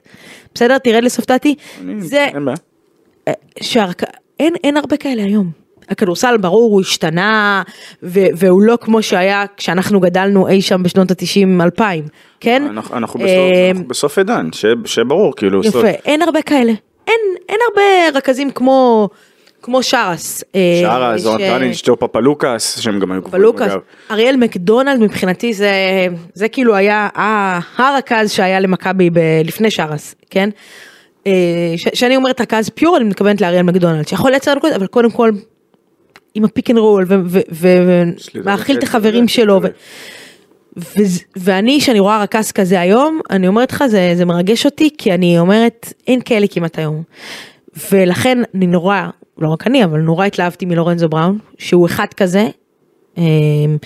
בסדר? 0.55 0.77
תרד 0.77 1.03
לסופטטי. 1.03 1.55
אני- 1.81 2.01
זה, 2.01 2.23
אין 2.25 2.45
בעיה. 2.45 2.57
שהרק... 3.61 4.03
אין, 4.39 4.53
אין 4.63 4.77
הרבה 4.77 4.97
כאלה 4.97 5.23
היום. 5.23 5.51
הכדורסל 5.89 6.37
ברור 6.37 6.71
הוא 6.73 6.81
השתנה 6.81 7.63
ו- 8.03 8.25
והוא 8.35 8.61
לא 8.61 8.77
כמו 8.81 9.01
שהיה 9.03 9.45
כשאנחנו 9.57 9.99
גדלנו 9.99 10.47
אי 10.47 10.61
שם 10.61 10.83
בשנות 10.83 11.11
התשעים 11.11 11.61
אלפיים, 11.61 12.03
כן? 12.39 12.63
אנחנו 12.69 12.97
אנחנו 12.97 13.19
אה, 13.19 13.25
בסוף- 13.25 13.67
אנחנו 13.71 13.87
בסוף 13.87 14.17
עידן, 14.17 14.49
ש- 14.53 14.65
שברור, 14.85 15.35
כאילו. 15.35 15.59
יפה, 15.59 15.69
זאת- 15.69 15.85
אין 16.05 16.21
הרבה 16.21 16.41
כאלה. 16.41 16.73
אין, 17.07 17.15
אין 17.49 17.57
הרבה 17.69 17.81
רכזים 18.17 18.51
כמו, 18.51 19.09
כמו 19.61 19.83
שארס. 19.83 20.43
אה, 20.55 20.79
שרה, 20.81 21.17
ש- 21.17 21.21
זורן 21.21 21.37
פלניניץ', 21.37 21.81
תיאו 21.85 21.99
פפלוקאס, 21.99 22.79
שהם 22.79 22.99
גם 22.99 23.11
היו 23.11 23.21
גבוהים. 23.21 23.43
אגב. 23.71 23.79
אריאל 24.11 24.35
מקדונלד 24.35 24.99
מבחינתי 24.99 25.53
זה, 25.53 25.71
זה 26.33 26.47
כאילו 26.47 26.75
היה 26.75 27.09
הרכז 27.77 28.31
שהיה 28.31 28.59
למכבי 28.59 29.09
לפני 29.43 29.71
שארס, 29.71 30.15
כן? 30.29 30.49
אה, 31.27 31.31
ש- 31.77 31.99
שאני 31.99 32.15
אומרת 32.15 32.41
רכז 32.41 32.69
pure 32.69 32.97
אני 32.97 33.05
מתכוונת 33.05 33.41
לאריאל 33.41 33.61
מקדונלד 33.63 34.07
שיכול 34.07 34.31
לייצר 34.31 34.55
נקודות 34.55 34.75
אבל 34.75 34.87
קודם 34.87 35.11
כל 35.11 35.31
עם 36.35 36.45
ה 36.45 36.50
pick 36.50 36.69
and 36.69 36.77
roll 36.77 37.05
ומאכיל 38.33 38.77
את 38.77 38.83
החברים 38.83 39.27
שלו. 39.27 39.61
ואני 41.35 41.81
שאני 41.81 41.99
רואה 41.99 42.23
רכז 42.23 42.51
כזה 42.51 42.79
היום 42.79 43.19
אני 43.29 43.47
אומרת 43.47 43.71
לך 43.71 43.83
זה, 43.87 44.13
זה 44.15 44.25
מרגש 44.25 44.65
אותי 44.65 44.89
כי 44.97 45.13
אני 45.13 45.39
אומרת 45.39 45.93
אין 46.07 46.21
כאלה 46.21 46.47
כמעט 46.47 46.77
היום. 46.77 47.03
ולכן 47.91 48.37
אני 48.55 48.67
נורא 48.67 49.01
לא 49.37 49.49
רק 49.49 49.67
אני 49.67 49.83
אבל 49.83 49.99
נורא 49.99 50.25
התלהבתי 50.25 50.65
מלורנזו 50.65 51.09
בראון 51.09 51.39
שהוא 51.57 51.85
אחד 51.85 52.05
כזה. 52.17 52.47
אמ, 53.17 53.77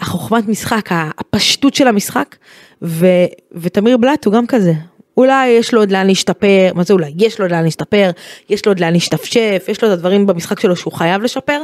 החוכמת 0.00 0.48
משחק 0.48 0.88
הפשטות 0.92 1.74
של 1.74 1.88
המשחק 1.88 2.36
ו, 2.82 3.06
ותמיר 3.52 3.96
בלאט 3.96 4.24
הוא 4.24 4.34
גם 4.34 4.46
כזה. 4.46 4.72
אולי 5.16 5.48
יש 5.48 5.74
לו 5.74 5.80
עוד 5.80 5.92
לאן 5.92 6.06
להשתפר, 6.06 6.70
מה 6.74 6.82
זה 6.82 6.94
אולי? 6.94 7.12
יש 7.16 7.38
לו 7.38 7.44
עוד 7.44 7.52
לאן 7.52 7.64
להשתפר, 7.64 8.10
יש 8.50 8.66
לו 8.66 8.72
עוד 8.72 8.80
לאן 8.80 8.92
להשתפשף, 8.92 9.64
יש 9.68 9.82
לו 9.82 9.88
את 9.88 9.92
הדברים 9.92 10.26
במשחק 10.26 10.60
שלו 10.60 10.76
שהוא 10.76 10.92
חייב 10.92 11.22
לשפר, 11.22 11.62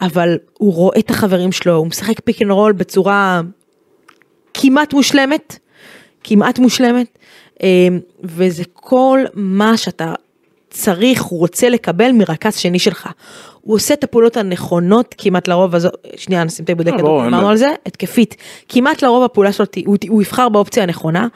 אבל 0.00 0.38
הוא 0.58 0.74
רואה 0.74 0.98
את 0.98 1.10
החברים 1.10 1.52
שלו, 1.52 1.74
הוא 1.74 1.86
משחק 1.86 2.20
pick 2.20 2.42
and 2.42 2.50
roll 2.50 2.72
בצורה 2.72 3.40
כמעט 4.60 4.94
מושלמת, 4.94 5.58
כמעט 6.24 6.58
מושלמת, 6.58 7.18
אמ, 7.62 7.98
וזה 8.22 8.62
כל 8.72 9.20
מה 9.34 9.76
שאתה 9.76 10.14
צריך, 10.70 11.20
רוצה 11.20 11.68
לקבל 11.68 12.12
מרכז 12.12 12.56
שני 12.56 12.78
שלך. 12.78 13.08
הוא 13.60 13.74
עושה 13.74 13.94
את 13.94 14.04
הפעולות 14.04 14.36
הנכונות 14.36 15.14
כמעט 15.18 15.48
לרוב, 15.48 15.74
אז 15.74 15.88
שנייה 16.16 16.44
נשים 16.44 16.64
את 16.64 16.70
אין 16.70 17.34
אמרנו. 17.34 17.48
על 17.48 17.56
זה, 17.56 17.72
התקפית. 17.86 18.36
כמעט 18.68 19.02
לרוב 19.02 19.24
הפעולה 19.24 19.52
שלו, 19.52 19.66
הוא, 19.86 19.96
הוא 20.08 20.22
יבחר 20.22 20.48
באופציה 20.48 20.82
הנכונה, 20.82 21.28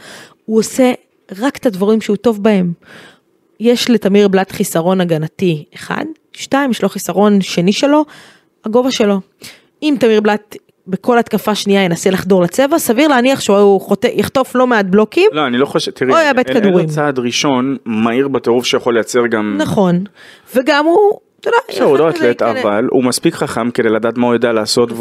הוא 0.44 0.58
עושה 0.58 0.92
רק 1.38 1.56
את 1.56 1.66
הדברים 1.66 2.00
שהוא 2.00 2.16
טוב 2.16 2.42
בהם. 2.42 2.72
יש 3.60 3.90
לתמיר 3.90 4.28
בלאט 4.28 4.52
חיסרון 4.52 5.00
הגנתי 5.00 5.64
אחד, 5.74 6.04
שתיים, 6.32 6.70
יש 6.70 6.82
לו 6.82 6.88
חיסרון 6.88 7.40
שני 7.40 7.72
שלו, 7.72 8.04
הגובה 8.64 8.90
שלו. 8.90 9.20
אם 9.82 9.94
תמיר 10.00 10.20
בלאט 10.20 10.56
בכל 10.86 11.18
התקפה 11.18 11.54
שנייה 11.54 11.82
ינסה 11.84 12.10
לחדור 12.10 12.42
לצבע, 12.42 12.78
סביר 12.78 13.08
להניח 13.08 13.40
שהוא 13.40 13.80
חוט... 13.80 14.04
יחטוף 14.14 14.54
לא 14.54 14.66
מעט 14.66 14.86
בלוקים. 14.86 15.30
לא, 15.32 15.46
אני 15.46 15.58
לא 15.58 15.66
חושב, 15.66 15.90
תראי, 15.90 16.12
או 16.12 16.16
יאבד 16.18 16.48
אין- 16.48 16.64
אין. 16.64 16.72
לו 16.74 16.86
צעד 16.86 17.18
ראשון 17.18 17.76
מהיר 17.86 18.28
בטירוף 18.28 18.64
שיכול 18.64 18.94
לייצר 18.94 19.26
גם... 19.26 19.54
נכון, 19.58 20.04
וגם 20.56 20.84
הוא, 20.86 21.18
בסדר, 21.68 21.84
הוא 21.84 21.98
לא 21.98 22.10
אתלט, 22.10 22.42
אבל 22.42 22.88
הוא 22.90 23.04
מספיק 23.04 23.34
חכם 23.34 23.70
כדי 23.70 23.88
לדעת 23.88 24.18
מה 24.18 24.26
הוא 24.26 24.34
יודע 24.34 24.52
לעשות, 24.52 24.92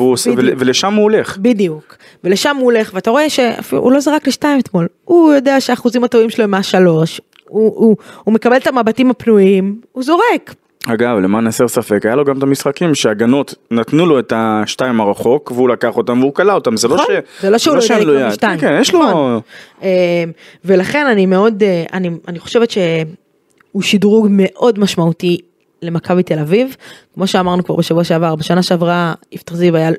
ולשם 0.58 0.94
הוא 0.94 1.04
הולך. 1.04 1.38
בדיוק, 1.38 1.96
ולשם 2.24 2.56
הוא 2.56 2.66
הולך, 2.66 2.92
ואתה 2.94 3.10
רואה 3.12 3.30
שהוא 3.30 3.92
לא 3.92 4.00
זרק 4.00 4.28
לשתיים 4.28 4.60
אתמול, 4.60 4.88
הוא 5.06 5.34
יודע 5.34 5.62
שהאחוזים 5.62 6.04
הטובים 6.04 6.30
שלו 6.30 6.44
הם 6.44 6.52
מהשלוש, 6.52 7.22
הוא 7.46 7.96
מקבל 8.28 8.58
את 8.58 8.68
המבטים 8.68 9.12
הפנויים, 9.12 9.82
הוא 9.92 10.04
זורק. 10.04 10.56
אגב, 10.88 11.18
למען 11.18 11.48
הסר 11.48 11.68
ספק, 11.68 12.06
היה 12.06 12.16
לו 12.16 12.26
גם 12.26 12.38
את 12.38 12.44
המשחקים 12.44 12.96
שהגנות 12.96 13.56
נתנו 13.72 14.06
לו 14.06 14.20
את 14.20 14.34
השתיים 14.36 15.02
הרחוק, 15.02 15.52
והוא 15.52 15.70
לקח 15.70 15.98
אותם 15.98 16.20
והוא 16.20 16.34
כלא 16.34 16.54
אותם, 16.54 16.78
זה 16.78 16.88
לא 16.88 16.98
ש... 16.98 17.02
נכון? 17.02 17.16
זה 17.42 17.50
לא 17.50 17.58
שהוא 17.58 17.76
לא 17.76 17.82
יודע 17.82 17.88
שאין 17.88 18.04
לו 18.04 18.14
לקנות 18.14 18.26
יד. 18.26 18.32
משתיים. 18.32 18.60
כן, 18.60 18.68
כן, 18.68 18.82
יש 18.82 18.94
לו... 18.94 19.10
נכון. 19.10 19.40
אה, 19.84 20.24
ולכן 20.66 21.06
אני 21.06 21.26
מאוד, 21.26 21.64
אה, 21.64 21.84
אני, 22.28 22.40
חושבת 22.40 22.72
שהוא 22.72 23.82
שדרוג 23.82 24.28
מאוד 24.30 24.80
משמעותי 24.80 25.38
למכבי 25.82 26.24
תל 26.24 26.40
אביב. 26.40 26.76
כמו 27.14 27.28
שאמרנו 27.28 27.64
כבר 27.64 27.76
בשבוע 27.76 28.04
שעבר, 28.04 28.36
בשנה 28.36 28.64
שעברה 28.64 29.14
יפתח 29.32 29.56
זיו 29.56 29.76
היה, 29.76 29.88
אה, 29.88 29.94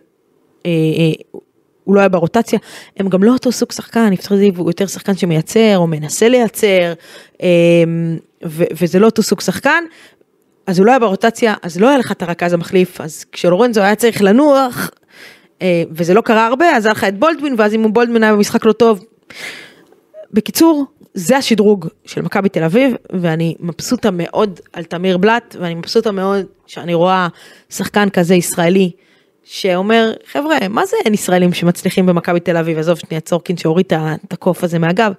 אה, 0.67 1.39
הוא 1.85 1.95
לא 1.95 2.01
היה 2.01 2.09
ברוטציה, 2.09 2.59
הם 2.97 3.09
גם 3.09 3.23
לא 3.23 3.33
אותו 3.33 3.53
סוג 3.53 3.73
שחקן, 3.73 4.13
יפתח 4.13 4.35
זיו 4.35 4.53
הוא 4.57 4.71
יותר 4.71 4.87
שחקן 4.87 5.17
שמייצר 5.17 5.77
או 5.77 5.87
מנסה 5.87 6.29
לייצר, 6.29 6.93
אה, 7.43 7.49
ו, 8.45 8.65
וזה 8.81 8.99
לא 8.99 9.07
אותו 9.07 9.23
סוג 9.23 9.41
שחקן. 9.41 9.85
אז 10.67 10.79
הוא 10.79 10.87
לא 10.87 10.91
היה 10.91 10.99
ברוטציה, 10.99 11.55
אז 11.63 11.81
לא 11.81 11.89
היה 11.89 11.99
לך 11.99 12.13
את 12.13 12.23
הרכז 12.23 12.53
המחליף, 12.53 13.01
אז 13.01 13.25
כשלורנזו 13.33 13.81
היה 13.81 13.95
צריך 13.95 14.23
לנוח, 14.23 14.91
אה, 15.63 15.83
וזה 15.91 16.15
לא 16.15 16.21
קרה 16.21 16.47
הרבה, 16.47 16.77
אז 16.77 16.87
היה 16.87 16.93
לך 16.93 17.05
את 17.05 17.19
בולדווין, 17.19 17.55
ואז 17.59 17.75
אם 17.75 17.83
הוא 17.83 17.91
בולדווין 17.91 18.23
היה 18.23 18.33
במשחק 18.33 18.65
לא 18.65 18.73
טוב. 18.73 19.05
בקיצור, 20.33 20.85
זה 21.15 21.37
השדרוג 21.37 21.87
של 22.05 22.23
מכבי 22.23 22.49
תל 22.49 22.65
אביב, 22.65 22.95
ואני 23.13 23.55
מבסוטה 23.61 24.11
מאוד 24.13 24.61
על 24.73 24.85
תמיר 24.85 25.17
בלאט, 25.17 25.57
ואני 25.61 25.75
מבסוטה 25.75 26.13
מאוד 26.13 26.47
שאני 26.67 26.95
רואה 26.95 27.29
שחקן 27.71 28.09
כזה 28.11 28.35
ישראלי, 28.35 28.91
שאומר, 29.45 30.13
חבר'ה, 30.33 30.57
מה 30.71 30.87
זה 30.87 30.97
אין 31.05 31.15
ישראלים 31.15 31.53
שמצליחים 31.53 32.07
במכבי 32.07 32.41
תל 32.41 32.57
אביב, 32.57 32.79
עזוב 32.79 32.99
שנייה 32.99 33.21
צורקין 33.21 33.57
שהוריד 33.57 33.87
את 34.27 34.33
הקוף 34.33 34.65
הזה 34.65 34.79
מהגב. 34.79 35.13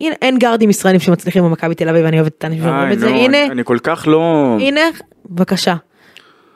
הנה, 0.00 0.14
אין 0.22 0.38
גארדים 0.38 0.70
ישראלים 0.70 1.00
שמצליחים 1.00 1.44
במכבי 1.44 1.74
תל 1.74 1.88
אביב, 1.88 2.04
אני 2.06 2.20
אוהבת 2.20 2.32
את 2.38 2.44
האנשים 2.44 2.62
שאומרים 2.62 2.92
את 2.92 2.98
זה, 2.98 3.08
נו, 3.10 3.16
הנה. 3.16 3.46
אני- 3.46 3.62
כל 3.64 3.78
כך 3.82 4.04
לא... 4.08 4.56
הנה, 4.60 4.80
בבקשה. 5.26 5.74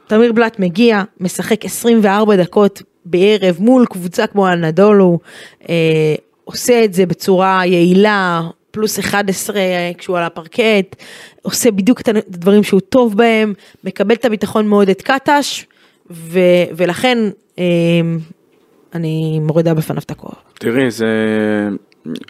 תמיר 0.07 0.33
בלאט 0.33 0.59
מגיע, 0.59 1.03
משחק 1.21 1.65
24 1.65 2.37
דקות 2.37 2.83
בערב 3.05 3.57
מול 3.59 3.87
קבוצה 3.87 4.27
כמו 4.27 4.47
הנדולו, 4.49 5.19
אה, 5.69 5.75
עושה 6.45 6.85
את 6.85 6.95
זה 6.95 7.07
בצורה 7.07 7.63
יעילה, 7.67 8.41
פלוס 8.71 8.99
11 8.99 9.61
כשהוא 9.99 10.19
על 10.19 10.25
הפרקט, 10.25 10.97
עושה 11.43 11.71
בדיוק 11.71 12.01
את 12.01 12.09
הדברים 12.09 12.63
שהוא 12.63 12.81
טוב 12.81 13.17
בהם, 13.17 13.53
מקבל 13.85 14.15
את 14.15 14.25
הביטחון 14.25 14.67
מאוד 14.67 14.89
את 14.89 15.03
קטש, 15.03 15.67
ו, 16.11 16.39
ולכן 16.77 17.19
אה, 17.59 17.65
אני 18.95 19.41
מורידה 19.43 19.75
בפניו 19.75 20.03
את 20.07 20.11
הכובע. 20.11 20.35
תראי, 20.59 20.91
זה... 20.91 21.07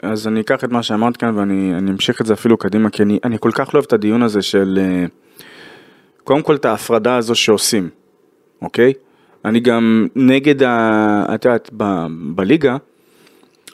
אז 0.02 0.28
אני 0.28 0.40
אקח 0.40 0.64
את 0.64 0.72
מה 0.72 0.82
שאמרת 0.82 1.16
כאן 1.16 1.38
ואני 1.38 1.74
אני 1.74 1.90
אמשיך 1.90 2.20
את 2.20 2.26
זה 2.26 2.32
אפילו 2.34 2.56
קדימה, 2.56 2.90
כי 2.90 3.02
אני, 3.02 3.18
אני 3.24 3.36
כל 3.40 3.50
כך 3.52 3.74
לא 3.74 3.78
אוהב 3.78 3.84
את 3.84 3.92
הדיון 3.92 4.22
הזה 4.22 4.42
של... 4.42 4.78
אה, 4.82 5.06
קודם 6.24 6.42
כל 6.42 6.54
את 6.54 6.64
ההפרדה 6.64 7.16
הזו 7.16 7.34
שעושים, 7.34 7.88
אוקיי? 8.62 8.92
אני 9.44 9.60
גם 9.60 10.06
נגד 10.16 10.62
ה... 10.62 11.24
את 11.34 11.44
יודעת, 11.44 11.70
ב, 11.76 12.06
בליגה 12.34 12.76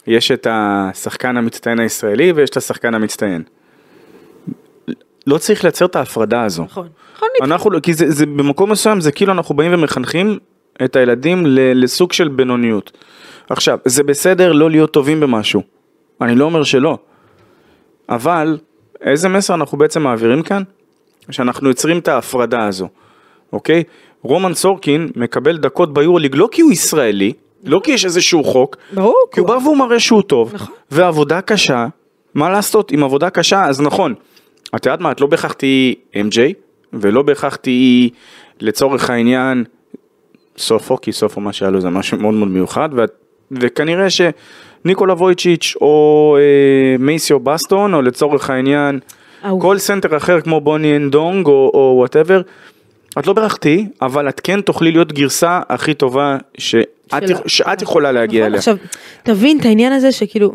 יש 0.06 0.30
את 0.30 0.46
השחקן 0.50 1.36
המצטיין 1.36 1.80
הישראלי 1.80 2.32
ויש 2.32 2.50
את 2.50 2.56
השחקן 2.56 2.94
המצטיין. 2.94 3.42
לא 5.26 5.38
צריך 5.38 5.64
לייצר 5.64 5.84
את 5.84 5.96
ההפרדה 5.96 6.42
הזו. 6.42 6.64
נכון. 6.64 6.88
נכון, 7.16 7.28
אנחנו, 7.42 7.70
לא- 7.70 7.80
כי 7.80 7.94
זה, 7.94 8.10
זה 8.10 8.26
במקום 8.26 8.70
מסוים 8.70 9.00
זה 9.00 9.12
כאילו 9.12 9.32
אנחנו 9.32 9.56
באים 9.56 9.74
ומחנכים 9.74 10.38
את 10.84 10.96
הילדים 10.96 11.46
ל- 11.46 11.84
לסוג 11.84 12.12
של 12.12 12.28
בינוניות. 12.28 12.92
עכשיו, 13.50 13.78
זה 13.84 14.02
בסדר 14.02 14.52
לא 14.52 14.70
להיות 14.70 14.92
טובים 14.92 15.20
במשהו, 15.20 15.62
אני 16.20 16.34
לא 16.34 16.44
אומר 16.44 16.64
שלא, 16.64 16.98
אבל 18.08 18.58
איזה 19.00 19.28
מסר 19.28 19.54
אנחנו 19.54 19.78
בעצם 19.78 20.02
מעבירים 20.02 20.42
כאן? 20.42 20.62
שאנחנו 21.30 21.68
יוצרים 21.68 21.98
את 21.98 22.08
ההפרדה 22.08 22.66
הזו, 22.66 22.88
אוקיי? 23.52 23.82
רומן 24.22 24.54
סורקין 24.54 25.08
מקבל 25.16 25.56
דקות 25.58 25.94
ביורוליג 25.94 26.34
לא 26.34 26.48
כי 26.52 26.62
הוא 26.62 26.72
ישראלי, 26.72 27.32
לא 27.64 27.80
כי 27.84 27.90
יש 27.90 28.04
איזשהו 28.04 28.44
חוק, 28.44 28.76
ברור. 28.92 29.26
כי 29.32 29.40
הוא 29.40 29.48
בא 29.48 29.52
והוא 29.52 29.76
מראה 29.76 30.00
שהוא 30.00 30.22
טוב, 30.22 30.54
נכון. 30.54 30.74
ועבודה 30.90 31.40
קשה, 31.40 31.86
מה 32.34 32.50
לעשות 32.50 32.90
עם 32.90 33.04
עבודה 33.04 33.30
קשה, 33.30 33.64
אז 33.64 33.80
נכון, 33.80 34.14
את 34.76 34.86
יודעת 34.86 35.00
מה, 35.00 35.12
את 35.12 35.20
לא 35.20 35.26
בהכרח 35.26 35.52
תהיי 35.52 35.94
MJ, 36.14 36.38
ולא 36.92 37.22
בהכרח 37.22 37.56
תהיי 37.56 38.10
לצורך 38.60 39.10
העניין 39.10 39.64
סופו, 40.58 41.00
כי 41.00 41.12
סופו 41.12 41.40
מה 41.40 41.52
שהיה 41.52 41.70
לו 41.70 41.80
זה 41.80 41.90
משהו 41.90 42.18
מאוד 42.18 42.34
מאוד 42.34 42.48
מיוחד, 42.48 42.88
ו- 42.96 43.04
וכנראה 43.52 44.06
שניקולה 44.10 45.14
וויצ'יץ' 45.14 45.74
או 45.80 46.36
אה, 46.40 46.96
מייסיאו 46.98 47.40
באסטון, 47.40 47.94
או 47.94 48.02
לצורך 48.02 48.50
העניין 48.50 48.98
אהוב. 49.44 49.62
כל 49.62 49.78
סנטר 49.78 50.16
אחר 50.16 50.40
כמו 50.40 50.60
בוני 50.60 50.96
אנדונג 50.96 51.46
או 51.46 51.94
whatever, 51.96 52.42
את 53.18 53.26
לא 53.26 53.34
תהיי, 53.60 53.86
אבל 54.02 54.28
את 54.28 54.40
כן 54.40 54.60
תוכלי 54.60 54.92
להיות 54.92 55.12
גרסה 55.12 55.60
הכי 55.68 55.94
טובה 55.94 56.36
שאת, 56.58 57.28
שלה. 57.28 57.38
שאת 57.46 57.82
יכולה 57.82 58.12
להגיע 58.12 58.40
נכון, 58.40 58.46
אליה. 58.48 58.58
עכשיו, 58.58 58.76
תבין 59.22 59.58
את 59.60 59.64
העניין 59.64 59.92
הזה 59.92 60.12
שכאילו, 60.12 60.52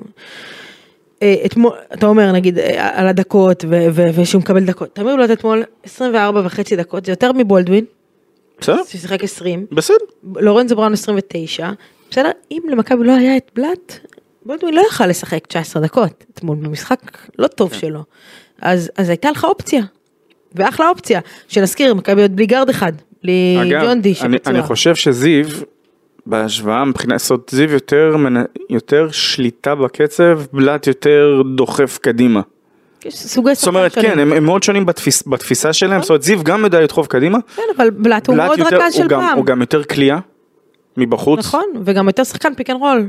אה, 1.21 1.35
אתמול, 1.45 1.71
אתה 1.93 2.05
אומר 2.05 2.31
נגיד 2.31 2.59
אה, 2.59 2.99
על 2.99 3.07
הדקות 3.07 3.65
ו- 3.69 3.87
ו- 3.91 4.09
ושהוא 4.15 4.39
מקבל 4.39 4.63
דקות, 4.65 4.95
תמיר 4.95 5.15
בלוט 5.15 5.31
אתמול 5.31 5.63
24 5.83 6.41
וחצי 6.45 6.75
דקות, 6.75 7.05
זה 7.05 7.11
יותר 7.11 7.31
מבולדווין, 7.31 7.85
בסדר? 8.59 8.83
ששיחק 8.87 9.23
20, 9.23 9.65
בסדר. 9.71 9.95
לורנזו 10.35 10.75
בראון 10.75 10.93
29, 10.93 11.69
בסדר? 12.14 12.32
אם 12.51 12.61
למכבי 12.68 13.03
לא 13.03 13.16
היה 13.16 13.38
את 13.38 13.51
בלאט, 13.55 13.99
בולדווין 14.45 14.76
לא 14.76 14.82
יכל 14.89 15.07
לשחק 15.07 15.47
19 15.47 15.82
דקות 15.82 16.26
אתמול 16.34 16.57
במשחק 16.57 16.99
לא 17.39 17.47
טוב 17.47 17.72
כן. 17.72 17.78
שלו, 17.80 18.03
אז 18.61 18.91
אז 18.97 19.09
הייתה 19.09 19.32
לך 19.32 19.43
אופציה, 19.43 19.84
ואחלה 20.55 20.89
אופציה, 20.89 21.20
שנזכיר, 21.47 21.93
מכבי 21.93 22.22
עוד 22.22 22.36
בלי 22.36 22.45
גארד 22.45 22.70
אחד, 22.70 22.91
בלי 23.24 23.57
ג'ונדי 23.84 24.09
אני, 24.09 24.38
שפצוע. 24.38 24.53
אני 24.53 24.64
חושב 24.64 24.95
שזיו, 24.95 25.45
בהשוואה 26.26 26.86
מבחינת, 26.86 27.20
זאת 27.20 27.49
זיו 27.51 27.72
יותר, 27.72 28.16
יותר 28.70 29.07
שליטה 29.11 29.76
בקצב, 29.76 30.39
בלאט 30.53 30.88
יותר 30.88 31.41
דוחף 31.55 31.97
קדימה. 31.97 32.41
סוגי 33.09 33.55
זאת 33.55 33.68
אומרת, 33.68 33.95
כן, 33.95 34.20
הם, 34.20 34.34
הם 34.34 34.45
מאוד 34.45 34.64
שונים 34.64 34.86
בתפיס, 34.86 35.24
בתפיסה 35.28 35.74
שלהם, 35.74 36.01
זאת 36.01 36.09
אומרת, 36.09 36.24
זיו 36.24 36.43
גם 36.43 36.64
יודע 36.64 36.82
לדחוף 36.82 37.07
קדימה, 37.07 37.38
כן, 37.55 37.61
אבל 37.78 37.89
בלאט 37.89 38.28
הוא 38.28 38.36
מאוד 38.36 38.59
רכז 38.59 38.93
של 38.93 39.09
פעם. 39.09 39.38
הוא 39.38 39.45
גם 39.45 39.61
יותר 39.61 39.84
קליעה 39.84 40.20
מבחוץ. 40.97 41.39
נכון, 41.39 41.63
וגם 41.83 42.07
יותר 42.07 42.23
שחקן 42.23 42.53
pick 42.55 42.69
and 42.69 42.79
roll. 42.79 43.07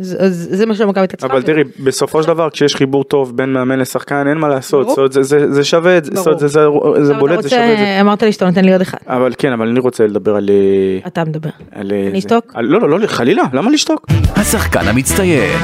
אז 0.00 0.16
אז 0.20 0.48
זה 0.52 0.66
מה 0.66 0.74
שמכבי 0.74 1.06
צריכה. 1.06 1.28
כן. 1.28 1.34
אבל 1.34 1.42
תראי, 1.42 1.62
בסופו 1.84 2.22
של 2.22 2.28
דבר, 2.28 2.50
כשיש 2.50 2.76
חיבור 2.76 3.04
טוב 3.04 3.36
בין 3.36 3.52
מאמן 3.52 3.78
לשחקן, 3.78 4.26
אין 4.28 4.38
מה 4.38 4.48
לעשות. 4.48 4.88
זאת 4.88 5.12
זה, 5.12 5.22
זה, 5.22 5.52
זה 5.52 5.64
שווה 5.64 5.98
את 5.98 6.04
זה, 6.04 6.10
זאת 6.14 6.38
זה, 6.38 6.48
זה, 6.48 6.60
זה 7.02 7.14
בולט, 7.14 7.32
אתה 7.32 7.42
זה 7.42 7.48
שווה 7.48 7.72
את 7.72 7.78
זה. 7.78 7.84
רוצה, 7.84 8.00
אמרת 8.00 8.22
לי 8.22 8.32
שאתה 8.32 8.46
נותן 8.46 8.64
לי 8.64 8.72
עוד 8.72 8.80
אחד. 8.80 8.98
אבל 9.06 9.32
כן, 9.38 9.52
אבל 9.52 9.68
אני 9.68 9.80
רוצה 9.80 10.06
לדבר 10.06 10.36
על... 10.36 10.50
אה, 10.50 11.06
אתה 11.06 11.24
מדבר. 11.24 11.50
על 11.72 11.92
אה, 11.92 12.00
אני 12.00 12.10
זה. 12.10 12.18
אשתוק? 12.18 12.52
לא, 12.56 12.80
לא, 12.80 13.00
לא, 13.00 13.06
חלילה, 13.06 13.42
למה 13.52 13.70
לשתוק? 13.70 14.06
השחקן 14.36 14.88
המצטיין. 14.88 15.58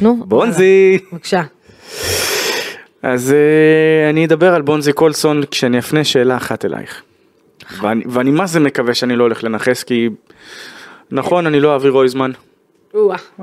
נו. 0.00 0.24
בונזי. 0.26 0.98
בבקשה. 1.12 1.42
אז 3.02 3.32
אה, 3.32 4.10
אני 4.10 4.24
אדבר 4.24 4.54
על 4.54 4.62
בונזי 4.62 4.92
קולסון 4.92 5.42
כשאני 5.50 5.78
אפנה 5.78 6.04
שאלה 6.04 6.36
אחת 6.36 6.64
אלייך. 6.64 7.02
ואני, 7.82 8.04
ואני 8.06 8.30
מה 8.30 8.46
זה 8.46 8.60
מקווה 8.60 8.94
שאני 8.94 9.16
לא 9.16 9.22
הולך 9.24 9.44
לנכס 9.44 9.82
כי 9.82 10.08
נכון 11.10 11.46
אני 11.46 11.60
לא 11.60 11.76
אבי 11.76 11.88
רויזמן. 11.88 12.30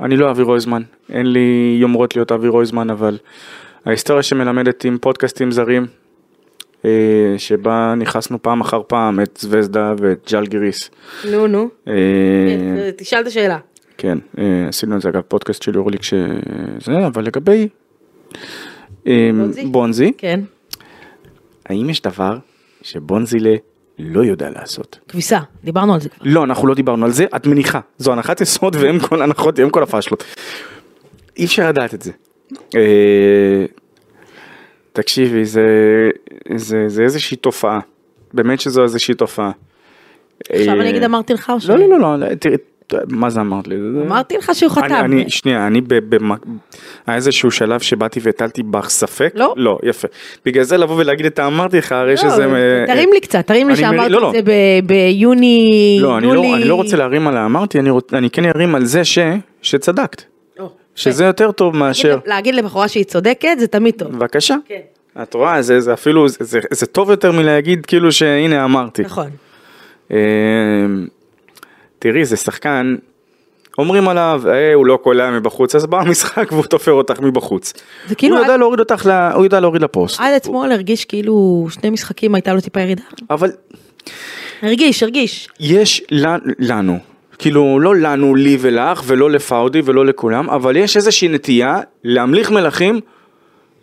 אני 0.02 0.16
לא 0.16 0.30
אבי 0.30 0.42
רויזמן, 0.42 0.82
אין 1.12 1.26
לי 1.26 1.76
יומרות 1.80 2.16
להיות 2.16 2.32
אבי 2.32 2.48
רויזמן 2.48 2.90
אבל 2.90 3.18
ההיסטוריה 3.86 4.22
שמלמדת 4.22 4.84
עם 4.84 4.98
פודקאסטים 5.00 5.50
זרים 5.50 5.86
אה, 6.84 6.90
שבה 7.38 7.94
נכנסנו 7.96 8.42
פעם 8.42 8.60
אחר 8.60 8.82
פעם 8.86 9.20
את 9.20 9.38
זווזדה 9.42 9.94
ואת 9.98 10.28
ג'לגיריס. 10.32 10.90
נו, 11.30 11.46
נו. 11.46 11.68
אה, 11.88 11.94
כן, 12.48 12.90
תשאל 12.96 13.20
את 13.20 13.26
השאלה. 13.26 13.58
כן, 13.98 14.18
אה, 14.38 14.68
עשינו 14.68 14.96
את 14.96 15.00
זה 15.00 15.08
אגב 15.08 15.20
פודקאסט 15.20 15.62
של 15.62 15.74
יורליק 15.74 16.02
שזה, 16.02 17.06
אבל 17.06 17.24
לגבי 17.24 17.68
אה, 19.06 19.30
בונזי? 19.36 19.66
בונזי, 19.66 20.12
כן. 20.18 20.40
האם 21.66 21.90
יש 21.90 22.02
דבר 22.02 22.38
שבונזילה 22.82 23.54
לא 24.02 24.24
יודע 24.24 24.50
לעשות? 24.50 24.98
כביסה, 25.08 25.38
דיברנו 25.64 25.94
על 25.94 26.00
זה 26.00 26.08
כבר. 26.08 26.24
לא, 26.24 26.44
אנחנו 26.44 26.68
לא 26.68 26.74
דיברנו 26.74 27.04
על 27.04 27.12
זה, 27.12 27.24
את 27.36 27.46
מניחה. 27.46 27.80
זו 27.98 28.12
הנחת 28.12 28.40
יסוד 28.40 28.76
והם 28.76 28.98
כל 28.98 29.20
ההנחות, 29.20 29.58
הם 29.58 29.70
כל 29.70 29.82
הפאשלות. 29.82 30.24
אי 31.36 31.44
אפשר 31.44 31.68
לדעת 31.68 31.94
את 31.94 32.02
זה. 32.02 32.12
אה, 32.76 33.64
תקשיבי, 34.92 35.44
זה, 35.44 35.64
זה, 36.56 36.88
זה 36.88 37.02
איזושהי 37.02 37.36
תופעה. 37.36 37.80
באמת 38.34 38.60
שזו 38.60 38.82
איזושהי 38.82 39.14
תופעה. 39.14 39.50
עכשיו 40.48 40.74
אה, 40.74 40.80
אני 40.80 40.90
אגיד 40.90 41.02
אמרתי 41.02 41.32
לך 41.32 41.50
או 41.50 41.60
ש... 41.60 41.68
לא, 41.68 41.78
לא, 41.78 41.88
לא, 41.88 42.18
לא, 42.18 42.26
מה 43.08 43.30
זה 43.30 43.40
אמרת 43.40 43.68
לי? 43.68 43.76
אמרתי 44.06 44.36
לך 44.36 44.50
שהוא 44.54 44.70
אני, 44.76 44.82
חתם. 44.88 45.04
אני, 45.04 45.30
שנייה, 45.30 45.66
אני 45.66 45.80
ב... 45.80 45.94
ב 46.16 46.18
היה 47.06 47.16
איזשהו 47.16 47.50
שלב 47.50 47.80
שבאתי 47.80 48.20
והטלתי 48.22 48.62
בך 48.62 48.88
ספק? 48.88 49.32
לא. 49.34 49.54
לא, 49.56 49.78
יפה. 49.82 50.08
בגלל 50.46 50.64
זה 50.64 50.76
לבוא 50.76 50.96
ולהגיד 50.98 51.26
את 51.26 51.38
האמרתי 51.38 51.78
לך, 51.78 51.92
הרי 51.92 52.10
לא, 52.10 52.16
שזה... 52.16 52.46
תרים 52.86 53.08
לי 53.12 53.20
קצת, 53.20 53.46
תרים 53.46 53.68
לי 53.68 53.74
אני 53.74 53.82
שאמרתי 53.82 54.12
לא, 54.12 54.18
את 54.18 54.22
לא. 54.22 54.32
זה 54.32 54.42
ב- 54.44 54.86
ביוני, 54.86 55.98
לא, 56.02 56.18
אני 56.18 56.26
יולי. 56.26 56.48
לא, 56.50 56.56
אני 56.56 56.64
לא 56.64 56.74
רוצה 56.74 56.96
להרים 56.96 57.28
על 57.28 57.36
האמרתי, 57.36 57.78
אני, 57.78 57.90
רוצ, 57.90 58.14
אני 58.14 58.30
כן 58.30 58.44
ארים 58.44 58.74
על 58.74 58.84
זה 58.84 59.04
ש, 59.04 59.18
שצדקת. 59.62 60.22
או, 60.60 60.70
שזה 60.94 61.24
יותר 61.24 61.52
טוב 61.52 61.76
מאשר... 61.76 62.08
להגיד- 62.08 62.28
להגיד 62.28 62.54
לבחורה 62.54 62.88
שהיא 62.88 63.04
צודקת 63.04 63.56
זה 63.58 63.66
תמיד 63.66 63.94
טוב. 63.98 64.12
בבקשה. 64.12 64.56
כן. 64.66 64.80
את 65.22 65.34
רואה, 65.34 65.62
זה, 65.62 65.80
זה 65.80 65.92
אפילו, 65.92 66.28
זה, 66.28 66.36
זה, 66.40 66.60
זה 66.70 66.86
טוב 66.86 67.10
יותר 67.10 67.32
מלהגיד 67.32 67.86
כאילו 67.86 68.12
שהנה 68.12 68.64
אמרתי. 68.64 69.02
נכון. 69.02 69.30
תראי, 72.00 72.24
זה 72.24 72.36
שחקן, 72.36 72.94
אומרים 73.78 74.08
עליו, 74.08 74.42
אה, 74.48 74.74
הוא 74.74 74.86
לא 74.86 74.98
קולע 75.02 75.30
מבחוץ, 75.30 75.74
אז 75.74 75.86
בא 75.86 76.00
המשחק 76.00 76.48
והוא 76.52 76.64
תופר 76.64 76.92
אותך 76.92 77.20
מבחוץ. 77.20 77.72
זה 78.08 78.14
כאילו 78.14 78.34
הוא 78.36 78.40
עד- 78.40 78.46
יודע 78.46 78.56
להוריד 78.56 78.80
אותך, 78.80 79.06
ל- 79.06 79.10
הוא 79.34 79.44
יודע 79.44 79.60
להוריד 79.60 79.82
לפוסט. 79.82 80.20
עד 80.20 80.32
אתמול 80.36 80.72
הרגיש 80.72 81.04
כאילו 81.04 81.66
שני 81.70 81.90
משחקים 81.90 82.34
הייתה 82.34 82.54
לו 82.54 82.60
טיפה 82.60 82.80
ירידה. 82.80 83.02
אבל 83.30 83.50
הרגיש, 84.62 85.02
הרגיש. 85.02 85.48
יש 85.60 86.02
לנו, 86.58 86.98
כאילו 87.38 87.80
לא 87.80 87.96
לנו, 87.96 88.34
לי 88.34 88.56
ולך, 88.60 89.02
ולא 89.06 89.30
לפאודי 89.30 89.80
ולא 89.84 90.06
לכולם, 90.06 90.50
אבל 90.50 90.76
יש 90.76 90.96
איזושהי 90.96 91.28
נטייה 91.28 91.80
להמליך 92.04 92.50
מלכים, 92.50 93.00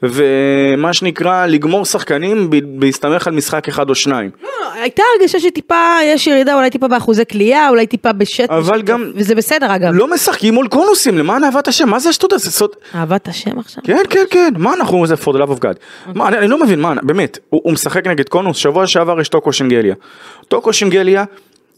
ומה 0.04 0.94
שנקרא 0.94 1.46
לגמור 1.46 1.86
שחקנים 1.86 2.50
בהסתמך 2.80 3.28
על 3.28 3.34
משחק 3.34 3.68
אחד 3.68 3.90
או 3.90 3.96
שניים. 3.96 4.30
לא, 4.44 4.50
הייתה 4.82 5.04
הרגשה 5.20 5.40
שטיפה 5.40 5.76
יש 6.06 6.28
ירידה, 6.28 6.56
אולי 6.56 6.70
טיפה 6.70 6.88
באחוזי 6.88 7.26
קליעה, 7.26 7.70
אולי 7.70 7.88
טיפה 7.88 8.14
בשט. 8.14 8.50
אבל 8.50 8.82
גם- 8.82 9.12
וזה 9.16 9.36
בסדר 9.36 9.76
אגב. 9.76 9.90
לא 9.94 10.14
משחקים 10.14 10.54
מול 10.54 10.68
קונוסים, 10.68 11.18
למען 11.18 11.44
אהבת 11.44 11.68
השם, 11.68 11.90
מה 11.90 12.00
זה 12.00 12.10
השטות 12.10 12.34
הזה? 12.34 12.66
אהבת 12.96 13.28
השם 13.28 13.60
עכשיו. 13.60 13.84
כן, 13.84 13.98
כן, 14.10 14.24
כן, 14.30 14.54
מה 14.58 14.74
אנחנו, 14.74 15.08
זה 15.08 15.14
for 15.16 15.28
the 15.28 15.38
love 15.38 15.60
of 15.60 15.64
God. 15.64 15.76
מה, 16.16 16.28
אני, 16.28 16.48
לא 16.48 16.64
מבין, 16.64 16.80
מה, 16.80 16.94
באמת, 17.04 17.38
הוא 17.50 17.74
משחק 17.74 18.08
נגד 18.08 18.30
קונוס, 18.30 18.58
שבוע 18.58 18.88
שעבר 18.88 19.22
יש 19.22 19.30
טוקו 19.30 19.54
שינגליה. 19.54 19.96
טוקו 20.48 20.74
שינגליה, 20.74 21.24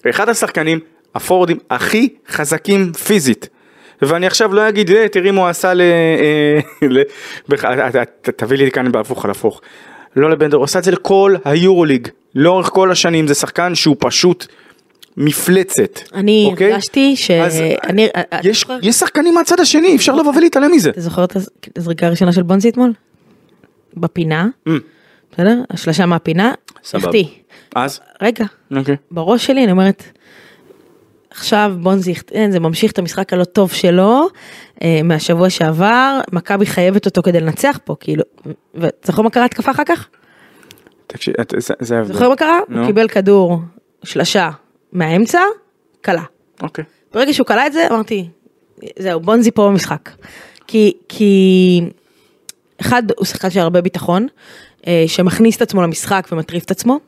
אחד 0.09 0.29
השחקנים, 0.29 0.79
הפורדים 1.15 1.57
הכי 1.69 2.09
חזקים 2.29 2.93
פיזית. 2.93 3.49
ואני 4.01 4.27
עכשיו 4.27 4.53
לא 4.53 4.69
אגיד, 4.69 4.91
"אה, 4.91 5.07
תראי 5.07 5.31
מה 5.31 5.41
הוא 5.41 5.47
עשה 5.49 5.73
ל... 5.73 5.81
אה, 5.81 6.59
ת- 8.21 8.29
תביא 8.29 8.57
לי 8.57 8.71
כאן 8.71 8.91
בהפוך 8.91 9.25
על 9.25 9.31
הפוך. 9.31 9.61
לא 10.15 10.29
לבנדר, 10.29 10.57
הוא 10.57 10.63
עשה 10.63 10.79
את 10.79 10.83
זה 10.83 10.91
לכל 10.91 11.35
היורוליג, 11.45 12.07
לאורך 12.35 12.67
כל 12.69 12.91
השנים, 12.91 13.27
זה 13.27 13.33
שחקן 13.33 13.75
שהוא 13.75 13.95
פשוט 13.99 14.45
מפלצת. 15.17 15.99
אני 16.13 16.47
אוקיי? 16.51 16.71
הרגשתי 16.71 17.15
ש... 17.15 17.31
אז, 17.31 17.61
אני- 17.83 18.07
אה, 18.15 18.21
יש, 18.43 18.59
זוכר- 18.59 18.77
יש 18.81 18.95
שחקנים 18.95 19.33
מהצד 19.33 19.59
השני, 19.59 19.95
אפשר 19.95 20.15
לבוא 20.15 20.33
ולהתעלם 20.35 20.71
מזה. 20.71 20.89
אתה 20.89 21.01
זוכר 21.01 21.23
את 21.23 21.35
הז- 21.35 21.49
הזריקה 21.77 22.07
הראשונה 22.07 22.31
של 22.31 22.41
בונזי 22.43 22.69
אתמול? 22.69 22.91
בפינה, 23.97 24.47
Mm, 24.67 24.71
בסדר? 25.33 25.55
השלשה 25.71 26.05
מהפינה, 26.05 26.53
סבבה. 26.83 27.11
אז, 27.75 27.99
רגע, 28.21 28.45
אוקיי. 28.77 28.95
בראש 29.11 29.45
שלי 29.45 29.63
אני 29.63 29.71
אומרת, 29.71 30.03
עכשיו 31.31 31.73
בונזי, 31.79 32.13
אין, 32.31 32.51
זה 32.51 32.59
ממשיך 32.59 32.91
את 32.91 32.99
המשחק 32.99 33.33
הלא 33.33 33.43
טוב 33.43 33.71
שלו 33.71 34.27
אה, 34.83 34.99
מהשבוע 35.03 35.49
שעבר, 35.49 36.19
מכבי 36.31 36.65
חייבת 36.65 37.05
אותו 37.05 37.21
כדי 37.21 37.39
לנצח 37.39 37.79
פה, 37.83 37.95
כאילו, 37.99 38.23
וזוכר 38.75 39.21
מה 39.21 39.29
קרה 39.29 39.45
התקפה 39.45 39.71
אחר 39.71 39.83
כך? 39.85 40.07
תקשיב, 41.07 41.33
זה- 41.79 41.95
ההבדל. 41.97 42.13
זוכר 42.13 42.29
מה 42.29 42.35
קרה? 42.35 42.59
הוא 42.69 42.85
קיבל 42.85 43.07
כדור, 43.07 43.57
שלשה 44.03 44.49
מהאמצע, 44.93 45.39
קלה. 46.01 46.23
אוקיי. 46.61 46.83
ברגע 47.13 47.33
שהוא 47.33 47.47
קלע 47.47 47.67
את 47.67 47.73
זה, 47.73 47.87
אמרתי, 47.91 48.27
זהו, 48.99 49.19
בונזי 49.19 49.51
פה 49.51 49.67
במשחק. 49.67 50.09
כי, 50.67 50.93
כי 51.09 51.81
אחד, 52.81 53.03
הוא 53.17 53.25
שחקן 53.25 53.49
של 53.49 53.59
הרבה 53.59 53.81
ביטחון, 53.81 54.27
אה, 54.87 55.03
שמכניס 55.07 55.57
את 55.57 55.61
עצמו 55.61 55.81
למשחק 55.81 56.27
ומטריף 56.31 56.63
את 56.63 56.71
עצמו, 56.71 56.99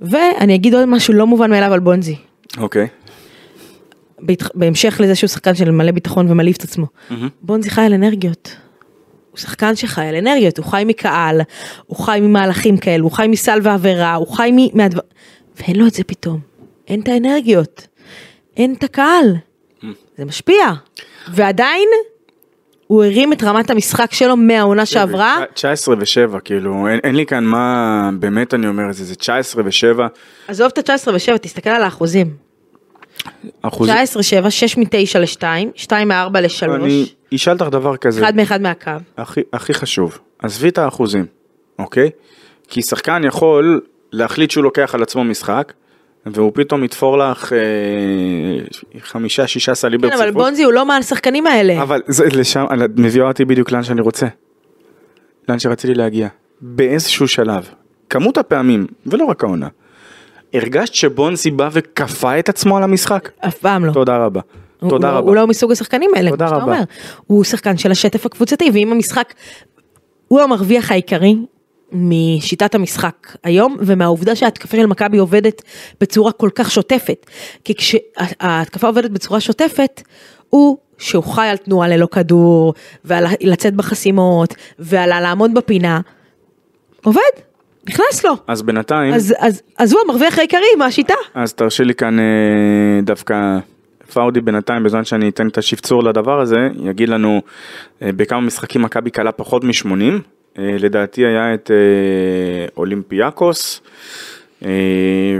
ואני 0.00 0.54
אגיד 0.54 0.74
עוד 0.74 0.84
משהו 0.84 1.14
לא 1.14 1.26
מובן 1.26 1.50
מאליו 1.50 1.72
על 1.72 1.80
בונזי. 1.80 2.16
אוקיי. 2.58 2.86
בהמשך 4.54 5.00
לזה 5.02 5.14
שהוא 5.14 5.28
שחקן 5.28 5.54
של 5.54 5.70
מלא 5.70 5.90
ביטחון 5.92 6.30
ומלהיב 6.30 6.54
את 6.58 6.64
עצמו. 6.64 6.86
בונזי 7.42 7.70
חי 7.70 7.80
על 7.80 7.94
אנרגיות. 7.94 8.56
הוא 9.30 9.38
שחקן 9.38 9.76
שחי 9.76 10.04
על 10.06 10.14
אנרגיות, 10.14 10.58
הוא 10.58 10.66
חי 10.66 10.82
מקהל, 10.86 11.40
הוא 11.86 11.96
חי 11.98 12.18
ממהלכים 12.22 12.76
כאלו, 12.76 13.04
הוא 13.04 13.12
חי 13.12 13.26
מסל 13.28 13.58
ועבירה, 13.62 14.14
הוא 14.14 14.36
חי 14.36 14.50
מ- 14.52 14.78
מהדבר... 14.78 15.00
ואין 15.60 15.76
לו 15.76 15.86
את 15.86 15.92
זה 15.94 16.04
פתאום. 16.04 16.40
אין 16.88 17.00
את 17.00 17.08
האנרגיות. 17.08 17.86
אין 18.56 18.74
את 18.78 18.84
הקהל. 18.84 19.36
זה 20.18 20.24
משפיע. 20.24 20.64
ועדיין, 21.32 21.88
הוא 22.86 23.04
הרים 23.04 23.32
את 23.32 23.42
רמת 23.42 23.70
המשחק 23.70 24.12
שלו 24.12 24.36
מהעונה 24.36 24.86
שעברה. 24.86 25.36
19 25.54 25.94
ו-7, 25.98 26.40
כאילו, 26.40 26.88
אין, 26.88 27.00
אין 27.04 27.14
לי 27.16 27.26
כאן 27.26 27.44
מה, 27.44 28.10
באמת 28.20 28.54
אני 28.54 28.68
אומר 28.68 28.90
את 28.90 28.94
זה, 28.94 29.04
זה 29.04 29.14
19 29.14 29.64
ו-7 29.64 30.00
עזוב 30.48 30.70
את 30.78 30.90
ה-19 30.90 31.08
ו-7, 31.12 31.38
תסתכל 31.38 31.70
על 31.70 31.82
האחוזים. 31.82 32.45
אחוז. 33.62 33.88
19 33.88 34.22
7, 34.22 34.50
6 34.50 34.76
מ-9 34.76 35.18
ל-2, 35.18 35.42
2 35.74 36.08
מ-4 36.08 36.40
ל-3, 36.40 36.74
אני 36.74 37.06
אשאל 37.34 37.52
אותך 37.52 37.66
דבר 37.70 37.96
כזה, 37.96 38.24
1 38.24 38.34
מ-1 38.34 38.58
מהקו. 38.58 38.90
הכי, 39.16 39.40
הכי 39.52 39.74
חשוב, 39.74 40.18
עזבי 40.38 40.68
את 40.68 40.78
האחוזים, 40.78 41.26
אוקיי? 41.78 42.10
כי 42.68 42.82
שחקן 42.82 43.22
יכול 43.24 43.80
להחליט 44.12 44.50
שהוא 44.50 44.64
לוקח 44.64 44.94
על 44.94 45.02
עצמו 45.02 45.24
משחק, 45.24 45.72
והוא 46.26 46.52
פתאום 46.54 46.84
יתפור 46.84 47.18
לך 47.18 47.52
אה, 47.52 47.58
חמישה, 49.00 49.46
שישה 49.46 49.74
סלים 49.74 50.00
כן, 50.00 50.06
אבל 50.06 50.16
ברציפות. 50.16 50.42
בונזי 50.42 50.62
הוא 50.62 50.72
לא 50.72 50.86
מהשחקנים 50.86 51.46
האלה. 51.46 51.82
אבל 51.82 52.02
זה 52.06 52.26
לשם, 52.26 52.64
את 52.84 52.90
מביאה 52.96 53.28
אותי 53.28 53.44
בדיוק 53.44 53.72
לאן 53.72 53.82
שאני 53.82 54.00
רוצה. 54.00 54.26
לאן 55.48 55.58
שרציתי 55.58 55.94
להגיע. 55.94 56.28
באיזשהו 56.60 57.28
שלב, 57.28 57.68
כמות 58.10 58.38
הפעמים, 58.38 58.86
ולא 59.06 59.24
רק 59.24 59.44
העונה, 59.44 59.68
הרגשת 60.58 60.94
שבונסי 60.94 61.50
בא 61.50 61.68
וכפה 61.72 62.38
את 62.38 62.48
עצמו 62.48 62.76
על 62.76 62.82
המשחק? 62.82 63.30
אף 63.46 63.58
פעם 63.58 63.84
לא. 63.84 63.92
תודה 63.92 64.16
רבה. 64.16 64.40
תודה 64.88 65.08
הוא- 65.10 65.18
רבה. 65.18 65.28
הוא 65.28 65.36
לא 65.36 65.46
מסוג 65.46 65.72
השחקנים 65.72 66.10
האלה, 66.16 66.30
תודה 66.30 66.46
כמו 66.46 66.54
שאתה 66.54 66.64
רבה. 66.64 66.72
אומר. 66.74 66.84
הוא 67.26 67.44
שחקן 67.44 67.76
של 67.76 67.90
השטף 67.90 68.26
הקבוצתי, 68.26 68.70
ואם 68.74 68.92
המשחק, 68.92 69.34
הוא 70.28 70.40
המרוויח 70.40 70.90
העיקרי 70.90 71.36
משיטת 71.92 72.74
המשחק 72.74 73.36
היום, 73.44 73.76
ומהעובדה 73.80 74.36
שההתקפה 74.36 74.76
של 74.76 74.86
מכבי 74.86 75.18
עובדת 75.18 75.62
בצורה 76.00 76.32
כל 76.32 76.50
כך 76.54 76.70
שוטפת. 76.70 77.26
כי 77.64 77.74
כשההתקפה 77.74 78.86
עובדת 78.86 79.10
בצורה 79.10 79.40
שוטפת, 79.40 80.02
הוא 80.50 80.76
שהוא 80.98 81.24
חי 81.24 81.46
על 81.46 81.56
תנועה 81.56 81.88
ללא 81.88 82.06
כדור, 82.06 82.74
ועל 83.04 83.24
לצאת 83.40 83.74
בחסימות, 83.74 84.54
ועל 84.78 85.20
לעמוד 85.22 85.54
בפינה, 85.54 86.00
עובד, 87.04 87.20
נכנס 87.88 88.24
לו. 88.24 88.32
אז 88.46 88.62
בינתיים, 88.62 89.14
אז, 89.14 89.34
אז, 89.38 89.62
אז 89.78 89.92
הוא 89.92 90.00
המרוויח 90.04 90.38
העיקרי 90.38 90.74
מהשיטה. 90.78 91.14
אז 91.34 91.54
תרשי 91.54 91.84
לי 91.84 91.94
כאן 91.94 92.18
אה, 92.18 92.24
דווקא 93.02 93.58
פאודי 94.12 94.40
בינתיים, 94.40 94.82
בזמן 94.82 95.04
שאני 95.04 95.28
אתן 95.28 95.48
את 95.48 95.58
השפצור 95.58 96.02
לדבר 96.02 96.40
הזה, 96.40 96.68
יגיד 96.84 97.08
לנו 97.08 97.42
אה, 98.02 98.10
בכמה 98.16 98.40
משחקים 98.40 98.82
מכבי 98.82 99.10
קלה 99.10 99.32
פחות 99.32 99.64
מ-80. 99.64 99.90
אה, 100.58 100.76
לדעתי 100.78 101.26
היה 101.26 101.54
את 101.54 101.70
אה, 101.70 102.66
אולימפיאקוס, 102.76 103.82
אה, 104.64 104.70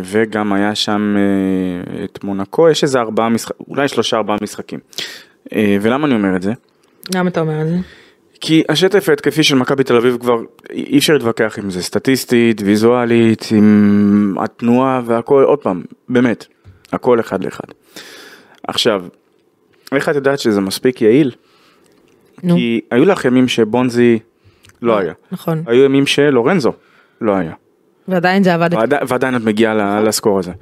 וגם 0.02 0.52
היה 0.52 0.74
שם 0.74 1.14
אה, 1.16 2.04
את 2.04 2.24
מונקו, 2.24 2.68
יש 2.68 2.82
איזה 2.82 2.98
ארבעה 2.98 3.28
משחקים, 3.28 3.66
אולי 3.68 3.88
שלושה 3.88 4.16
ארבעה 4.16 4.36
משחקים. 4.42 4.78
אה, 5.54 5.76
ולמה 5.80 6.06
אני 6.06 6.14
אומר 6.14 6.36
את 6.36 6.42
זה? 6.42 6.52
למה 7.14 7.30
אתה 7.30 7.40
אומר 7.40 7.62
את 7.62 7.68
זה? 7.68 7.76
כי 8.40 8.62
השטף 8.68 9.08
ההתקפי 9.08 9.42
של 9.42 9.56
מכבי 9.56 9.84
תל 9.84 9.96
אביב 9.96 10.16
כבר 10.20 10.36
אי 10.70 10.98
אפשר 10.98 11.12
להתווכח 11.12 11.58
עם 11.58 11.70
זה 11.70 11.82
סטטיסטית, 11.82 12.62
ויזואלית, 12.64 13.48
עם 13.56 14.34
התנועה 14.40 15.00
והכל, 15.04 15.42
עוד 15.42 15.58
פעם, 15.58 15.82
באמת, 16.08 16.46
הכל 16.92 17.20
אחד 17.20 17.44
לאחד. 17.44 17.64
עכשיו, 18.68 19.04
איך 19.92 20.08
את 20.08 20.14
יודעת 20.14 20.38
שזה 20.38 20.60
מספיק 20.60 21.02
יעיל? 21.02 21.30
נו, 22.42 22.54
כי 22.54 22.80
היו 22.90 23.04
לך 23.04 23.24
ימים 23.24 23.48
שבונזי 23.48 24.18
לא 24.82 24.98
היה. 24.98 25.12
נכון. 25.32 25.62
היו 25.66 25.84
ימים 25.84 26.06
שלורנזו 26.06 26.72
לא 27.20 27.32
היה. 27.32 27.52
ועדיין 28.08 28.42
זה 28.42 28.54
עבד. 28.54 28.74
ועדי- 28.74 28.96
ועדיין 29.08 29.36
את 29.36 29.42
מגיעה 29.42 30.00
לסקור 30.00 30.38
הזה. 30.38 30.52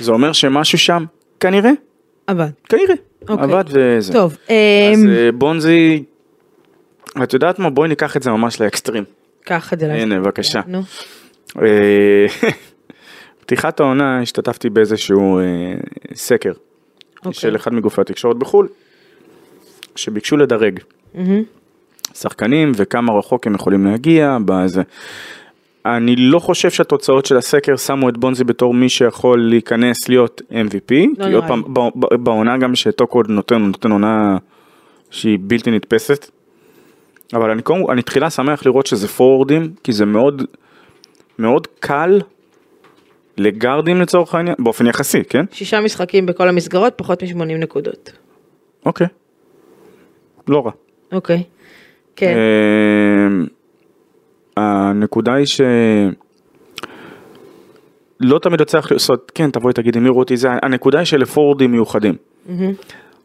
זה 0.00 0.12
אומר 0.12 0.32
שמשהו 0.32 0.78
שם, 0.78 1.04
כנראה, 1.40 1.70
עבד. 2.26 2.48
כנראה, 2.68 2.94
אוקיי. 3.28 3.44
עבד 3.44 3.64
וזה. 3.68 4.12
טוב, 4.12 4.32
אז 4.32 5.04
אמ, 5.04 5.08
אה, 5.10 5.32
בונזי, 5.32 6.04
את 7.22 7.32
יודעת 7.32 7.58
מה? 7.58 7.70
בואי 7.70 7.88
ניקח 7.88 8.16
את 8.16 8.22
זה 8.22 8.30
ממש 8.30 8.60
לאקסטרים. 8.60 9.04
קח 9.44 9.72
את 9.72 9.78
זה. 9.78 9.86
הנה, 9.86 9.94
לעצמי. 9.96 10.18
בבקשה. 10.18 10.60
אה, 11.62 12.26
פתיחת 13.40 13.80
העונה 13.80 14.20
השתתפתי 14.20 14.70
באיזשהו 14.70 15.38
אה, 15.38 15.44
סקר 16.14 16.52
אוקיי. 17.18 17.32
של 17.32 17.56
אחד 17.56 17.74
מגופי 17.74 18.00
התקשורת 18.00 18.36
בחו"ל, 18.36 18.68
שביקשו 19.96 20.36
לדרג 20.36 20.80
שחקנים 22.14 22.72
וכמה 22.76 23.12
רחוק 23.12 23.46
הם 23.46 23.54
יכולים 23.54 23.86
להגיע 23.86 24.38
בזה. 24.44 24.82
אני 25.86 26.16
לא 26.16 26.38
חושב 26.38 26.70
שהתוצאות 26.70 27.26
של 27.26 27.36
הסקר 27.36 27.76
שמו 27.76 28.08
את 28.08 28.16
בונזי 28.16 28.44
בתור 28.44 28.74
מי 28.74 28.88
שיכול 28.88 29.40
להיכנס 29.40 30.08
להיות 30.08 30.42
MVP, 30.50 30.88
כי 30.88 31.06
לא 31.18 31.26
נראה 31.26 31.34
עוד 31.34 31.44
פעם, 31.48 31.62
בעונה 32.24 32.58
גם 32.58 32.74
שטוקו 32.74 33.22
נותן, 33.28 33.62
נותן 33.62 33.90
עונה 33.90 34.36
שהיא 35.10 35.38
בלתי 35.40 35.70
נתפסת. 35.70 36.30
אבל 37.34 37.50
אני 37.50 37.62
קודם, 37.62 37.90
אני 37.90 38.02
תחילה 38.02 38.30
שמח 38.30 38.66
לראות 38.66 38.86
שזה 38.86 39.08
פורורדים, 39.08 39.72
כי 39.84 39.92
זה 39.92 40.04
מאוד, 40.04 40.42
מאוד 41.38 41.66
קל 41.80 42.20
לגארדים 43.38 44.00
לצורך 44.00 44.34
העניין, 44.34 44.54
באופן 44.58 44.86
יחסי, 44.86 45.24
כן? 45.24 45.44
שישה 45.52 45.80
משחקים 45.80 46.26
בכל 46.26 46.48
המסגרות, 46.48 46.92
פחות 46.96 47.22
מ-80 47.22 47.44
נקודות. 47.44 48.12
אוקיי. 48.86 49.06
לא 50.48 50.66
רע. 50.66 50.72
אוקיי. 51.12 51.42
כן. 52.16 52.36
אמ, 52.36 53.46
הנקודה 54.56 55.34
היא 55.34 55.46
ש... 55.46 55.60
לא 58.20 58.38
תמיד 58.38 58.60
יוצא 58.60 58.78
לך 58.78 58.92
לעשות, 58.92 59.32
כן 59.34 59.50
תבואי 59.50 59.72
תגידי 59.74 59.98
מי 59.98 60.08
רותי 60.08 60.36
זה, 60.36 60.48
הנקודה 60.62 60.98
היא 60.98 61.04
שלפורורדים 61.04 61.72
מיוחדים. 61.72 62.14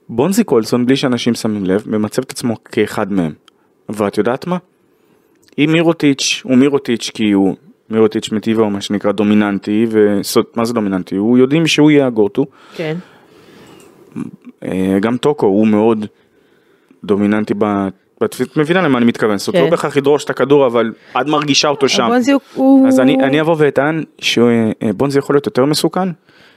בונזי 0.09 0.43
קולסון 0.43 0.85
בלי 0.85 0.95
שאנשים 0.95 1.33
שמים 1.33 1.65
לב 1.65 1.83
ממצב 1.87 2.21
את 2.21 2.31
עצמו 2.31 2.63
כאחד 2.63 3.11
מהם. 3.11 3.33
ואת 3.89 4.17
יודעת 4.17 4.47
מה? 4.47 4.57
אם 5.57 5.69
מירוטיץ' 5.71 6.41
הוא 6.43 6.57
מירוטיץ' 6.57 7.11
כי 7.13 7.31
הוא 7.31 7.55
מירוטיץ' 7.89 8.31
מטבעו 8.31 8.69
מה 8.69 8.81
שנקרא 8.81 9.11
דומיננטי 9.11 9.85
ומה 9.89 10.65
זה 10.65 10.73
דומיננטי? 10.73 11.15
הוא 11.15 11.37
יודעים 11.37 11.67
שהוא 11.67 11.91
יהיה 11.91 12.07
הגוטו. 12.07 12.45
כן. 12.75 12.97
אה, 14.63 14.97
גם 15.01 15.17
טוקו 15.17 15.45
הוא 15.45 15.67
מאוד 15.67 16.05
דומיננטי 17.03 17.53
ב... 17.57 17.87
את 18.23 18.57
מבינה 18.57 18.81
למה 18.81 18.97
אני 18.97 19.05
מתכוון, 19.05 19.37
זאת 19.37 19.47
אומרת 19.47 19.59
כן. 19.59 19.65
לא 19.65 19.71
בהכרח 19.71 19.97
לדרוש 19.97 20.23
את 20.23 20.29
הכדור 20.29 20.67
אבל 20.67 20.93
את 21.21 21.27
מרגישה 21.27 21.67
אותו 21.67 21.89
שם. 21.89 22.09
אז 22.87 22.99
אני, 22.99 23.41
אבוא 23.41 23.55
ואטען 23.57 24.03
שבונזי 24.19 25.19
יכול 25.19 25.35
להיות 25.35 25.45
יותר 25.45 25.65
מסוכן, 25.65 26.09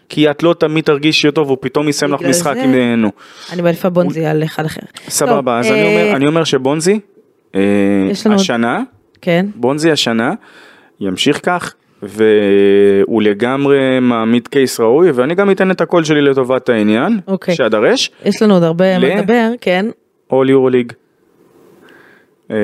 כי 0.09 0.31
את 0.31 0.43
לא 0.43 0.55
תמיד 0.59 0.85
תרגישי 0.85 1.26
אותו 1.26 1.47
והוא 1.47 1.59
פתאום 1.61 1.89
יסיים 1.89 2.12
לך 2.12 2.20
משחק 2.22 2.57
אה, 2.57 2.97
נו. 2.97 3.11
אני 3.53 3.62
מעדיפה 3.62 3.89
בונזי 3.89 4.26
על 4.26 4.45
אחד 4.45 4.64
אחר. 4.64 4.81
סבבה, 5.09 5.59
אז 5.59 5.66
אה, 5.66 6.16
אני 6.16 6.26
אומר 6.26 6.45
שבונזי, 6.45 7.01
אה, 7.55 7.61
השנה, 8.34 8.82
כן. 9.20 9.46
בונזי 9.55 9.90
השנה, 9.90 10.32
ימשיך 11.01 11.40
כך, 11.42 11.74
והוא 12.03 13.22
לגמרי 13.22 13.78
מעמיד 14.01 14.49
קייס 14.49 14.80
ראוי, 14.80 15.11
ואני 15.11 15.34
גם 15.34 15.51
אתן 15.51 15.70
את 15.70 15.80
הקול 15.80 16.05
שלי 16.05 16.20
לטובת 16.22 16.68
העניין, 16.68 17.20
אוקיי. 17.26 17.55
שאדרש, 17.55 18.11
יש 18.24 18.42
לנו 18.42 18.55
עוד 18.55 18.62
הרבה 18.62 18.99
ל- 18.99 19.09
מה 19.09 19.14
לדבר, 19.20 19.51
כן. 19.61 19.86
אול 20.30 20.51
יורו 20.51 20.68
ליג. 20.68 20.92
אה, 22.51 22.57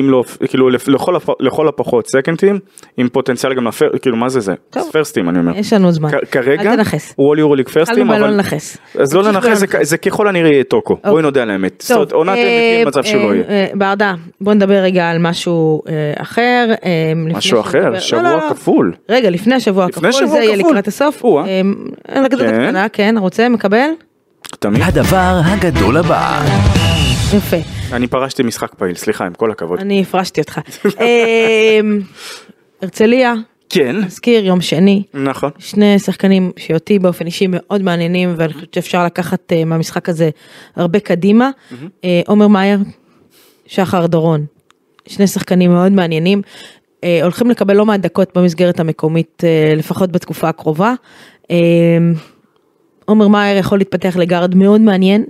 אם 0.00 0.10
לא, 0.10 0.22
כאילו 0.48 0.68
לכל 0.68 1.12
לכל 1.40 1.68
הפחות 1.68 2.06
סקנטים, 2.08 2.58
עם 2.96 3.08
פוטנציאל 3.08 3.54
גם 3.54 3.66
לפר, 3.68 3.86
כאילו 4.02 4.16
מה 4.16 4.28
זה 4.28 4.40
זה? 4.40 4.52
טוב. 4.70 4.88
פרסטים 4.92 5.28
אני 5.28 5.38
אומר. 5.38 5.52
יש 5.58 5.72
לנו 5.72 5.92
זמן. 5.92 6.08
כ- 6.10 6.30
כרגע 6.30 6.70
אל 6.72 6.76
תנכס. 6.76 7.14
הוא 7.16 7.28
אול 7.28 7.38
יורו 7.38 7.54
ליג 7.54 7.68
פרסטים, 7.68 8.10
אבל... 8.10 8.30
לנכס. 8.30 8.76
אז 8.98 9.14
לא 9.14 9.22
לנכס, 9.22 9.58
זה, 9.58 9.66
זה 9.82 9.98
ככל 9.98 10.28
הנראה 10.28 10.50
יהיה 10.52 10.64
טוקו, 10.64 10.96
בואי 11.06 11.22
נודה 11.22 11.42
על 11.42 11.50
האמת. 11.50 11.82
זאת 11.86 11.92
אומרת, 11.96 12.12
עונת 12.12 12.36
אה, 12.36 12.82
MVP 12.84 12.88
מצב 12.88 13.02
שלא 13.02 13.18
אה, 13.30 13.34
יהיה. 13.34 13.44
אה, 13.48 13.66
ברדה, 13.74 14.14
בוא 14.40 14.54
נדבר 14.54 14.74
רגע 14.74 15.10
על 15.10 15.18
משהו 15.18 15.82
אה, 15.88 15.92
אחר. 16.22 16.66
אה, 16.84 17.12
משהו 17.16 17.60
אחר, 17.60 17.78
שנדבר- 17.80 17.98
שבוע 18.00 18.22
לא, 18.22 18.30
לא, 18.30 18.36
לא. 18.36 18.50
כפול. 18.54 18.92
רגע, 19.08 19.30
לפני 19.30 19.54
השבוע 19.54 19.86
לפני 19.86 20.08
הכפול, 20.08 20.26
שבוע 20.26 20.38
זה 20.40 20.44
יהיה. 20.44 20.56
לקראת 20.56 20.88
הסוף. 20.88 21.24
אה, 21.24 21.60
אנקדוטה 22.16 22.44
כן. 22.50 22.86
כן, 22.92 23.14
רוצה, 23.18 23.48
מקבל? 23.48 23.88
תמיד. 24.58 24.82
הדבר 24.84 25.40
הגדול 25.44 25.96
הבא. 25.96 26.40
יפה. 27.32 27.56
אני 27.92 28.06
פרשתי 28.06 28.42
משחק 28.42 28.74
פעיל, 28.74 28.94
סליחה, 28.94 29.26
עם 29.26 29.34
כל 29.34 29.50
הכבוד. 29.50 29.80
אני 29.80 30.02
הפרשתי 30.02 30.40
אותך. 30.40 30.60
אה, 31.00 31.80
הרצליה, 32.82 33.34
כן, 33.68 33.96
נזכיר, 33.96 34.44
יום 34.44 34.60
שני. 34.60 35.02
נכון. 35.14 35.50
שני 35.58 35.98
שחקנים 35.98 36.52
שאותי 36.56 36.98
באופן 36.98 37.26
אישי 37.26 37.46
מאוד 37.48 37.82
מעניינים 37.82 38.34
ואני 38.36 38.52
חושבת 38.52 38.74
שאפשר 38.74 39.04
לקחת 39.04 39.52
uh, 39.52 39.64
מהמשחק 39.64 40.08
הזה 40.08 40.30
הרבה 40.76 41.00
קדימה. 41.00 41.50
uh, 41.70 42.04
עומר 42.26 42.48
מאייר, 42.48 42.78
שחר 43.66 44.06
דורון, 44.06 44.46
שני 45.06 45.26
שחקנים 45.26 45.72
מאוד 45.72 45.92
מעניינים. 45.92 46.42
הולכים 47.22 47.50
לקבל 47.50 47.76
לא 47.76 47.86
מעט 47.86 48.00
דקות 48.00 48.38
במסגרת 48.38 48.80
המקומית 48.80 49.44
לפחות 49.76 50.12
בתקופה 50.12 50.48
הקרובה. 50.48 50.94
Uh, 51.42 51.46
עומר 53.04 53.28
מאייר 53.28 53.58
יכול 53.58 53.78
להתפתח 53.78 54.16
לגארד 54.16 54.54
מאוד 54.54 54.80
מעניין. 54.80 55.24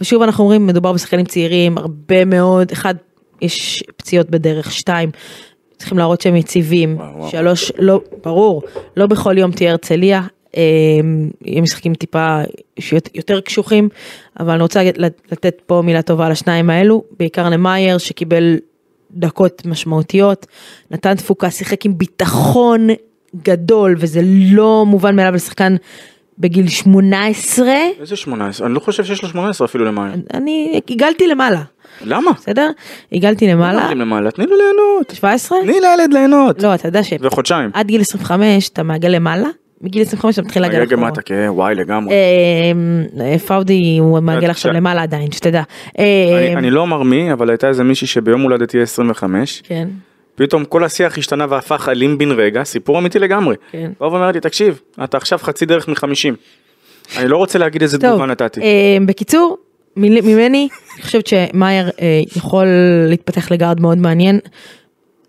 ושוב 0.00 0.22
אנחנו 0.22 0.44
אומרים 0.44 0.66
מדובר 0.66 0.92
בשחקנים 0.92 1.24
צעירים 1.26 1.78
הרבה 1.78 2.24
מאוד 2.24 2.72
אחד 2.72 2.94
יש 3.40 3.84
פציעות 3.96 4.30
בדרך 4.30 4.72
שתיים 4.72 5.10
צריכים 5.78 5.98
להראות 5.98 6.20
שהם 6.20 6.36
יציבים 6.36 6.96
וואו, 6.96 7.16
וואו. 7.18 7.30
שלוש 7.30 7.72
לא 7.78 8.00
ברור 8.24 8.62
לא 8.96 9.06
בכל 9.06 9.38
יום 9.38 9.50
תהיה 9.52 9.70
הרצליה 9.70 10.22
אה, 10.56 10.62
יהיה 11.44 11.60
משחקים 11.62 11.94
טיפה 11.94 12.38
יותר 13.14 13.40
קשוחים 13.40 13.88
אבל 14.40 14.50
אני 14.52 14.62
רוצה 14.62 14.82
לת- 14.96 15.22
לתת 15.32 15.60
פה 15.66 15.82
מילה 15.84 16.02
טובה 16.02 16.28
לשניים 16.28 16.70
האלו 16.70 17.04
בעיקר 17.18 17.48
למאייר 17.48 17.98
שקיבל 17.98 18.56
דקות 19.10 19.66
משמעותיות 19.66 20.46
נתן 20.90 21.14
תפוקה 21.14 21.50
שיחק 21.50 21.86
עם 21.86 21.98
ביטחון 21.98 22.88
גדול 23.42 23.94
וזה 23.98 24.20
לא 24.24 24.84
מובן 24.86 25.16
מאליו 25.16 25.32
לשחקן 25.34 25.76
בגיל 26.38 26.68
18 26.68 27.66
איזה 28.00 28.16
18? 28.16 28.66
אני 28.66 28.74
לא 28.74 28.80
חושב 28.80 29.04
שיש 29.04 29.22
לו 29.22 29.28
18 29.28 29.66
אפילו 29.66 29.84
למעלה. 29.84 30.12
אני 30.34 30.80
הגלתי 30.90 31.26
למעלה, 31.26 31.62
למה? 32.04 32.30
בסדר? 32.32 32.70
הגלתי 33.12 33.46
למעלה, 33.48 33.94
למעלה, 33.94 34.30
תני 34.30 34.46
לו 34.46 34.56
ליהנות. 34.56 35.10
17? 35.14 35.58
תני 35.62 35.72
לילד 35.80 36.12
ליהנות. 36.12 36.62
לא, 36.62 36.74
אתה 36.74 36.88
יודע 36.88 37.02
שעד 37.02 37.24
וחודשיים. 37.24 37.70
גיל 37.82 38.00
25 38.00 38.68
אתה 38.68 38.82
מעגל 38.82 39.08
למעלה, 39.08 39.48
מגיל 39.80 40.02
25 40.02 40.34
אתה 40.38 40.46
מתחיל 40.46 40.64
רגע 40.64 40.84
אחורה. 40.94 41.10
מטה, 41.10 41.22
כן, 41.22 41.46
וואי 41.48 41.74
לגמרי. 41.74 42.14
אה, 43.20 43.38
פאודי 43.38 43.98
הוא 43.98 44.20
מעגל 44.20 44.38
בבקשה. 44.38 44.50
עכשיו 44.50 44.72
למעלה 44.72 45.02
עדיין, 45.02 45.32
שתדע. 45.32 45.62
אני- 45.98 46.04
אה, 46.54 46.58
אני 46.58 46.70
לא 46.70 46.80
אומר 46.80 47.02
מי, 47.02 47.32
אבל 47.32 47.50
הייתה 47.50 47.68
איזה 47.68 47.84
מישהי 47.84 48.06
שביום 48.06 48.40
הולדת 48.42 48.68
תהיה 48.68 48.82
25, 48.82 49.62
כן, 49.64 49.88
פתאום 50.34 50.64
כל 50.64 50.84
השיח 50.84 51.18
השתנה 51.18 51.46
והפך 51.48 51.88
אלים 51.88 52.18
בן 52.18 52.30
רגע, 52.30 52.64
סיפור 52.64 52.98
אמיתי 52.98 53.18
לגמרי. 53.18 53.56
כן. 53.72 53.90
בא 54.00 54.04
ואומרת 54.04 54.34
לי, 54.34 54.40
תקשיב, 54.40 54.80
אתה 55.04 55.16
עכשיו 55.16 55.38
חצי 55.38 55.66
דרך 55.66 55.88
מ-50. 55.88 56.34
אני 57.16 57.28
לא 57.28 57.36
רוצה 57.36 57.58
להגיד 57.58 57.82
איזה 57.82 57.98
תגובה 57.98 58.26
נתתי. 58.26 58.60
אה, 58.60 58.96
בקיצור, 59.06 59.56
ממני, 59.96 60.68
אני 60.94 61.02
חושבת 61.02 61.26
שמאייר 61.26 61.90
אה, 62.00 62.22
יכול 62.36 62.66
להתפתח 63.08 63.50
לגארד 63.50 63.80
מאוד 63.80 63.98
מעניין. 63.98 64.38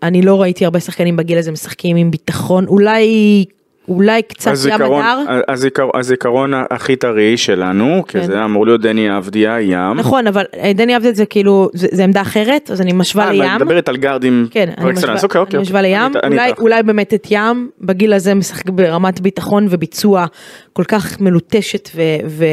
אני 0.02 0.22
לא 0.22 0.42
ראיתי 0.42 0.64
הרבה 0.64 0.80
שחקנים 0.80 1.16
בגיל 1.16 1.38
הזה 1.38 1.52
משחקים 1.52 1.96
עם 1.96 2.10
ביטחון, 2.10 2.66
אולי, 2.66 3.44
אולי 3.88 4.22
קצת 4.22 4.46
ים 4.46 4.52
הזיכרון- 4.52 5.04
הדר. 5.04 5.40
הזיכר- 5.48 5.90
הזיכרון 5.98 6.52
הכי 6.70 6.96
טרי 6.96 7.36
שלנו, 7.36 8.02
כי 8.08 8.20
כן. 8.20 8.26
זה 8.26 8.44
אמור 8.44 8.66
להיות 8.66 8.80
דני 8.80 9.16
אבדיה, 9.18 9.60
ים. 9.60 9.96
נכון, 9.98 10.26
אבל 10.26 10.44
אה, 10.56 10.72
דני 10.72 10.94
עבדד 10.94 11.14
זה 11.14 11.26
כאילו, 11.26 11.68
זה 11.74 11.88
זה 11.92 12.04
עמדה 12.04 12.20
אחרת, 12.20 12.70
אז 12.70 12.80
אני 12.80 12.92
משווה 12.92 13.24
אה, 13.26 13.32
לים. 13.32 13.42
את 13.56 13.62
מדברת 13.62 13.88
על 13.88 13.96
גארדים 13.96 14.46
כן, 14.50 14.70
אני. 14.78 14.92
משווה, 14.92 15.14
אוקיי, 15.22 15.40
אוקיי, 15.40 15.56
אני 15.58 15.62
משווה 15.62 15.80
אוקיי. 15.80 15.92
לים, 15.92 16.12
אני- 16.16 16.20
אני 16.22 16.34
אולי, 16.34 16.46
איתך. 16.48 16.60
אולי 16.60 16.82
באמת 16.82 17.14
את 17.14 17.26
ים, 17.30 17.70
בגיל 17.80 18.12
הזה 18.12 18.34
משחק 18.34 18.70
ברמת 18.70 19.20
ביטחון 19.20 19.66
וביצוע 19.70 20.26
כל 20.72 20.84
כך 20.84 21.20
מלוטשת 21.20 21.88
ו, 21.94 22.02
ו, 22.28 22.44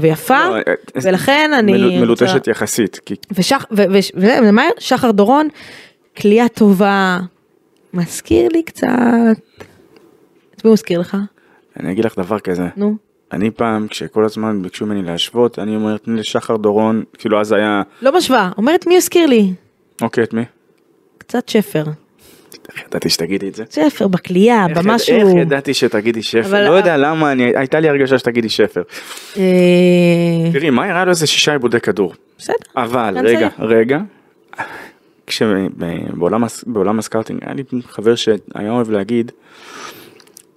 ויפה, 0.00 0.48
לא, 0.48 0.56
אה, 0.56 0.60
ולכן 1.02 1.50
אני... 1.58 1.72
מלו- 1.72 1.88
רוצה- 1.88 2.00
מלוטשת 2.00 2.48
יחסית, 2.48 3.00
כי 3.06 3.14
ושח, 3.38 3.66
ו, 3.72 3.82
ו, 3.92 3.98
וזה, 4.16 4.38
ומה, 4.44 4.62
שחר 4.78 5.10
דורון, 5.10 5.48
כליאה 6.20 6.48
טובה, 6.48 7.18
מזכיר 7.94 8.48
לי 8.52 8.62
קצת, 8.62 8.86
את 10.64 10.66
מי 10.66 10.70
הוא 10.70 10.72
מזכיר 10.74 11.00
לך? 11.00 11.16
אני 11.80 11.92
אגיד 11.92 12.04
לך 12.04 12.18
דבר 12.18 12.38
כזה. 12.38 12.68
נו. 12.76 12.96
אני 13.32 13.50
פעם, 13.50 13.88
כשכל 13.88 14.24
הזמן 14.24 14.62
ביקשו 14.62 14.86
ממני 14.86 15.02
להשוות, 15.02 15.58
אני 15.58 15.76
אומר, 15.76 15.96
תני 15.96 16.20
לשחר 16.20 16.56
דורון, 16.56 17.02
כאילו 17.18 17.40
אז 17.40 17.52
היה, 17.52 17.82
לא 18.02 18.16
משווה, 18.16 18.50
אומרת 18.56 18.86
מי 18.86 18.96
הזכיר 18.96 19.26
לי? 19.26 19.52
אוקיי, 20.02 20.24
את 20.24 20.32
מי? 20.34 20.42
קצת 21.18 21.48
שפר. 21.48 21.84
איך 22.72 22.82
ידעתי 22.88 23.08
שתגידי 23.10 23.48
את 23.48 23.54
זה? 23.54 23.64
שפר 23.70 24.08
בכלייה, 24.08 24.66
יד- 24.70 24.78
במשהו. 24.78 25.16
איך 25.16 25.28
ידעתי 25.36 25.74
שתגידי 25.74 26.22
שפר? 26.22 26.68
לא 26.68 26.74
יודע 26.74 26.96
למה, 26.96 27.28
הייתה 27.54 27.80
לי 27.80 27.88
הרגשה 27.88 28.18
שתגידי 28.18 28.48
שפר. 28.48 28.82
אה, 29.36 29.42
תראי, 30.52 30.70
מה 30.70 30.84
היה 30.84 31.04
לו 31.04 31.10
איזה 31.10 31.26
שישה 31.26 31.52
איבודי 31.52 31.80
כדור. 31.80 32.14
בסדר. 32.38 32.54
אבל, 32.76 33.16
רגע. 33.26 33.48
רגע. 33.58 33.98
כשבעולם 35.26 36.44
הס- 36.44 36.64
בעולם 36.66 36.98
ה 36.98 37.02
scouting, 37.02 37.40
היה 37.44 37.54
לי 37.54 37.62
חבר 37.88 38.14
שהיה 38.14 38.70
אוהב 38.70 38.90
להגיד, 38.90 39.32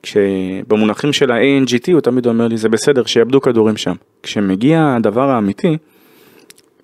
כשבמונחים 0.07 1.13
של 1.13 1.31
ה-ANGT 1.31 1.91
הוא 1.93 2.01
תמיד 2.01 2.27
אומר 2.27 2.47
לי, 2.47 2.57
זה 2.57 2.69
בסדר, 2.69 3.05
שיאבדו 3.05 3.41
כדורים 3.41 3.77
שם. 3.77 3.93
כשמגיע 4.23 4.93
הדבר 4.97 5.29
האמיתי, 5.29 5.77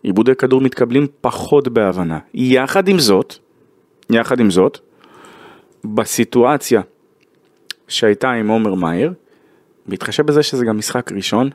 איבודי 0.04 0.36
כדור 0.36 0.62
מתקבלים 0.62 1.08
פחות 1.22 1.68
בהבנה. 1.68 2.20
יחד 2.34 2.88
עם 2.88 3.00
זאת, 3.00 3.36
יחד 4.10 4.40
עם 4.40 4.52
זאת, 4.52 4.80
בסיטואציה 5.86 6.82
שהייתה 7.88 8.32
עם 8.32 8.48
עומר 8.48 8.74
מאיר, 8.74 9.14
בהתחשב 9.86 10.26
בזה 10.26 10.44
שזה 10.44 10.66
גם 10.66 10.78
משחק 10.78 11.12
ראשון, 11.12 11.50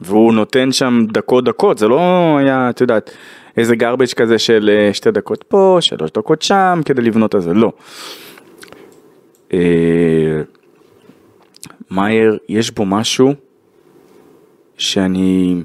והוא 0.00 0.34
נותן 0.34 0.72
שם 0.72 1.06
דקות 1.12 1.44
דקות, 1.44 1.78
זה 1.78 1.88
לא 1.88 2.00
היה, 2.38 2.70
את 2.70 2.80
יודעת, 2.80 3.10
איזה 3.56 3.74
garbage 3.74 4.14
כזה 4.16 4.38
של 4.38 4.70
אה, 4.72 4.94
שתי 4.94 5.10
דקות 5.10 5.42
פה, 5.48 5.78
שלוש 5.80 6.10
דקות 6.10 6.42
שם, 6.42 6.80
כדי 6.84 7.02
לבנות 7.02 7.34
את 7.34 7.42
זה, 7.42 7.54
לא. 7.54 7.72
אה, 11.90 11.96
מאייר, 11.96 12.38
יש 12.48 12.70
בו 12.70 12.84
משהו 12.86 13.34
שאני 14.78 15.62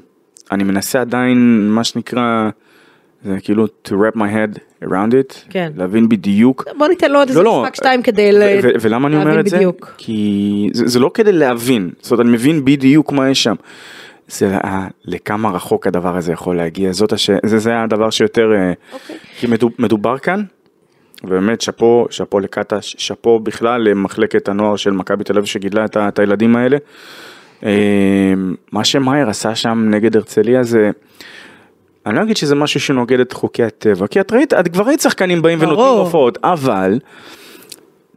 אני 0.51 0.63
מנסה 0.63 1.01
עדיין, 1.01 1.69
מה 1.69 1.83
שנקרא, 1.83 2.49
זה 3.23 3.37
כאילו 3.41 3.65
to 3.65 3.91
wrap 3.91 4.17
my 4.17 4.21
head 4.21 4.59
around 4.87 5.11
it, 5.11 5.35
כן. 5.49 5.71
להבין 5.75 6.09
בדיוק. 6.09 6.65
בוא 6.77 6.87
ניתן 6.87 7.11
לו 7.11 7.19
עוד 7.19 7.27
איזה 7.27 7.39
לא, 7.39 7.45
לא, 7.45 7.61
משחק 7.61 7.75
שתיים 7.75 8.01
כדי 8.01 8.29
ו- 8.33 8.37
ל- 8.39 8.59
ו- 8.63 8.69
ולמה 8.81 9.07
אני 9.07 9.15
אומר 9.15 9.25
להבין 9.25 9.39
את 9.39 9.47
זה? 9.49 9.55
בדיוק. 9.57 9.93
כי 9.97 10.69
זה, 10.73 10.87
זה 10.87 10.99
לא 10.99 11.11
כדי 11.13 11.31
להבין, 11.31 11.89
זאת 12.01 12.11
אומרת 12.11 12.25
אני 12.25 12.33
מבין 12.33 12.65
בדיוק 12.65 13.11
מה 13.11 13.29
יש 13.29 13.43
שם. 13.43 13.55
זה 14.27 14.57
ה- 14.57 14.87
לכמה 15.05 15.49
רחוק 15.51 15.87
הדבר 15.87 16.17
הזה 16.17 16.31
יכול 16.33 16.57
להגיע, 16.57 16.91
זאת 16.91 17.13
הש... 17.13 17.29
זה, 17.45 17.57
זה 17.59 17.81
הדבר 17.81 18.09
שיותר, 18.09 18.51
אה, 18.55 18.73
אוקיי. 18.93 19.15
כי 19.39 19.47
מדוב, 19.47 19.71
מדובר 19.79 20.17
כאן, 20.17 20.43
ובאמת 21.23 21.61
שאפו, 21.61 22.05
שאפו 22.09 22.39
לקטש, 22.39 22.95
שאפו 22.97 23.39
בכלל 23.39 23.81
למחלקת 23.81 24.49
הנוער 24.49 24.75
של 24.75 24.91
מכבי 24.91 25.23
תל 25.23 25.33
אביב 25.33 25.45
שגידלה 25.45 25.85
את, 25.85 25.97
את 25.97 26.19
הילדים 26.19 26.55
האלה. 26.55 26.77
אה, 27.63 28.33
מה 28.71 28.83
שמאייר 28.83 29.29
עשה 29.29 29.55
שם 29.55 29.87
נגד 29.89 30.15
הרצליה 30.15 30.63
זה, 30.63 30.91
אני 32.05 32.15
לא 32.15 32.21
אגיד 32.23 32.37
שזה 32.37 32.55
משהו 32.55 32.79
שנוגד 32.79 33.19
את 33.19 33.33
חוקי 33.33 33.63
הטבע, 33.63 34.07
כי 34.07 34.19
את 34.19 34.33
ראית, 34.33 34.53
את 34.53 34.67
כבר 34.67 34.83
ראית 34.83 35.01
שחקנים 35.01 35.41
באים 35.41 35.57
ונותנים 35.61 35.85
ברור. 35.85 35.99
הופעות, 35.99 36.37
אבל 36.43 36.99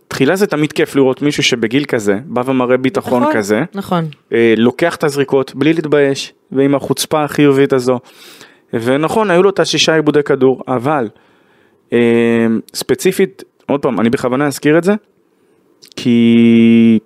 תחילה 0.09 0.37
זה 0.37 0.47
תמיד 0.47 0.73
כיף 0.73 0.97
לראות 0.97 1.23
מישהו 1.23 1.43
שבגיל 1.43 1.85
כזה, 1.85 2.19
בא 2.25 2.43
ומראה 2.47 2.77
ביטחון 2.77 3.23
נכון, 3.23 3.35
כזה, 3.35 3.61
נכון. 3.75 4.05
אה, 4.33 4.55
לוקח 4.57 4.97
את 4.97 5.05
הזריקות 5.05 5.55
בלי 5.55 5.73
להתבייש, 5.73 6.33
ועם 6.53 6.75
החוצפה 6.75 7.25
החיובית 7.25 7.73
הזו. 7.73 7.99
ונכון, 8.73 9.31
היו 9.31 9.43
לו 9.43 9.51
את 9.51 9.61
השישה 9.61 9.95
עיבודי 9.95 10.23
כדור, 10.23 10.63
אבל 10.69 11.09
ספציפית, 12.75 13.43
עוד 13.69 13.83
פעם, 13.83 14.01
אני 14.01 14.11
בכוונה 14.11 14.47
אזכיר 14.47 14.79
את 14.79 14.85
זה, 14.85 14.95
כי 15.97 16.99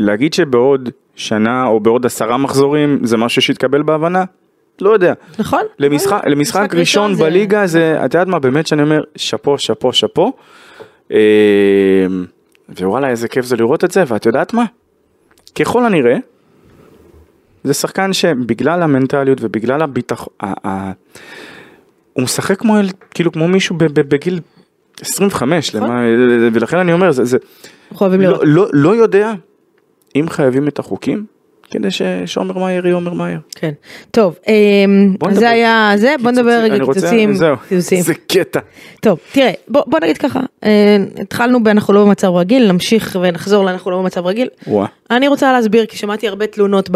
להגיד 0.00 0.34
שבעוד 0.34 0.88
שנה 1.16 1.66
או 1.66 1.80
בעוד 1.80 2.06
עשרה 2.06 2.36
מחזורים 2.36 2.98
זה 3.02 3.16
משהו 3.16 3.42
שיתקבל 3.42 3.82
בהבנה, 3.82 4.24
לא 4.80 4.90
יודע. 4.90 5.12
נכון. 5.38 5.60
למשחק, 5.78 6.12
נכון. 6.18 6.30
למשחק 6.30 6.74
ראשון 6.74 7.14
זה- 7.14 7.24
בליגה 7.24 7.66
זה, 7.66 8.04
את 8.04 8.14
יודעת 8.14 8.26
מה, 8.28 8.38
באמת 8.38 8.66
שאני 8.66 8.82
אומר, 8.82 9.02
שאפו, 9.16 9.58
שאפו, 9.58 9.92
שאפו. 9.92 10.32
אה, 11.12 11.18
ווואלה, 12.80 13.08
איזה 13.08 13.28
כיף 13.28 13.44
זה 13.44 13.56
לראות 13.56 13.84
את 13.84 13.90
זה, 13.90 14.04
ואת 14.06 14.26
יודעת 14.26 14.54
מה? 14.54 14.64
ככל 15.54 15.84
הנראה, 15.86 16.16
זה 17.64 17.74
שחקן 17.74 18.12
שבגלל 18.12 18.82
המנטליות 18.82 19.38
ובגלל 19.42 19.82
הביטחון, 19.82 20.34
הוא 22.12 22.24
משחק 22.24 22.58
כמו, 22.58 22.78
אל- 22.78 22.88
כאילו 23.10 23.32
כמו 23.32 23.48
מישהו 23.48 23.76
בגיל 23.78 24.40
25, 25.00 25.74
נכון. 25.74 25.88
למה, 25.90 26.00
ולכן 26.52 26.76
אני 26.76 26.92
אומר, 26.92 27.12
זה, 27.12 27.24
זה 27.24 27.38
לא. 28.30 28.40
לא, 28.44 28.66
לא 28.72 28.96
יודע 28.96 29.32
אם 30.16 30.28
חייבים 30.28 30.68
את 30.68 30.78
החוקים, 30.78 31.26
כדי 31.72 31.90
ש- 31.90 32.02
שעומר 32.26 32.58
מאייר 32.58 32.86
יהיה 32.86 32.94
עומר 32.94 33.12
מאייר. 33.12 33.38
כן. 33.54 33.70
טוב, 34.10 34.34
אמ. 34.48 35.14
זה 35.32 35.48
היה 35.50 35.92
זה, 35.96 36.14
בוא 36.22 36.30
נדבר 36.30 36.50
רגע 36.62 36.74
קיצוצים. 36.94 37.34
זהו. 37.34 37.56
זה 38.02 38.14
קטע. 38.26 38.60
טוב, 39.00 39.18
תראה, 39.32 39.50
בוא, 39.68 39.82
נגיד 40.02 40.18
ככה, 40.18 40.40
אה, 40.64 40.96
התחלנו 41.20 41.62
ב"אנחנו 41.64 41.94
לא 41.94 42.04
במצב 42.04 42.28
רגיל", 42.28 42.72
נמשיך 42.72 43.16
ונחזור 43.22 43.64
ל"אנחנו 43.64 43.90
לא 43.90 43.98
במצב 43.98 44.26
רגיל". 44.26 44.48
אני 45.10 45.28
רוצה 45.28 45.52
להסביר, 45.52 45.86
כי 45.86 45.96
שמעתי 45.96 46.28
הרבה 46.28 46.46
תלונות. 46.46 46.90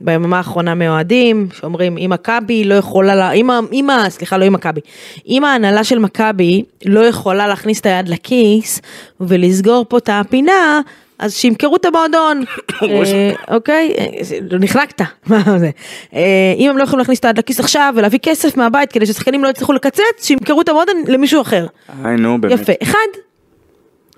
ביממה 0.00 0.36
האחרונה 0.36 0.74
מאוהדים, 0.74 1.48
שאומרים, 1.60 1.98
אם 1.98 2.10
מכבי 2.10 2.64
לא 2.64 2.74
יכולה, 2.74 3.14
לה... 3.14 3.32
אם, 3.32 3.50
ה- 3.50 3.60
אם, 3.72 3.90
ה- 3.90 4.10
סליחה, 4.10 4.36
לא 4.38 4.46
אם 4.46 4.52
מכבי, 4.52 4.80
אם 5.28 5.44
ההנהלה 5.44 5.84
של 5.84 5.98
מכבי 5.98 6.62
לא 6.86 7.00
יכולה 7.00 7.46
להכניס 7.48 7.80
את 7.80 7.86
היד 7.86 8.08
לכיס 8.08 8.80
ולסגור 9.20 9.84
פה 9.88 9.98
את 9.98 10.08
הפינה, 10.12 10.80
אז 11.20 11.34
שימכרו 11.34 11.76
את 11.76 11.84
המועדון, 11.84 12.42
אה, 12.82 13.32
אוקיי? 13.48 13.94
אה, 13.98 14.06
זה- 14.24 14.38
נחנקת, 14.60 15.00
מה 15.26 15.58
זה? 15.58 15.70
אה, 16.14 16.54
אם 16.56 16.70
הם 16.70 16.78
לא 16.78 16.82
יכולים 16.82 16.98
להכניס 16.98 17.18
את 17.20 17.24
היד 17.24 17.38
לכיס 17.38 17.60
עכשיו 17.60 17.94
ולהביא 17.96 18.18
כסף 18.22 18.56
מהבית 18.56 18.92
כדי 18.92 19.06
ששחקנים 19.06 19.44
לא 19.44 19.48
יצליחו 19.48 19.72
לקצץ, 19.72 20.02
שימכרו 20.20 20.60
את 20.60 20.68
המועדון 20.68 20.96
למישהו 21.08 21.42
אחר. 21.42 21.66
היי 22.04 22.16
נו 22.16 22.40
באמת. 22.40 22.60
יפה. 22.60 22.72
אחד, 22.82 22.98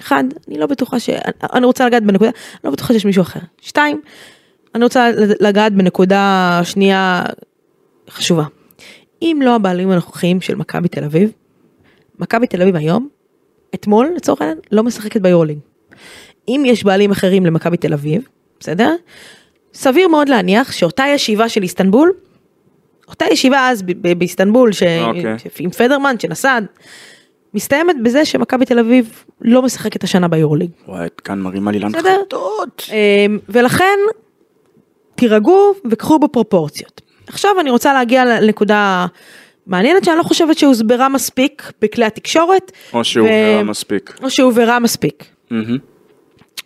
אחד, 0.00 0.24
אני 0.48 0.58
לא 0.58 0.66
בטוחה 0.66 1.00
ש... 1.00 1.10
אני 1.52 1.66
רוצה 1.66 1.86
לגעת 1.86 2.02
בנקודה, 2.02 2.30
אני 2.30 2.60
לא 2.64 2.70
בטוחה 2.70 2.92
שיש 2.92 3.04
מישהו 3.04 3.22
אחר. 3.22 3.40
שתיים, 3.60 4.00
אני 4.74 4.84
רוצה 4.84 5.10
לגעת 5.40 5.72
בנקודה 5.72 6.60
שנייה 6.64 7.24
חשובה. 8.10 8.44
אם 9.22 9.38
לא 9.42 9.54
הבעלים 9.54 9.90
הנוכחיים 9.90 10.40
של 10.40 10.54
מכבי 10.54 10.88
תל 10.88 11.04
אביב, 11.04 11.32
מכבי 12.18 12.46
תל 12.46 12.62
אביב 12.62 12.76
היום, 12.76 13.08
אתמול 13.74 14.12
לצורך 14.16 14.40
העניין, 14.40 14.58
לא 14.72 14.82
משחקת 14.82 15.20
ביורלינג. 15.20 15.60
אם 16.48 16.62
יש 16.66 16.84
בעלים 16.84 17.10
אחרים 17.10 17.46
למכבי 17.46 17.76
תל 17.76 17.92
אביב, 17.92 18.28
בסדר? 18.60 18.94
סביר 19.74 20.08
מאוד 20.08 20.28
להניח 20.28 20.72
שאותה 20.72 21.04
ישיבה 21.14 21.48
של 21.48 21.62
איסטנבול, 21.62 22.12
אותה 23.08 23.24
ישיבה 23.30 23.68
אז 23.68 23.82
ב- 23.82 23.92
ב- 24.08 24.18
באיסטנבול, 24.18 24.72
ש... 24.72 24.82
אוקיי. 24.82 25.36
עם 25.58 25.70
פדרמן 25.70 26.18
שנסע, 26.18 26.58
מסתיימת 27.54 27.96
בזה 28.02 28.24
שמכבי 28.24 28.64
תל 28.64 28.78
אביב 28.78 29.24
לא 29.40 29.62
משחקת 29.62 30.04
השנה 30.04 30.28
ביורליג. 30.28 30.70
וואי, 30.88 31.08
כאן 31.24 31.40
מרימה 31.40 31.70
לי 31.70 31.78
בסדר? 31.78 32.02
להנחתות. 32.10 32.82
אמ, 32.92 33.38
ולכן 33.48 33.98
תירגעו 35.14 35.72
וקחו 35.90 36.18
בפרופורציות. 36.18 37.00
עכשיו 37.26 37.50
אני 37.60 37.70
רוצה 37.70 37.92
להגיע 37.92 38.24
לנקודה 38.24 39.06
מעניינת 39.66 40.04
שאני 40.04 40.18
לא 40.18 40.22
חושבת 40.22 40.58
שהוסברה 40.58 41.08
מספיק 41.08 41.72
בכלי 41.82 42.04
התקשורת. 42.04 42.72
או 42.92 43.04
שהוא 43.04 43.28
ו- 43.60 43.64
מספיק. 43.64 44.18
או 44.22 44.30
שהובהרה 44.30 44.78
מספיק. 44.78 45.24
מהמם. 45.50 45.78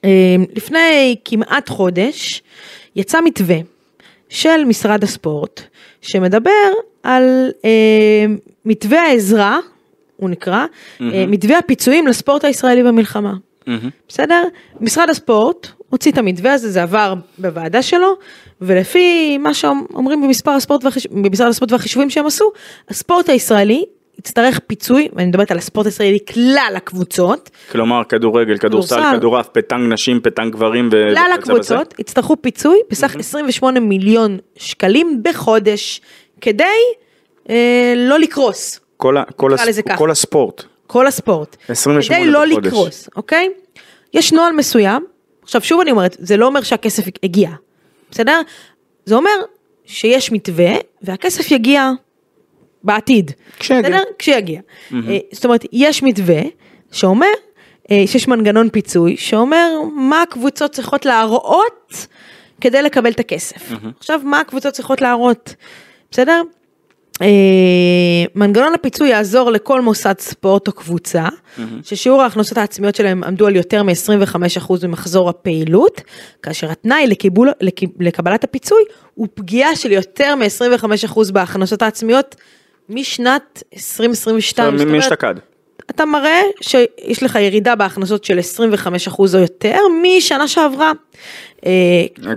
אמ, 0.07 0.45
לפני 0.57 1.17
כמעט 1.25 1.69
חודש 1.69 2.43
יצא 2.97 3.19
מתווה 3.25 3.57
של 4.29 4.65
משרד 4.65 5.05
הספורט 5.05 5.61
שמדבר 6.03 6.51
על 7.03 7.51
אמ, 7.65 8.39
מתווה 8.65 9.03
העזרה, 9.03 9.59
הוא 10.17 10.31
נקרא, 10.31 10.67
אה, 11.01 11.25
מתווה 11.29 11.59
הפיצויים 11.59 12.07
לספורט 12.07 12.45
הישראלי 12.45 12.83
במלחמה. 12.83 13.35
מהמם. 13.67 13.91
בסדר? 14.09 14.43
משרד 14.81 15.11
הספורט 15.11 15.69
הוציא 15.89 16.13
את 16.13 16.19
המתווה 16.19 16.53
הזה, 16.53 16.71
זה 16.71 16.83
עבר 16.83 17.15
בוועדה 17.39 17.83
שלו, 17.83 18.17
ולפי 18.61 19.39
מה 19.39 19.55
שאומרים 19.55 20.23
במספר 20.23 20.51
הספורט 20.51 20.85
והחיש... 20.85 21.07
במשרד 21.07 21.49
הספורט 21.49 21.73
והחישובים 21.73 22.11
שהם 22.11 22.27
עשו, 22.27 22.53
הספורט 22.89 23.29
הישראלי 23.29 23.85
יצטרך 24.27 24.59
פיצוי, 24.67 25.09
ואני 25.13 25.27
מדברת 25.29 25.51
על 25.51 25.59
הספורט 25.59 25.87
הישראלי 25.87 26.19
כלל 26.33 26.73
הקבוצות, 26.77 27.51
כלומר 27.73 28.03
כדורגל, 28.09 28.59
כדורסל. 28.59 29.03
כדורעף, 29.17 29.49
פטנג 29.53 29.93
נשים, 29.93 30.21
פטנג 30.23 30.53
גברים. 30.53 30.89
ו- 30.93 31.15
כלל. 31.15 31.33
הקבוצות 31.35 31.95
יצטרכו 31.99 32.37
פיצוי 32.43 32.79
בסך 32.91 33.17
28 33.17 33.81
מיליון 33.81 34.39
שקלים 34.57 35.21
בחודש, 35.23 36.01
כדי 36.41 36.65
אה, 37.51 37.95
לא 37.97 38.19
לקרוס, 38.19 38.81
כל 38.97 39.17
ה- 39.17 39.23
כל 39.37 39.53
ככה. 39.87 39.97
כל 39.97 40.11
הספורט. 40.11 40.63
כל 40.87 41.07
הספורט. 41.07 41.57
28 41.69 42.19
כדי 42.21 42.31
לא 42.31 42.45
בחודש. 42.51 42.67
לקרוס, 42.67 43.09
אוקיי? 43.17 43.49
יש 44.15 44.33
נוהל 44.33 44.53
מסוים, 44.53 45.05
עכשיו 45.43 45.61
שוב 45.61 45.81
אני 45.81 45.91
אומרת, 45.91 46.17
זה 46.19 46.37
לא 46.37 46.47
אומר 46.47 46.63
שהכסף 46.63 47.05
הגיע, 47.23 47.51
בסדר? 48.11 48.41
זה 49.05 49.15
אומר 49.15 49.31
שיש 49.85 50.33
מתווה 50.33 50.73
והכסף 51.03 51.51
יגיע 51.51 51.91
בעתיד. 52.87 53.31
כשיגיע. 53.59 53.83
בסדר? 53.83 54.03
כשיגיע. 54.19 54.61
אה, 54.93 55.19
זאת 55.33 55.45
אומרת, 55.45 55.65
יש 55.73 56.03
מתווה 56.03 56.43
שאומר 56.93 57.27
אה, 57.91 58.03
שיש 58.07 58.29
מנגנון 58.29 58.69
פיצוי 58.71 59.17
שאומר 59.17 59.69
מה 59.95 60.23
הקבוצות 60.23 60.73
צריכות 60.73 61.07
להראות 61.07 62.07
כדי 62.61 62.83
לקבל 62.83 63.11
את 63.11 63.21
הכסף. 63.21 63.73
עכשיו, 63.99 64.21
מה 64.25 64.41
הקבוצות 64.41 64.73
צריכות 64.73 65.01
להראות? 65.01 65.55
בסדר? 66.11 66.43
אה, 67.23 68.25
מנגנון 68.35 68.75
הפיצוי 68.75 69.09
יעזור 69.09 69.51
לכל 69.51 69.81
מוסד 69.81 70.15
ספורט 70.19 70.69
או 70.69 70.73
קבוצה, 70.73 71.29
ששיעור 71.83 72.23
ההכנסות 72.23 72.59
העצמיות 72.59 72.95
שלהם 72.95 73.25
עמדו 73.25 73.47
על 73.47 73.57
יותר 73.57 73.83
מ-25% 73.83 74.87
ממחזור 74.87 75.29
הפעילות, 75.29 76.01
כאשר 76.43 76.71
התנאי 76.71 77.07
לקיבול, 77.07 77.51
לק, 77.61 77.81
לקבלת 78.01 78.45
הפיצוי 78.45 78.83
הוא 79.15 79.29
פגיעה 79.35 79.77
של 79.77 79.93
יותר 79.93 80.35
מ-25% 80.35 81.33
בהכנסות 81.33 81.83
העצמיות 81.83 82.37
משנת 82.89 83.63
2022. 83.75 84.75
מ- 84.75 84.79
זאת 84.79 84.87
אומרת, 84.87 84.97
מאשתקד. 84.97 85.35
אתה 85.91 86.05
מראה 86.05 86.41
שיש 86.61 87.23
לך 87.23 87.35
ירידה 87.35 87.75
בהכנסות 87.77 88.25
של 88.25 88.39
25% 88.39 89.35
או 89.35 89.39
יותר 89.39 89.77
משנה 90.03 90.49
שעברה. 90.49 90.93
אה, 91.67 91.73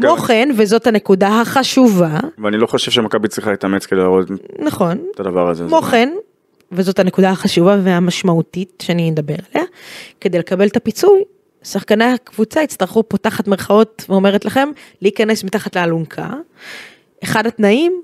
כמו 0.02 0.18
כן, 0.18 0.50
וזאת 0.58 0.88
הנקודה 0.88 1.42
החשובה, 1.42 2.20
ואני 2.38 2.58
לא 2.58 2.68
חושב 2.68 2.92
שמכבי 2.92 3.28
צריכה 3.28 3.52
להתאמץ 3.52 3.86
כדי 3.86 4.00
להראות 4.00 4.28
נכון, 4.60 4.98
את 5.16 5.20
הדבר 5.20 5.50
הזה. 5.50 5.64
כמו 5.68 5.82
כן, 5.82 6.10
וזאת 6.72 7.00
הנקודה 7.00 7.30
החשובה 7.30 7.78
והמשמעותית 7.84 8.84
שאני 8.86 9.10
אדבר 9.12 9.36
עליה, 9.54 9.68
כדי 10.22 10.40
לקבל 10.40 10.68
את 10.68 10.76
הפיצוי, 10.78 11.24
שחקני 11.64 12.06
הקבוצה 12.06 12.62
יצטרכו 12.62 13.04
פותחת 13.04 13.48
מרכאות 13.48 14.06
ואומרת 14.10 14.46
לכם 14.46 14.70
להיכנס 15.02 15.44
מתחת 15.44 15.76
לאלונקה. 15.76 16.30
אחד 17.24 17.48
התנאים 17.48 18.02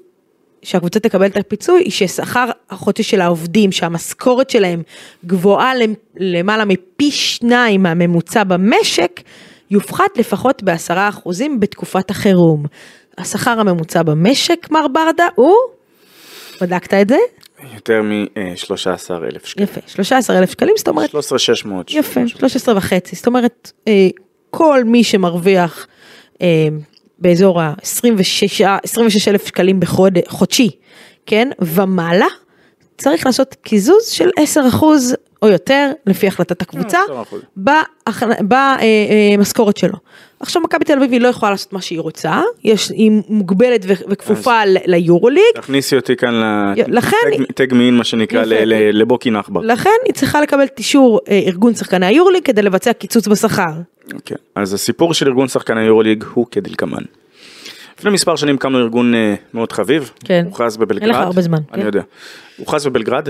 שהקבוצה 0.66 1.00
תקבל 1.00 1.26
את 1.26 1.38
הפיצוי 1.38 1.82
היא 1.82 1.92
ששכר 1.92 2.50
החודשי 2.70 3.04
של 3.04 3.22
העובדים 3.22 3.72
שהמשכורת 3.72 4.50
שלהם 4.50 4.82
גבוהה 5.26 5.72
למעלה 6.18 6.66
מפי 6.66 7.12
שניים 7.12 7.84
מהממוצע 7.84 8.44
במשק 8.44 9.22
יופחת 9.72 10.18
לפחות 10.18 10.64
בעשרה 10.64 11.10
אחוזים 11.10 11.60
בתקופת 11.60 12.10
החירום. 12.10 12.66
השכר 13.18 13.60
הממוצע 13.60 14.04
במשק 14.04 14.68
מר 14.72 14.88
ברדה 14.94 15.28
הוא? 15.36 15.56
בדקת 16.62 16.94
את 16.94 17.10
זה? 17.10 17.18
יותר 17.74 18.02
מ-13,000 18.02 19.48
שקלים. 19.48 19.68
יפה, 19.68 19.82
13,000 19.88 20.52
שקלים, 20.52 20.74
זאת 20.78 20.88
אומרת... 20.88 21.10
13,600. 21.10 21.92
יפה, 21.92 22.28
13 22.28 22.78
וחצי, 22.78 23.16
זאת 23.16 23.28
אומרת, 23.28 23.72
אה, 23.88 23.94
כל 24.50 24.84
מי 24.84 25.04
שמרוויח 25.04 25.88
אה, 26.42 26.48
באזור 27.20 27.62
ה-26 27.62 28.66
אלף 29.28 29.48
שקלים 29.48 29.80
בחודש, 29.80 30.24
חודשי, 30.28 30.70
כן, 31.26 31.50
ומעלה, 31.62 32.28
צריך 32.98 33.26
לעשות 33.26 33.56
קיזוז 33.64 34.08
של 34.08 34.30
10 34.38 34.68
אחוז 34.68 35.16
או 35.42 35.48
יותר, 35.48 35.92
לפי 36.06 36.28
החלטת 36.28 36.62
הקבוצה, 36.62 37.00
במשכורת 38.42 39.78
שלו. 39.78 39.98
עכשיו 40.40 40.62
מכבי 40.62 40.86
תל 40.86 40.98
אביב 40.98 41.22
לא 41.22 41.28
יכולה 41.28 41.52
לעשות 41.52 41.74
מה 41.74 41.82
שהיא 41.82 42.00
רוצה, 42.00 42.42
יש, 42.64 42.90
היא 42.90 43.12
מוגבלת 43.30 43.86
וכפופה 43.86 44.62
ליורוליג. 44.66 45.44
תכניסי 45.56 45.96
אותי 45.96 46.16
כאן 46.16 46.34
לתג 47.50 47.74
מין 47.74 47.98
מה 47.98 48.04
שנקרא 48.04 48.44
לבוקי 48.94 49.32
נחבר. 49.32 49.62
לכן 49.62 49.90
היא 50.06 50.14
צריכה 50.14 50.42
לקבל 50.42 50.64
את 50.64 50.80
אישור 50.80 51.20
ארגון 51.30 51.76
שחקני 51.76 52.06
היורוליג 52.06 52.44
כדי 52.44 52.62
לבצע 52.62 52.94
קיצוץ 52.94 53.28
בשכר. 53.28 53.72
אוקיי, 54.14 54.38
אז 54.56 54.74
הסיפור 54.74 55.14
של 55.14 55.28
ארגון 55.28 55.48
שחקני 55.48 55.82
היורוליג 55.82 56.24
הוא 56.34 56.46
כדלקמן. 56.52 57.04
לפני 58.00 58.12
מספר 58.12 58.36
שנים 58.36 58.58
קמנו 58.58 58.80
ארגון 58.80 59.14
מאוד 59.54 59.72
חביב, 59.72 60.12
כן, 60.24 60.44
הוכרז 60.46 60.78
בבלגרד, 60.78 61.02
אין 61.02 61.10
לך 61.10 61.18
הרבה 61.18 61.42
זמן, 61.42 61.58
אני 61.74 61.82
כן. 61.82 61.88
יודע, 61.88 62.02
הוכרז 62.58 62.86
בבלגרד, 62.86 63.30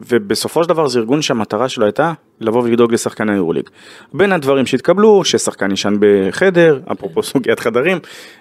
ובסופו 0.00 0.62
של 0.62 0.68
דבר 0.68 0.88
זה 0.88 0.98
ארגון 0.98 1.22
שהמטרה 1.22 1.68
שלו 1.68 1.84
הייתה 1.84 2.12
לבוא 2.40 2.62
ולדאוג 2.62 2.92
לשחקני 2.92 3.32
היורוליג. 3.32 3.68
בין 4.12 4.32
הדברים 4.32 4.66
שהתקבלו, 4.66 5.24
ששחקן 5.24 5.70
ישן 5.70 5.94
בחדר, 6.00 6.80
אפרופו 6.92 7.22
סוגיית 7.22 7.60
חדרים, 7.60 7.98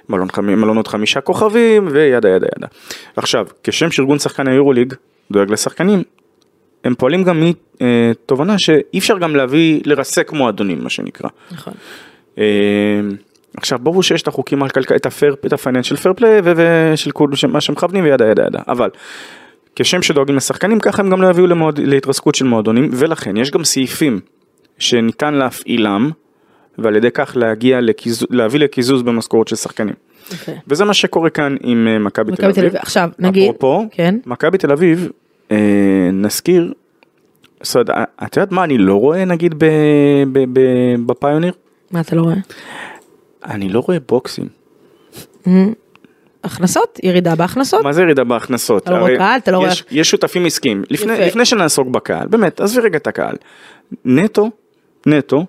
מלון, 0.10 0.28
מלונות 0.38 0.88
חמישה 0.88 1.22
כוכבים 1.22 1.88
וידה 1.92 2.30
ידה 2.30 2.48
ידה. 2.58 2.68
עכשיו, 3.16 3.48
כשם 3.64 3.92
שארגון 3.92 4.20
שחקני 4.20 4.52
היורוליג 4.52 4.94
דואג 5.32 5.52
לשחקנים, 5.52 6.04
הם 6.84 6.96
פועלים 6.96 7.24
גם 7.24 7.44
מתובנה 7.82 8.60
שאי 8.60 9.00
אפשר 9.00 9.18
גם 9.18 9.36
להביא, 9.36 9.82
לרסק 9.86 10.32
מועדונים 10.34 10.84
מה 10.84 10.90
שנקרא. 10.90 11.30
נכון. 11.52 11.74
עכשיו 13.58 13.80
ברור 13.80 14.04
שיש 14.04 14.22
את 14.22 14.28
החוקים 14.28 14.68
כלכלה, 14.68 14.98
את 14.98 15.08
את 15.46 15.54
הפייננשל 15.54 15.96
פייר 15.96 16.14
פליי 16.14 16.42
ושל 16.44 17.12
כל 17.12 17.28
מה 17.48 17.62
שמכוונים 17.62 18.04
וידה 18.04 18.26
ידה 18.26 18.44
ידה, 18.44 18.60
אבל 18.68 18.90
כשם 19.80 20.02
שדואגים 20.02 20.36
לשחקנים 20.36 20.80
ככה 20.80 21.02
הם 21.02 21.10
גם 21.10 21.22
לא 21.22 21.28
יביאו 21.28 21.48
למועד, 21.48 21.80
להתרסקות 21.80 22.36
של 22.36 22.46
מועדונים 22.46 22.90
ולכן 22.94 23.38
יש 23.38 23.52
גם 23.52 23.64
סעיפים 23.64 24.20
שניתן 24.80 25.34
להפעילם 25.34 26.12
ועל 26.78 26.96
ידי 26.96 27.12
כך 27.12 27.34
להגיע 27.36 27.82
לקיזוז, 27.82 28.28
להביא 28.30 28.60
לקיזוז 28.60 29.02
במשכורת 29.02 29.48
של 29.48 29.56
שחקנים. 29.56 29.94
יפה. 30.32 30.52
וזה 30.68 30.86
מה 30.86 30.94
שקורה 30.94 31.30
כאן 31.30 31.56
עם 31.62 31.88
אה, 31.88 32.00
מכבי 32.00 32.36
תל 32.36 32.46
אביב. 32.46 32.76
עכשיו 32.76 33.10
נגיד, 33.20 33.44
אפרופו, 33.44 33.86
כן, 33.92 34.16
מכבי 34.26 34.58
תל 34.58 34.72
אביב, 34.72 35.10
אה, 35.52 36.10
נזכיר, 36.14 36.74
זאת 37.62 37.76
אומרת, 37.76 38.10
את 38.24 38.38
יודעת 38.38 38.52
מה 38.52 38.64
אני 38.64 38.78
לא 38.78 38.96
רואה 38.96 39.26
נגיד 39.26 39.54
ב- 39.58 39.66
ב- 40.32 40.60
ב- 40.60 40.96
בפיוניר? 41.06 41.54
מה 41.92 42.02
אתה 42.02 42.16
לא 42.16 42.22
רואה? 42.22 42.36
אני 43.46 43.70
לא 43.70 43.84
רואה 43.88 43.98
בוקסים. 44.08 44.48
הכנסות, 46.44 47.00
ירידה 47.04 47.36
בהכנסות, 47.36 47.84
מה 47.84 47.94
זה 47.94 48.02
ירידה 48.02 48.24
בהכנסות? 48.24 48.84
אתה 48.84 48.92
לא 48.92 48.98
רואה 48.98 49.18
קהל, 49.18 49.40
אתה 49.40 49.52
לא 49.52 49.58
רואה- 49.58 49.70
יש, 49.72 49.84
יש 49.92 50.10
שותפים 50.10 50.46
עסקיים. 50.46 50.84
לפני, 50.90 51.14
יפה. 51.14 51.26
לפני 51.26 51.46
שנעסוק 51.46 51.88
בקהל, 51.88 52.28
באמת, 52.28 52.60
עזבי 52.62 52.82
רגע 52.82 52.98
את 52.98 53.08
הקהל. 53.08 53.36
נטו, 54.06 54.50
נטו, 55.06 55.46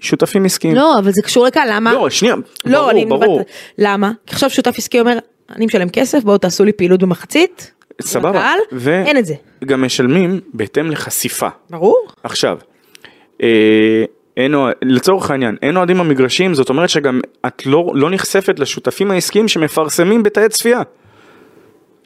שותפים 0.00 0.44
עסקיים. 0.44 0.74
לא, 0.74 0.92
אבל 0.98 1.10
זה 1.12 1.22
קשור 1.22 1.46
לקהל, 1.46 1.68
למה? 1.72 1.92
לא, 1.92 2.10
שנייה, 2.10 2.34
לא, 2.64 2.78
ברור, 2.78 2.90
אני 2.90 3.06
ברור. 3.06 3.38
מבט- 3.40 3.46
למה? 3.78 4.12
כי 4.26 4.32
עכשיו 4.34 4.50
שותף 4.50 4.74
עסקי 4.78 5.00
אומר, 5.00 5.18
אני 5.56 5.66
משלם 5.66 5.88
כסף, 5.88 6.22
בואו 6.22 6.38
תעשו 6.38 6.64
לי 6.64 6.72
פעילות 6.72 7.02
במחצית, 7.02 7.70
סבבה. 8.02 8.30
לקהל, 8.30 8.58
ו- 8.72 9.02
אין 9.06 9.16
את 9.18 9.26
זה. 9.26 9.34
גם 9.64 9.84
משלמים 9.84 10.40
בהתאם 10.54 10.90
לחשיפה. 10.90 11.48
ברור. 11.70 12.06
עכשיו, 12.22 12.58
אה, 13.42 14.04
אין, 14.36 14.54
לצורך 14.82 15.30
העניין, 15.30 15.56
אין 15.62 15.76
אוהדים 15.76 15.98
במגרשים, 15.98 16.54
זאת 16.54 16.68
אומרת 16.68 16.88
שגם 16.88 17.20
את 17.46 17.66
לא, 17.66 17.92
לא 17.94 18.10
נחשפת 18.10 18.58
לשותפים 18.58 19.10
העסקיים 19.10 19.48
שמפרסמים 19.48 20.22
בתאי 20.22 20.48
צפייה. 20.48 20.80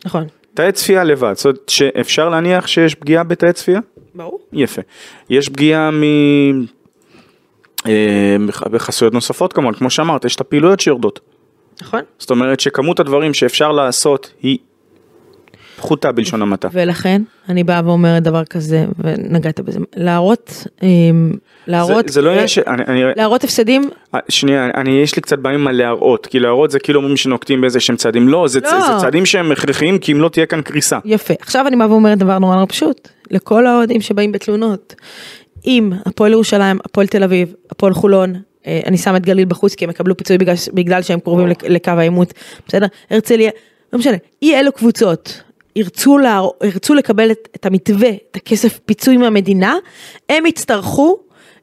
נכון. 0.04 0.24
תאי 0.54 0.72
צפייה 0.72 1.04
לבד, 1.04 1.32
זאת 1.36 1.44
אומרת 1.44 1.68
שאפשר 1.68 2.28
להניח 2.28 2.66
שיש 2.66 2.94
פגיעה 2.94 3.24
בתאי 3.24 3.52
צפייה? 3.52 3.80
ברור. 4.14 4.40
יפה. 4.52 4.82
יש 5.30 5.48
פגיעה 5.48 5.90
מ... 5.90 6.02
אה, 7.86 8.36
בח- 8.48 8.66
בחסויות 8.66 9.14
נוספות 9.14 9.52
כמובן, 9.52 9.74
כמו 9.74 9.90
שאמרת, 9.90 10.24
יש 10.24 10.36
את 10.36 10.40
הפעילויות 10.40 10.80
שיורדות. 10.80 11.20
נכון. 11.82 12.00
זאת 12.18 12.30
אומרת 12.30 12.60
שכמות 12.60 13.00
הדברים 13.00 13.34
שאפשר 13.34 13.72
לעשות 13.72 14.32
היא 14.42 14.58
פחותה 15.78 16.12
בלשון 16.12 16.42
המעטה. 16.42 16.68
ולכן 16.72 17.22
אני 17.48 17.64
באה 17.64 17.80
ואומרת 17.84 18.22
דבר 18.22 18.44
כזה, 18.44 18.84
ונגעת 18.98 19.60
בזה, 19.60 19.78
להראות, 19.96 20.66
אמ, 20.82 21.32
להראות, 21.66 22.08
זה, 22.08 22.12
זה 22.12 22.22
לא 22.22 22.28
אה, 22.28 22.32
עניין 22.34 22.48
ש... 22.48 22.58
אני, 22.58 22.82
אני, 22.86 23.02
להראות 23.16 23.44
הפסדים, 23.44 23.90
אה, 24.14 24.20
שנייה, 24.28 24.70
אני, 24.74 24.90
יש 24.90 25.16
לי 25.16 25.22
קצת 25.22 25.38
בעיה 25.38 25.54
עם 25.54 25.66
הלהראות, 25.66 26.26
כי 26.26 26.38
להראות 26.38 26.70
זה 26.70 26.78
כאילו 26.78 26.98
אומרים 27.00 27.16
שנוקטים 27.16 27.60
באיזה 27.60 27.80
שהם 27.80 27.96
צעדים, 27.96 28.28
לא, 28.28 28.48
זה, 28.48 28.60
לא. 28.60 28.70
זה 28.80 28.92
צעדים 29.00 29.26
שהם 29.26 29.52
הכרחיים 29.52 29.98
כי 29.98 30.12
אם 30.12 30.20
לא 30.20 30.28
תהיה 30.28 30.46
כאן 30.46 30.62
קריסה. 30.62 30.98
יפה. 31.04 31.34
עכשיו 31.40 31.66
אני 31.66 31.76
באה 31.76 31.90
ואומרת 31.90 32.18
דבר 32.18 32.38
נורא 32.38 32.54
נורא 32.54 32.66
פשוט, 32.68 33.08
לכל 33.30 33.66
האוהדים 33.66 34.00
שבאים 34.00 34.32
בתלונות, 34.32 34.94
אם 35.66 35.92
הפועל 36.06 36.32
ירושלים, 36.32 36.78
הפועל 36.84 37.06
תל 37.06 37.22
אביב, 37.22 37.54
הפועל 37.70 37.94
חולון, 37.94 38.34
אה, 38.66 38.80
אני 38.86 38.98
שם 38.98 39.16
את 39.16 39.22
גליל 39.22 39.44
בחוץ 39.44 39.74
כי 39.74 39.84
הם 39.84 39.90
יקבלו 39.90 40.16
פיצוי 40.16 40.38
בגלל, 40.38 40.54
בגלל 40.74 41.02
שהם 41.02 41.20
קרובים 41.20 41.46
לק- 41.46 41.64
לקו 41.64 41.90
העימות, 41.90 42.32
בסדר? 42.68 42.86
הרצליה, 43.10 43.50
לא 43.92 43.98
משנה, 43.98 44.16
אי 44.42 44.60
אלו 44.60 44.72
קבוצות 44.72 45.42
ירצו, 45.76 46.18
לה, 46.18 46.42
ירצו 46.64 46.94
לקבל 46.94 47.30
את, 47.30 47.48
את 47.56 47.66
המתווה, 47.66 48.10
את 48.30 48.36
הכסף 48.36 48.78
פיצוי 48.78 49.16
מהמדינה, 49.16 49.76
הם 50.28 50.46
יצטרכו 50.46 51.18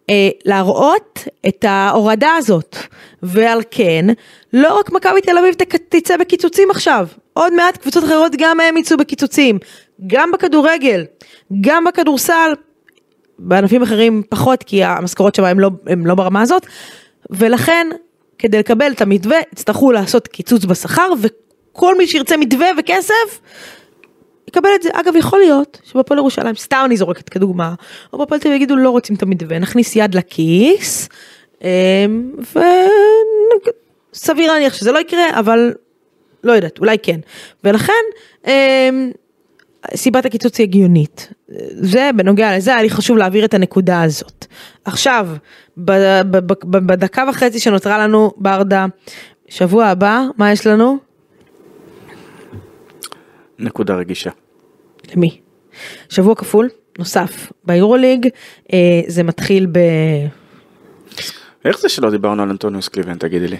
אה, 0.09 0.29
להראות 0.45 1.27
את 1.47 1.65
ההורדה 1.67 2.35
הזאת. 2.37 2.77
ועל 3.23 3.61
כן, 3.71 4.05
לא 4.53 4.79
רק 4.79 4.91
מכבי 4.91 5.21
תל 5.21 5.37
אביב 5.37 5.55
תצא 5.89 6.17
בקיצוצים 6.17 6.71
עכשיו, 6.71 7.07
עוד 7.33 7.53
מעט 7.53 7.77
קבוצות 7.77 8.03
אחרות 8.03 8.31
גם 8.37 8.59
הם 8.59 8.77
יצאו 8.77 8.97
בקיצוצים. 8.97 9.59
גם 10.07 10.31
בכדורגל, 10.31 11.05
גם 11.61 11.83
בכדורסל, 11.83 12.53
בענפים 13.39 13.83
אחרים 13.83 14.21
פחות, 14.29 14.63
כי 14.63 14.83
המשכורות 14.83 15.35
שם 15.35 15.43
הם 15.43 15.59
לא, 15.59 15.69
לא 16.05 16.15
ברמה 16.15 16.41
הזאת, 16.41 16.65
ולכן, 17.29 17.87
כדי 18.37 18.59
לקבל 18.59 18.91
את 18.91 19.01
המתווה, 19.01 19.37
יצטרכו 19.53 19.91
לעשות 19.91 20.27
קיצוץ 20.27 20.65
בשכר, 20.65 21.09
וכל 21.21 21.97
מי 21.97 22.07
שירצה 22.07 22.37
מתווה 22.37 22.67
וכסף, 22.77 23.39
יקבל 24.47 24.69
את 24.75 24.83
זה. 24.83 24.89
אגב, 24.93 25.15
יכול 25.15 25.39
להיות 25.39 25.81
שבפועל 25.83 26.17
ירושלים, 26.17 26.55
סתם 26.55 26.81
אני 26.85 26.97
זורקת 26.97 27.29
כדוגמה, 27.29 27.73
או 28.13 28.17
בפועל 28.17 28.41
תל 28.41 28.47
אביב 28.47 28.55
יגידו 28.61 28.75
לא 28.75 28.89
רוצים 28.89 29.15
את 29.15 29.23
המתווה, 29.23 29.59
נכניס 29.59 29.95
יד 29.95 30.15
לכיס, 30.15 31.09
וסביר 34.13 34.51
להניח 34.51 34.73
שזה 34.73 34.91
לא 34.91 34.99
יקרה, 34.99 35.39
אבל 35.39 35.73
לא 36.43 36.51
יודעת, 36.51 36.79
אולי 36.79 36.97
כן. 37.03 37.19
ולכן, 37.63 37.93
אמ, 38.47 39.11
סיבת 39.95 40.25
הקיצוץ 40.25 40.57
היא 40.57 40.63
הגיונית. 40.63 41.33
זה, 41.69 42.09
בנוגע 42.15 42.57
לזה, 42.57 42.73
היה 42.73 42.83
לי 42.83 42.89
חשוב 42.89 43.17
להעביר 43.17 43.45
את 43.45 43.53
הנקודה 43.53 44.01
הזאת. 44.01 44.45
עכשיו, 44.85 45.27
בדקה 45.77 47.23
וחצי 47.29 47.59
שנותרה 47.59 47.97
לנו, 47.97 48.31
ברדה, 48.37 48.85
שבוע 49.47 49.85
הבא, 49.85 50.23
מה 50.37 50.51
יש 50.51 50.67
לנו? 50.67 50.97
נקודה 53.59 53.95
רגישה. 53.95 54.29
למי? 55.15 55.39
שבוע 56.09 56.35
כפול, 56.35 56.69
נוסף, 56.99 57.51
ביורוליג, 57.63 58.27
אה, 58.73 59.01
זה 59.07 59.23
מתחיל 59.23 59.65
ב... 59.71 59.79
איך 61.65 61.79
זה 61.79 61.89
שלא 61.89 62.11
דיברנו 62.11 62.43
על 62.43 62.49
אנטוניוס 62.49 62.87
קליבן, 62.87 63.17
תגידי 63.17 63.47
לי? 63.47 63.57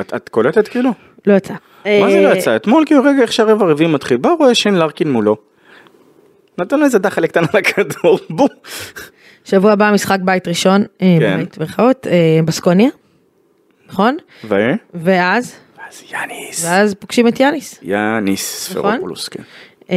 את, 0.00 0.14
את 0.14 0.28
קולטת 0.28 0.68
כאילו? 0.68 0.90
לא 1.26 1.34
יצא. 1.34 1.54
מה 1.84 2.10
זה 2.10 2.16
אה, 2.16 2.22
לא 2.22 2.34
יצא? 2.34 2.56
אתמול 2.56 2.84
כאילו 2.86 3.02
רגע 3.02 3.22
איך 3.22 3.32
שהרבע 3.32 3.66
הרביעי 3.66 3.90
מתחיל, 3.90 4.16
בא 4.16 4.30
רואה 4.38 4.54
שיין 4.54 4.74
לארקין 4.74 5.12
מולו. 5.12 5.36
נתן 6.58 6.78
לו 6.78 6.84
איזה 6.84 6.98
דחלה 6.98 7.26
קטנה 7.26 7.46
לכדור, 7.54 8.18
בום. 8.30 8.48
שבוע 9.44 9.72
הבא 9.72 9.90
משחק 9.94 10.18
בית 10.24 10.48
ראשון, 10.48 10.84
אה, 11.02 11.16
כן. 11.20 11.36
בית 11.36 11.58
ברכאות, 11.58 12.06
אה, 12.06 12.40
בסקוניה, 12.44 12.88
נכון? 13.88 14.16
ו? 14.44 14.54
ואז, 14.94 15.56
אז 15.94 16.02
יאניס. 16.12 16.64
ואז 16.64 16.94
פוגשים 16.94 17.28
את 17.28 17.40
יאניס. 17.40 17.78
יאניס 17.82 18.70
נכון. 18.70 18.90
ספרופולוס, 18.90 19.28
כן. 19.28 19.42
אה, 19.90 19.96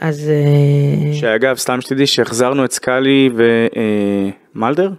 אז 0.00 0.30
אה, 0.30 1.14
שאגב, 1.14 1.56
סתם 1.56 1.80
שתדעי 1.80 2.06
שהחזרנו 2.06 2.64
את 2.64 2.72
סקאלי 2.72 3.30
ומלדר, 4.54 4.90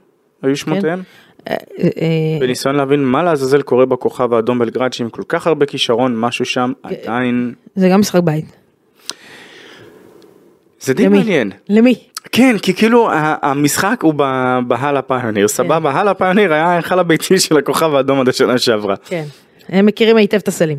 היו 0.42 0.58
שמותיהם, 0.58 1.02
אה, 1.48 1.56
אה, 1.82 2.38
בניסיון 2.40 2.76
להבין 2.76 3.04
מה 3.04 3.24
לעזאזל 3.24 3.62
קורה 3.62 3.86
בכוכב 3.86 4.34
האדום 4.34 4.60
בלגרד, 4.60 4.94
שעם 4.94 5.10
כל 5.10 5.24
כך 5.28 5.48
הרבה 5.48 5.66
כישרון, 5.66 6.20
משהו 6.20 6.46
שם 6.46 6.72
עדיין... 6.84 7.54
זה 7.76 7.90
גם 7.90 8.00
משחק 8.00 8.22
בית. 8.24 8.46
זה 10.80 10.94
די? 10.94 11.08
מעניין. 11.08 11.52
למי? 11.70 11.96
כן, 12.32 12.58
כי 12.62 12.74
כאילו 12.74 13.10
המשחק 13.42 14.00
הוא 14.02 14.14
בהלה 14.68 15.02
פיוניר, 15.02 15.48
סבבה, 15.48 15.92
הלה 15.92 16.14
פיוניר 16.14 16.54
היה 16.54 16.66
ההיכל 16.66 17.00
הביתי 17.00 17.40
של 17.40 17.58
הכוכב 17.58 17.96
האדום 17.96 18.20
עד 18.20 18.30
השנה 18.30 18.58
שעברה. 18.58 18.96
כן. 18.96 19.26
הם 19.70 19.86
מכירים 19.86 20.18
היטב 20.18 20.38
את 20.38 20.48
הסלים. 20.48 20.78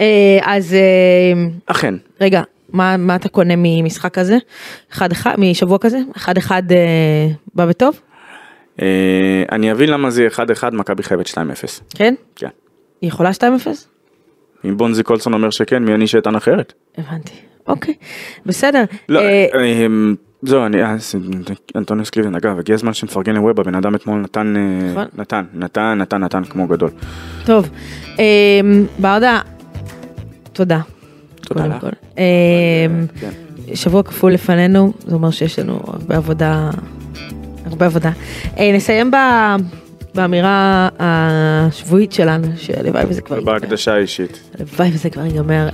אה, 0.00 0.38
אז 0.42 0.74
אה, 0.74 1.48
אכן, 1.66 1.94
רגע, 2.20 2.42
מה, 2.72 2.96
מה 2.96 3.16
אתה 3.16 3.28
קונה 3.28 3.54
ממשחק 3.56 4.14
כזה? 4.14 4.38
אחד 4.92 5.12
אחד, 5.12 5.34
משבוע 5.38 5.78
כזה? 5.78 5.98
אחד 6.16 6.36
אחד 6.36 6.72
אה, 6.72 7.28
בא 7.54 7.66
בטוב? 7.66 8.00
אה, 8.82 9.42
אני 9.52 9.72
אבין 9.72 9.90
למה 9.90 10.10
זה 10.10 10.22
יהיה 10.22 10.30
1-1, 10.30 10.70
מכבי 10.72 11.02
חייבת 11.02 11.26
2-0. 11.26 11.34
כן? 11.94 12.14
כן. 12.36 12.48
היא 13.00 13.08
יכולה 13.08 13.30
2-0? 13.30 13.42
אם 14.64 14.76
בונזי 14.76 15.02
קולסון 15.02 15.34
אומר 15.34 15.50
שכן, 15.50 15.84
מי 15.84 15.94
אני 15.94 16.06
שאטען 16.06 16.34
אחרת? 16.34 16.72
הבנתי. 16.98 17.32
אוקיי, 17.66 17.94
בסדר. 18.46 18.84
לא, 19.08 19.20
אה, 19.20 19.46
אה, 19.54 19.86
זהו, 20.42 20.66
אני, 20.66 20.82
אה, 20.82 20.96
אנטוניוס 21.76 22.10
קליבן, 22.10 22.34
אגב, 22.34 22.58
הגיע 22.58 22.74
הזמן 22.74 22.94
שנפרגן 22.94 23.34
לווב, 23.34 23.60
הבן 23.60 23.74
אדם 23.74 23.94
אתמול 23.94 24.20
נתן, 24.20 24.54
אה, 24.56 24.90
נכון. 24.90 25.04
נתן, 25.18 25.44
נתן, 25.54 25.98
נתן, 25.98 26.24
נתן 26.24 26.44
כמו 26.44 26.66
גדול. 26.66 26.90
טוב, 27.44 27.70
אה, 28.18 28.60
ברדה, 28.98 29.40
תודה. 30.52 30.80
תודה 31.40 31.66
לך. 31.66 31.86
אה, 32.18 32.24
כן. 33.20 33.30
שבוע 33.74 34.02
כפול 34.02 34.32
לפנינו, 34.32 34.92
זה 35.06 35.14
אומר 35.14 35.30
שיש 35.30 35.58
לנו 35.58 35.80
הרבה 35.86 36.16
עבודה, 36.16 36.70
הרבה 37.66 37.86
עבודה. 37.86 38.10
אה, 38.58 38.72
נסיים 38.74 39.10
ב... 39.10 39.16
באמירה 40.14 40.88
השבועית 40.98 42.12
שלנו, 42.12 42.46
שהלוואי 42.56 43.04
וזה 43.08 43.20
כבר 43.20 43.36
ייגמר. 43.36 43.52
בהקדשה 43.52 43.94
האישית. 43.94 44.40
הלוואי 44.58 44.90
וזה 44.92 45.10
כבר 45.10 45.24
ייגמר. 45.24 45.68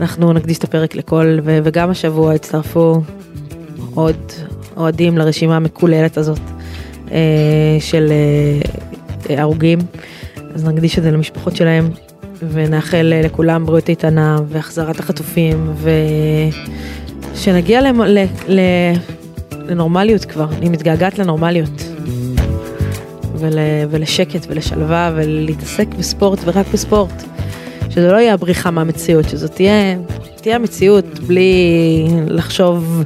אנחנו 0.00 0.32
נקדיש 0.32 0.58
את 0.58 0.64
הפרק 0.64 0.94
לכל, 0.94 1.38
ו- 1.44 1.58
וגם 1.64 1.90
השבוע 1.90 2.32
הצטרפו 2.32 3.00
עוד 3.94 4.16
אוהדים 4.76 5.18
לרשימה 5.18 5.56
המקוללת 5.56 6.16
הזאת 6.16 6.38
אה, 7.12 7.16
של 7.80 8.08
אה, 8.10 8.60
אה, 9.36 9.42
הרוגים. 9.42 9.78
אז 10.54 10.64
נקדיש 10.64 10.98
את 10.98 11.02
זה 11.02 11.10
למשפחות 11.10 11.56
שלהם, 11.56 11.90
ונאחל 12.52 13.12
אה, 13.12 13.22
לכולם 13.22 13.66
בריאות 13.66 13.88
איתנה 13.88 14.38
והחזרת 14.48 15.00
החטופים, 15.00 15.72
ושנגיע 17.34 17.80
למ- 17.80 18.02
ל- 18.02 18.24
ל- 18.48 18.94
לנורמליות 19.68 20.24
כבר, 20.24 20.46
אני 20.58 20.68
מתגעגעת 20.68 21.18
לנורמליות. 21.18 21.82
ול, 23.36 23.52
ולשקט 23.90 24.46
ולשלווה 24.48 25.12
ולהתעסק 25.14 25.86
בספורט 25.98 26.38
ורק 26.44 26.66
בספורט. 26.72 27.22
שזה 27.90 28.12
לא 28.12 28.16
יהיה 28.16 28.34
הבריחה 28.34 28.70
מהמציאות, 28.70 29.28
שזאת 29.28 29.50
תהיה, 29.54 29.96
תהיה 30.40 30.56
המציאות 30.56 31.18
בלי 31.18 32.06
לחשוב 32.26 33.04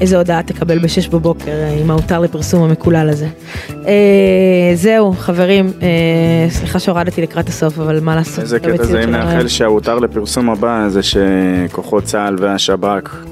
איזה 0.00 0.16
הודעה 0.16 0.42
תקבל 0.42 0.78
בשש 0.78 1.08
בבוקר 1.08 1.50
אה, 1.50 1.78
עם 1.80 1.90
ההותר 1.90 2.20
לפרסום 2.20 2.62
המקולל 2.62 3.08
הזה. 3.10 3.26
אה, 3.70 4.70
זהו, 4.74 5.12
חברים, 5.12 5.72
אה, 5.82 6.50
סליחה 6.50 6.78
שהורדתי 6.78 7.22
לקראת 7.22 7.48
הסוף, 7.48 7.78
אבל 7.78 8.00
מה 8.00 8.16
לעשות? 8.16 8.38
איזה 8.38 8.60
קטע 8.60 8.84
זה 8.84 9.04
אם. 9.04 9.10
נאחל 9.10 9.48
שההותר 9.48 9.98
לפרסום 9.98 10.50
הבא 10.50 10.88
זה 10.88 11.00
שכוחות 11.02 12.04
צה"ל 12.04 12.36
והשב"כ 12.38 13.24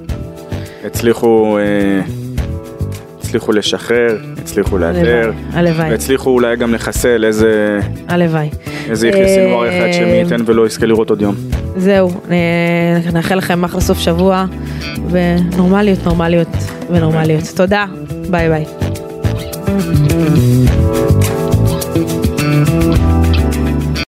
הצליחו, 0.84 1.59
אה, 1.59 2.01
הצליחו 3.27 3.53
לשחרר, 3.53 4.18
הצליחו 4.39 4.79
לאתר, 4.79 5.33
הלוואי, 5.53 5.91
והצליחו 5.91 6.31
אולי 6.31 6.57
גם 6.57 6.74
לחסל 6.74 7.24
איזה, 7.24 7.79
הלוואי. 8.09 8.51
איזה 8.89 9.09
יחיא 9.09 9.22
אה, 9.22 9.29
סינואר 9.29 9.68
אחד 9.68 9.93
שמי 9.93 10.11
ייתן 10.11 10.41
ולא 10.47 10.66
יזכה 10.66 10.87
לראות 10.87 11.11
עוד 11.11 11.22
יום. 11.22 11.35
זהו, 11.77 12.11
אה, 12.31 13.11
נאחל 13.12 13.35
לכם 13.35 13.64
אחלה 13.64 13.81
סוף 13.81 13.99
שבוע, 13.99 14.45
ונורמליות, 15.11 16.05
נורמליות 16.05 16.49
ונורמליות. 16.91 17.45
תודה, 17.57 17.85
ביי 18.31 18.49
ביי. 18.49 18.64